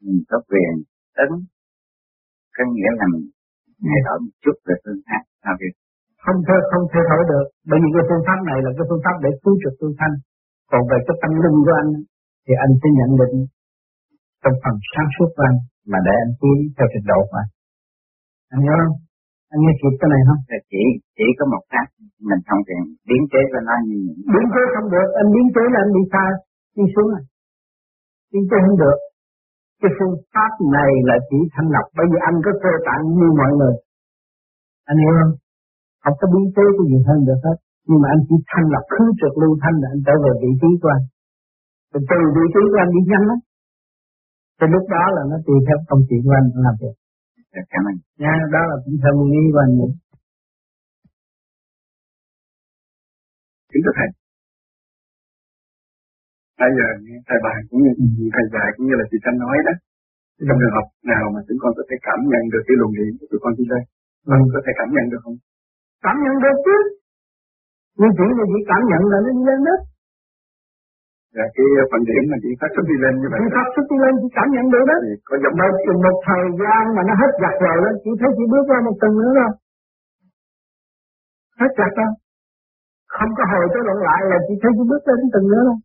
mình 0.05 0.21
có 0.29 0.37
quyền 0.49 0.73
tấn 1.17 1.29
có 2.55 2.63
nghĩa 2.73 2.91
là 2.99 3.05
mình 3.13 3.25
thay 3.89 4.01
đổi 4.05 4.17
một 4.23 4.33
chút 4.43 4.55
về 4.67 4.75
phương 4.83 5.01
pháp 5.07 5.23
sao 5.43 5.53
việc. 5.61 5.73
Không 6.25 6.39
thể 6.47 6.57
không 6.71 6.85
thể 6.91 7.01
đổi 7.11 7.23
được. 7.31 7.45
Bởi 7.69 7.77
vì 7.83 7.89
cái 7.95 8.03
phương 8.09 8.25
pháp 8.27 8.39
này 8.49 8.57
là 8.65 8.71
cái 8.77 8.85
phương 8.89 9.03
pháp 9.05 9.15
để 9.23 9.29
cứu 9.43 9.55
trực 9.61 9.73
tương 9.79 9.95
thanh 9.99 10.15
còn 10.71 10.81
về 10.89 10.97
cái 11.07 11.15
tâm 11.21 11.31
linh 11.43 11.57
của 11.65 11.75
anh 11.81 11.91
thì 12.45 12.53
anh 12.65 12.71
sẽ 12.81 12.87
nhận 12.99 13.11
định 13.21 13.35
trong 14.41 14.55
phần 14.63 14.75
sáng 14.91 15.09
suốt 15.15 15.29
của 15.35 15.43
anh 15.49 15.57
mà 15.91 15.99
để 16.07 16.13
anh 16.23 16.33
tiến 16.41 16.57
theo 16.75 16.87
trình 16.93 17.07
độ 17.11 17.19
của 17.29 17.37
anh. 17.41 17.49
Anh 18.53 18.61
nhớ 18.65 18.75
không? 18.81 18.97
Anh 19.53 19.59
nghe 19.61 19.73
kịp 19.81 19.93
cái 19.99 20.09
này 20.13 20.21
không? 20.27 20.41
Là 20.51 20.59
chỉ 20.71 20.83
chỉ 21.17 21.27
có 21.37 21.43
một 21.53 21.63
cách. 21.73 21.89
Mình 22.29 22.41
không 22.47 22.61
thể 22.67 22.75
biến 23.07 23.21
chế 23.31 23.41
cho 23.51 23.59
nó 23.67 23.75
như 23.87 23.99
biến 24.31 24.45
chế 24.53 24.63
không 24.73 24.87
được. 24.93 25.07
Anh 25.19 25.27
biến 25.33 25.47
chế 25.55 25.63
là 25.73 25.79
anh 25.85 25.91
bị 25.95 26.03
sai 26.13 26.29
đi 26.77 26.85
xuống 26.93 27.09
rồi 27.13 27.23
biến 28.31 28.43
chế 28.49 28.57
không 28.65 28.77
được 28.83 28.97
cái 29.81 29.91
phương 29.97 30.15
pháp 30.33 30.51
này 30.77 30.91
là 31.09 31.15
chỉ 31.29 31.39
thanh 31.53 31.69
lập 31.75 31.85
bởi 31.97 32.05
vì 32.11 32.17
anh 32.29 32.37
có 32.45 32.51
cơ 32.63 32.73
tạng 32.87 33.03
như 33.19 33.27
mọi 33.41 33.51
người. 33.57 33.75
Anh 34.89 34.97
hiểu 35.03 35.13
không? 35.19 35.33
Không 36.03 36.15
có 36.19 36.25
biến 36.33 36.45
chế 36.55 36.65
cái 36.77 36.85
gì 36.91 36.99
hơn 37.07 37.19
được 37.27 37.39
hết. 37.45 37.57
Nhưng 37.87 37.99
mà 38.01 38.07
anh 38.15 38.21
chỉ 38.27 38.35
thanh 38.51 38.67
lập 38.73 38.85
khứ 38.93 39.05
trực 39.19 39.33
lưu 39.41 39.53
thanh 39.61 39.75
là 39.81 39.87
anh 39.93 40.01
trở 40.07 40.15
về 40.23 40.31
vị 40.43 40.51
trí 40.61 40.69
của 40.81 40.91
anh. 40.95 41.05
Rồi 41.91 42.01
từ 42.09 42.19
vị 42.35 42.45
trí 42.53 42.63
của 42.71 42.79
anh 42.83 42.91
đi 42.95 43.01
nhanh 43.11 43.25
lắm. 43.29 43.39
Từ 44.59 44.65
lúc 44.73 44.83
đó 44.95 45.03
là 45.15 45.21
nó 45.31 45.37
tùy 45.45 45.57
theo 45.67 45.77
công 45.89 46.01
chuyện 46.07 46.21
của 46.25 46.35
anh 46.39 46.47
làm 46.65 46.75
việc. 46.81 46.95
Dạ, 47.53 47.61
cảm 47.71 47.83
ơn. 47.89 47.95
Nha 48.21 48.35
đó 48.55 48.61
là 48.69 48.75
cũng 48.83 48.97
theo 49.01 49.13
nguyên 49.17 49.31
ý 49.41 49.43
của 49.53 49.61
anh. 49.65 49.73
Kính 53.71 53.83
thưa 53.85 53.95
thầy 53.99 54.20
bây 56.61 56.71
giờ 56.77 56.87
thầy 57.27 57.39
bài 57.45 57.57
cũng 57.69 57.81
như 57.83 57.91
ừ. 58.01 58.05
thầy 58.35 58.45
dạy 58.53 58.67
cũng 58.75 58.85
như 58.87 58.95
là 58.99 59.05
chị 59.09 59.17
Thanh 59.23 59.37
nói 59.43 59.57
đó 59.67 59.73
trong 60.47 60.59
trường 60.61 60.75
hợp 60.77 60.87
nào 61.11 61.25
mà 61.33 61.39
chúng 61.47 61.59
con 61.61 61.71
có 61.77 61.83
thể 61.87 61.95
cảm 62.07 62.19
nhận 62.31 62.43
được 62.53 62.63
cái 62.67 62.75
luồng 62.79 62.93
điện 62.99 63.11
của 63.17 63.27
tụi 63.29 63.39
con 63.43 63.53
đi 63.59 63.65
lên 63.71 63.83
con 64.29 64.41
ừ. 64.45 64.51
có 64.53 64.59
thể 64.65 64.71
cảm 64.79 64.89
nhận 64.95 65.05
được 65.11 65.21
không 65.25 65.37
cảm 66.05 66.15
nhận 66.23 66.35
được 66.43 66.57
chứ 66.65 66.77
nhưng 67.99 68.13
chỉ 68.17 68.27
là 68.37 68.45
chỉ 68.51 68.59
cảm 68.71 68.81
nhận 68.89 69.01
là 69.11 69.17
nó 69.25 69.29
đi 69.37 69.43
lên 69.49 69.61
đó 69.69 69.77
Dạ 71.35 71.45
cái 71.55 71.67
phần 71.91 72.01
điểm 72.09 72.23
mà 72.31 72.37
chỉ 72.43 72.51
phát 72.59 72.71
xuất 72.73 72.85
đi 72.91 72.97
lên 73.03 73.13
như 73.21 73.27
vậy. 73.31 73.39
Chỉ 73.43 73.49
phát 73.57 73.67
xuất 73.73 73.85
đi 73.91 73.97
lên 74.03 74.13
chỉ 74.21 74.27
cảm 74.37 74.47
nhận 74.53 74.65
được 74.73 74.85
đó. 74.89 74.97
Thì 75.03 75.11
có 75.27 75.35
dòng 75.43 75.55
một, 75.59 75.73
một 76.05 76.17
thời 76.27 76.45
gian 76.61 76.83
mà 76.95 77.01
nó 77.09 77.13
hết 77.21 77.31
giặt 77.43 77.55
rồi 77.65 77.77
đó, 77.83 77.91
chỉ 78.03 78.11
thấy 78.19 78.29
chỉ 78.37 78.45
bước 78.51 78.63
qua 78.69 78.77
một 78.87 78.95
tầng 79.01 79.15
nữa 79.21 79.31
rồi. 79.39 79.51
Hết 81.59 81.71
giặt 81.79 81.91
rồi. 81.99 82.11
Không 83.15 83.31
có 83.37 83.43
hồi 83.51 83.65
tới 83.73 83.81
lộn 83.87 83.99
lại 84.07 84.21
là 84.31 84.37
chỉ 84.47 84.53
thấy 84.61 84.71
chỉ 84.77 84.83
bước 84.91 85.03
lên 85.09 85.19
từng 85.33 85.47
nữa 85.51 85.63
thôi. 85.67 85.77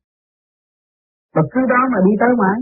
Mà 1.37 1.43
cứ 1.53 1.61
đó 1.73 1.81
mà 1.93 1.99
đi 2.07 2.13
tới 2.23 2.33
mãi. 2.43 2.59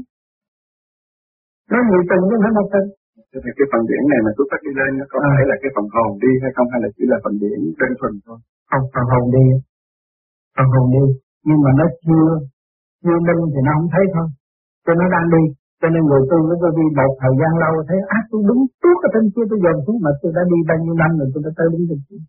Nó 1.72 1.78
nhiều 1.88 2.02
tầng 2.10 2.22
chứ 2.28 2.36
không 2.42 2.56
một 2.58 2.68
tầng. 2.74 2.88
Thế 3.30 3.38
thì 3.44 3.50
cái 3.58 3.66
phần 3.72 3.82
điển 3.88 4.02
này 4.12 4.20
mà 4.24 4.30
xuất 4.36 4.46
phát 4.50 4.60
đi 4.66 4.72
lên 4.78 4.90
nó 5.00 5.04
có 5.12 5.16
à. 5.26 5.30
phải 5.34 5.44
là 5.50 5.56
cái 5.62 5.70
phần 5.76 5.86
hồn 5.94 6.10
đi 6.24 6.32
hay 6.42 6.50
không 6.56 6.68
hay 6.72 6.80
là 6.84 6.88
chỉ 6.96 7.04
là 7.12 7.18
phần 7.24 7.34
điển 7.42 7.58
đơn 7.80 7.92
thuần 7.98 8.14
thôi? 8.26 8.38
Không, 8.70 8.84
phần 8.94 9.06
hồn 9.12 9.24
đi. 9.36 9.44
Phần 10.56 10.68
hồn 10.74 10.86
đi. 10.96 11.04
Nhưng 11.46 11.60
mà 11.64 11.70
nó 11.80 11.86
chưa 12.04 12.28
chưa 13.04 13.18
minh 13.26 13.40
thì 13.52 13.60
nó 13.66 13.72
không 13.76 13.90
thấy 13.94 14.04
thôi. 14.14 14.26
Cho 14.84 14.92
nó 15.00 15.06
đang 15.14 15.26
đi. 15.34 15.44
Cho 15.80 15.88
nên 15.94 16.02
người 16.08 16.22
tu 16.30 16.38
với 16.48 16.56
tôi 16.62 16.72
đi 16.78 16.86
một 16.98 17.12
thời 17.22 17.34
gian 17.40 17.52
lâu 17.62 17.72
thấy 17.88 17.98
á 18.16 18.18
tôi 18.30 18.40
đứng 18.48 18.62
tuốt 18.82 18.98
ở 19.06 19.08
trên 19.14 19.24
kia 19.34 19.46
tôi 19.50 19.58
dồn 19.64 19.76
xuống 19.84 19.98
mà 20.04 20.10
tôi 20.20 20.30
đã 20.36 20.42
đi 20.52 20.58
bao 20.68 20.78
nhiêu 20.82 20.94
năm 21.02 21.10
rồi 21.18 21.28
tôi 21.32 21.40
đã 21.46 21.50
tới 21.58 21.66
trên 21.90 22.00
kia. 22.06 22.22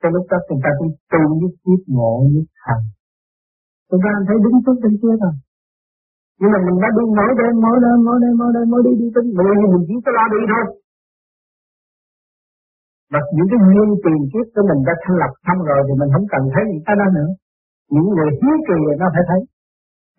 Cho 0.00 0.08
lúc 0.14 0.24
đó 0.30 0.38
người 0.48 0.60
ta 0.64 0.70
cũng 0.78 0.92
tu 1.12 1.22
với 1.40 1.50
kiếp 1.62 1.80
ngộ 1.94 2.14
với 2.32 2.44
thành. 2.64 2.84
Tôi 3.94 4.02
ra 4.06 4.14
thấy 4.28 4.38
đứng 4.44 4.58
trước 4.64 4.76
bên 4.82 4.94
kia 5.00 5.14
rồi. 5.22 5.34
Nhưng 6.40 6.50
mà 6.54 6.58
mình 6.66 6.78
đã 6.82 6.88
đi 6.98 7.04
mỗi 7.18 7.32
đêm, 7.40 7.54
mỗi 7.64 7.76
đêm, 7.84 7.98
mỗi 8.06 8.18
đêm, 8.22 8.34
mỗi 8.40 8.50
đêm, 8.54 8.66
mỗi 8.72 8.80
đi 8.86 8.92
đi 9.00 9.06
tính. 9.14 9.28
Bởi 9.38 9.52
vì 9.58 9.66
mình 9.72 9.84
chỉ 9.88 9.94
có 10.04 10.10
lo 10.16 10.24
đi 10.34 10.40
thôi. 10.50 10.64
Và 13.12 13.20
những 13.36 13.48
cái 13.50 13.58
nguyên 13.66 13.90
tiền 14.04 14.20
kiếp 14.32 14.46
của 14.54 14.64
mình 14.70 14.80
đã 14.88 14.94
thanh 15.02 15.16
lập 15.22 15.32
xong 15.46 15.60
rồi 15.68 15.80
thì 15.86 15.92
mình 16.00 16.10
không 16.14 16.26
cần 16.32 16.42
thấy 16.54 16.64
những 16.70 16.84
cái 16.86 16.94
đó 17.00 17.06
nữa. 17.16 17.30
Những 17.94 18.08
người 18.14 18.30
hiếu 18.40 18.56
kỳ 18.68 18.78
nó 19.00 19.06
phải 19.14 19.24
thấy. 19.30 19.40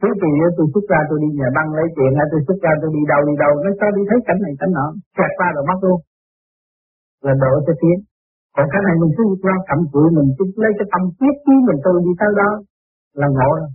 Hiếu 0.01 0.13
kỳ 0.21 0.31
tôi 0.57 0.65
xuất 0.73 0.85
ra 0.91 0.99
tôi 1.09 1.17
đi 1.23 1.29
nhà 1.39 1.49
băng 1.57 1.69
lấy 1.77 1.87
tiền 1.97 2.11
hay 2.17 2.27
tôi 2.31 2.41
xuất 2.45 2.57
ra 2.65 2.71
tôi 2.81 2.89
đi 2.95 3.01
đâu 3.11 3.21
đi 3.29 3.33
đâu 3.43 3.51
nó 3.63 3.69
sao 3.79 3.89
đi 3.97 4.01
thấy 4.09 4.19
cảnh 4.27 4.39
này 4.45 4.53
cảnh 4.59 4.71
nọ 4.77 4.87
kẹt 5.17 5.31
qua 5.37 5.47
rồi 5.55 5.63
mất 5.69 5.79
luôn 5.85 5.99
là 7.25 7.33
độ 7.43 7.53
cho 7.65 7.73
tiến 7.81 7.97
còn 8.55 8.65
cái 8.71 8.81
này 8.87 8.95
mình 9.01 9.11
cứ 9.17 9.23
lo 9.47 9.55
cầm 9.69 9.79
sự 9.91 10.03
mình 10.17 10.29
cứ 10.37 10.43
lấy 10.63 10.71
cái 10.77 10.87
tâm 10.93 11.01
quyết 11.17 11.35
chí 11.45 11.55
mình 11.67 11.79
tu 11.85 11.91
đi 12.07 12.13
tới 12.21 12.31
đó 12.41 12.49
là 13.19 13.27
ngộ 13.37 13.49
rồi 13.59 13.71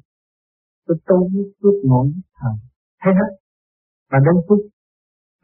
tôi 0.86 0.96
tu 1.08 1.16
quyết 1.60 1.78
ngộ 1.88 2.00
thần 2.38 2.54
thấy 3.02 3.12
hết. 3.20 3.30
Mà 4.10 4.18
đến 4.26 4.36
phút 4.46 4.60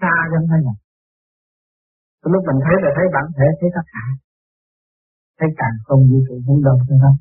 xa 0.00 0.14
trong 0.32 0.46
thấy 0.50 0.60
này 0.68 0.78
cái 2.20 2.30
lúc 2.32 2.42
mình 2.48 2.60
thấy 2.66 2.76
là 2.84 2.90
thấy 2.96 3.06
bản 3.14 3.26
thể 3.36 3.46
thấy 3.58 3.68
tất 3.76 3.86
cả. 3.94 4.04
Thấy 5.38 5.48
càng 5.60 5.76
không 5.86 6.02
như 6.08 6.18
sự 6.26 6.34
không 6.46 6.60
động, 6.66 6.80
phải 6.88 6.98
không 7.04 7.18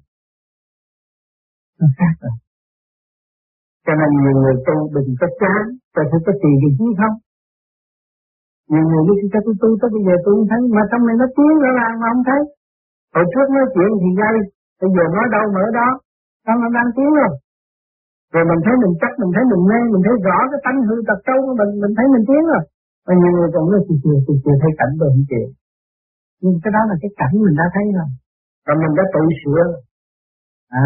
nó 1.80 1.88
khác 1.98 2.14
rồi. 2.24 2.36
Cho 3.86 3.94
nên 4.00 4.10
nhiều 4.22 4.36
người 4.42 4.56
tu 4.68 4.76
đừng 4.96 5.10
có 5.22 5.28
chán 5.42 5.64
tại 5.96 6.06
sao 6.10 6.20
có 6.26 6.34
tiền 6.42 6.56
gì 6.62 6.70
chứ 6.78 6.88
không. 7.00 7.16
Nhiều 8.72 8.86
người 8.90 9.04
lúc 9.08 9.18
chúng 9.22 9.32
tôi 9.46 9.56
tu 9.62 9.70
tới 9.80 9.90
bây 9.96 10.02
giờ 10.08 10.16
tôi 10.24 10.32
không 10.36 10.48
thấy 10.52 10.62
mà 10.76 10.84
trong 10.90 11.04
này 11.08 11.16
nó 11.22 11.28
tiến 11.36 11.54
rõ 11.64 11.72
ràng 11.80 11.96
mà 12.02 12.08
không 12.12 12.26
thấy. 12.30 12.42
Hồi 13.16 13.26
trước 13.32 13.48
nói 13.56 13.66
chuyện 13.74 13.90
thì 14.02 14.10
gây 14.22 14.36
bây 14.82 14.90
giờ 14.96 15.04
nói 15.16 15.26
đâu 15.36 15.46
mở 15.56 15.66
đó 15.80 15.90
tâm 16.46 16.56
nó 16.64 16.70
đang 16.78 16.90
tiến 16.96 17.10
rồi 17.20 17.32
rồi 18.34 18.44
mình 18.50 18.62
thấy 18.66 18.76
mình 18.84 18.94
chắc, 19.02 19.12
mình 19.22 19.32
thấy 19.36 19.44
mình 19.52 19.64
nghe, 19.70 19.80
mình 19.94 20.04
thấy 20.06 20.16
rõ 20.28 20.38
cái 20.52 20.60
tánh 20.66 20.78
hư 20.88 20.96
tật 21.08 21.20
sâu 21.26 21.38
của 21.46 21.56
mình 21.60 21.72
mình 21.84 21.94
thấy 21.98 22.06
mình 22.14 22.26
tiến 22.30 22.44
rồi. 22.52 22.64
Và 23.06 23.14
nhiều 23.20 23.32
người 23.36 23.50
còn 23.54 23.64
nói 23.72 23.82
chưa 23.88 23.98
chưa 24.04 24.18
chưa 24.26 24.38
chưa 24.44 24.56
thấy 24.62 24.72
cảnh 24.80 24.94
rồi 25.00 25.10
không 25.14 25.28
chịu 25.32 25.48
nhưng 26.42 26.56
cái 26.64 26.72
đó 26.76 26.82
là 26.90 26.96
cái 27.02 27.12
cảnh 27.20 27.36
mình 27.46 27.56
đã 27.62 27.66
thấy 27.76 27.86
rồi. 27.98 28.10
Và 28.66 28.74
mình 28.82 28.94
đã 28.98 29.04
tự 29.14 29.24
sửa. 29.42 29.64
À 30.84 30.86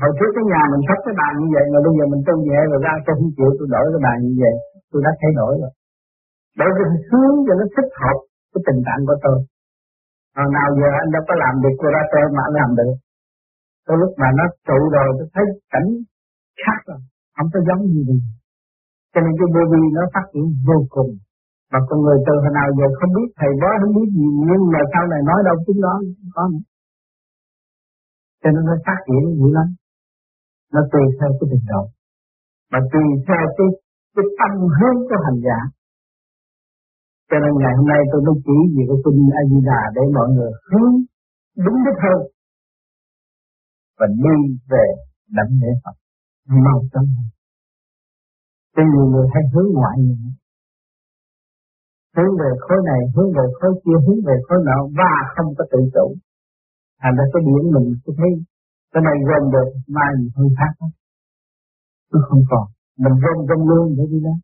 hồi 0.00 0.12
trước 0.18 0.30
cái 0.36 0.44
nhà 0.52 0.62
mình 0.72 0.82
sắp 0.88 0.98
cái 1.04 1.14
bàn 1.20 1.32
như 1.40 1.48
vậy, 1.54 1.66
mà 1.72 1.78
bây 1.86 1.92
giờ 1.96 2.04
mình 2.12 2.22
tu 2.26 2.34
nhẹ 2.46 2.60
rồi 2.70 2.80
ra 2.86 2.92
tôi 3.04 3.14
không 3.18 3.32
chịu, 3.36 3.50
tôi 3.58 3.66
đổi 3.74 3.84
cái 3.92 4.02
bàn 4.06 4.16
như 4.24 4.32
vậy, 4.42 4.54
tôi 4.90 5.00
đã 5.06 5.10
thay 5.20 5.32
đổi 5.40 5.52
rồi. 5.62 5.72
Bởi 6.58 6.70
vì 6.76 6.84
hướng 7.10 7.36
cho 7.46 7.54
nó 7.60 7.64
thích 7.74 7.90
hợp, 8.00 8.18
cái 8.52 8.60
tình 8.66 8.80
trạng 8.86 9.02
của 9.08 9.18
tôi. 9.24 9.38
Hồi 10.36 10.48
nào 10.56 10.68
giờ 10.80 10.88
anh 11.00 11.10
đâu 11.14 11.22
có 11.28 11.34
làm 11.44 11.54
được 11.62 11.74
curator 11.80 12.26
mà 12.36 12.42
anh 12.48 12.56
làm 12.60 12.70
được. 12.78 12.94
Tới 13.86 13.96
lúc 14.02 14.12
mà 14.20 14.28
nó 14.38 14.44
trụ 14.66 14.78
rồi 14.96 15.06
tôi 15.18 15.28
thấy 15.34 15.46
cảnh 15.72 15.88
khác 16.62 16.80
rồi 16.88 17.00
Không 17.36 17.48
có 17.52 17.58
giống 17.68 17.82
gì 17.92 18.00
được 18.08 18.22
Cho 19.12 19.20
nên 19.24 19.32
cái 19.38 19.48
body 19.54 19.82
nó 19.96 20.02
phát 20.14 20.26
triển 20.32 20.46
vô 20.68 20.78
cùng. 20.94 21.10
Mà 21.72 21.78
con 21.88 21.98
người 22.04 22.18
từ 22.26 22.34
hồi 22.42 22.52
nào 22.58 22.68
giờ 22.78 22.86
không 22.98 23.12
biết 23.16 23.28
thầy 23.38 23.52
bói 23.62 23.74
không 23.80 23.94
biết 23.96 24.08
gì 24.18 24.28
Nhưng 24.48 24.62
mà 24.72 24.80
sau 24.92 25.04
này 25.12 25.20
nói 25.30 25.40
đâu 25.48 25.56
chúng 25.66 25.80
đó 25.86 25.94
không 26.18 26.32
có 26.36 26.44
nữa. 26.52 26.64
Cho 28.42 28.48
nên 28.54 28.62
nó 28.68 28.74
phát 28.86 28.98
triển 29.06 29.22
dữ 29.38 29.48
lắm 29.58 29.68
Nó 30.74 30.80
tùy 30.92 31.04
theo 31.18 31.30
cái 31.38 31.46
trình 31.50 31.66
độ. 31.72 31.82
Mà 32.72 32.78
tùy 32.92 33.04
theo 33.26 33.44
cái, 33.58 33.68
cái 34.14 34.26
tâm 34.38 34.52
hướng 34.76 34.98
của 35.08 35.20
hành 35.26 35.40
giả. 35.46 35.60
Cho 37.30 37.36
nên 37.42 37.52
ngày 37.62 37.74
hôm 37.78 37.86
nay 37.92 38.00
tôi 38.10 38.20
mới 38.26 38.36
chỉ 38.46 38.56
về 38.74 38.82
cái 38.90 38.98
kinh 39.04 39.20
A 39.40 39.42
Di 39.50 39.58
Đà 39.68 39.82
để 39.96 40.02
mọi 40.16 40.28
người 40.34 40.52
hướng 40.70 40.94
đúng 41.64 41.78
đích 41.86 42.00
hơn 42.04 42.20
và 44.00 44.06
đi 44.24 44.36
về 44.72 44.86
đảnh 45.36 45.52
lễ 45.62 45.70
Phật 45.82 45.96
mau 46.66 46.78
chóng 46.92 47.08
hơn. 47.16 47.28
Cho 48.74 48.82
nhiều 48.92 49.06
người 49.12 49.26
hay 49.34 49.42
hướng 49.52 49.70
ngoại 49.76 49.96
nhìn, 50.06 50.20
hướng 52.16 52.32
về 52.40 52.50
khối 52.64 52.78
này, 52.90 53.00
hướng 53.14 53.30
về 53.36 53.44
khối 53.58 53.72
kia, 53.82 53.98
hướng 54.06 54.20
về 54.26 54.36
khối 54.46 54.58
nọ 54.68 54.78
và 54.98 55.12
không 55.34 55.48
có 55.58 55.64
tự 55.72 55.80
chủ. 55.94 56.06
Thành 57.00 57.14
ra 57.18 57.24
cái 57.32 57.42
điểm 57.48 57.64
mình 57.74 57.86
cứ 58.02 58.10
thấy 58.18 58.30
cái 58.92 59.02
này 59.06 59.16
gom 59.28 59.42
được, 59.54 59.68
mai 59.94 60.10
mình 60.18 60.30
hơi 60.36 60.48
khác 60.58 60.72
đó. 60.80 60.88
Nó 62.12 62.18
không 62.28 62.42
còn. 62.50 62.66
Mình 63.02 63.16
gom 63.22 63.36
gom 63.48 63.60
luôn 63.68 63.86
để 63.96 64.04
đi 64.12 64.20
đó 64.26 64.34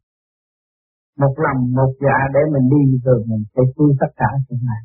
một 1.23 1.35
lòng 1.45 1.61
một 1.79 1.93
dạ 2.05 2.19
để 2.35 2.41
mình 2.53 2.67
đi 2.75 2.99
rồi 3.05 3.25
mình 3.27 3.45
sẽ 3.55 3.63
cứu 3.77 3.89
tất 4.01 4.11
cả 4.17 4.31
chuyện 4.49 4.61
này 4.71 4.83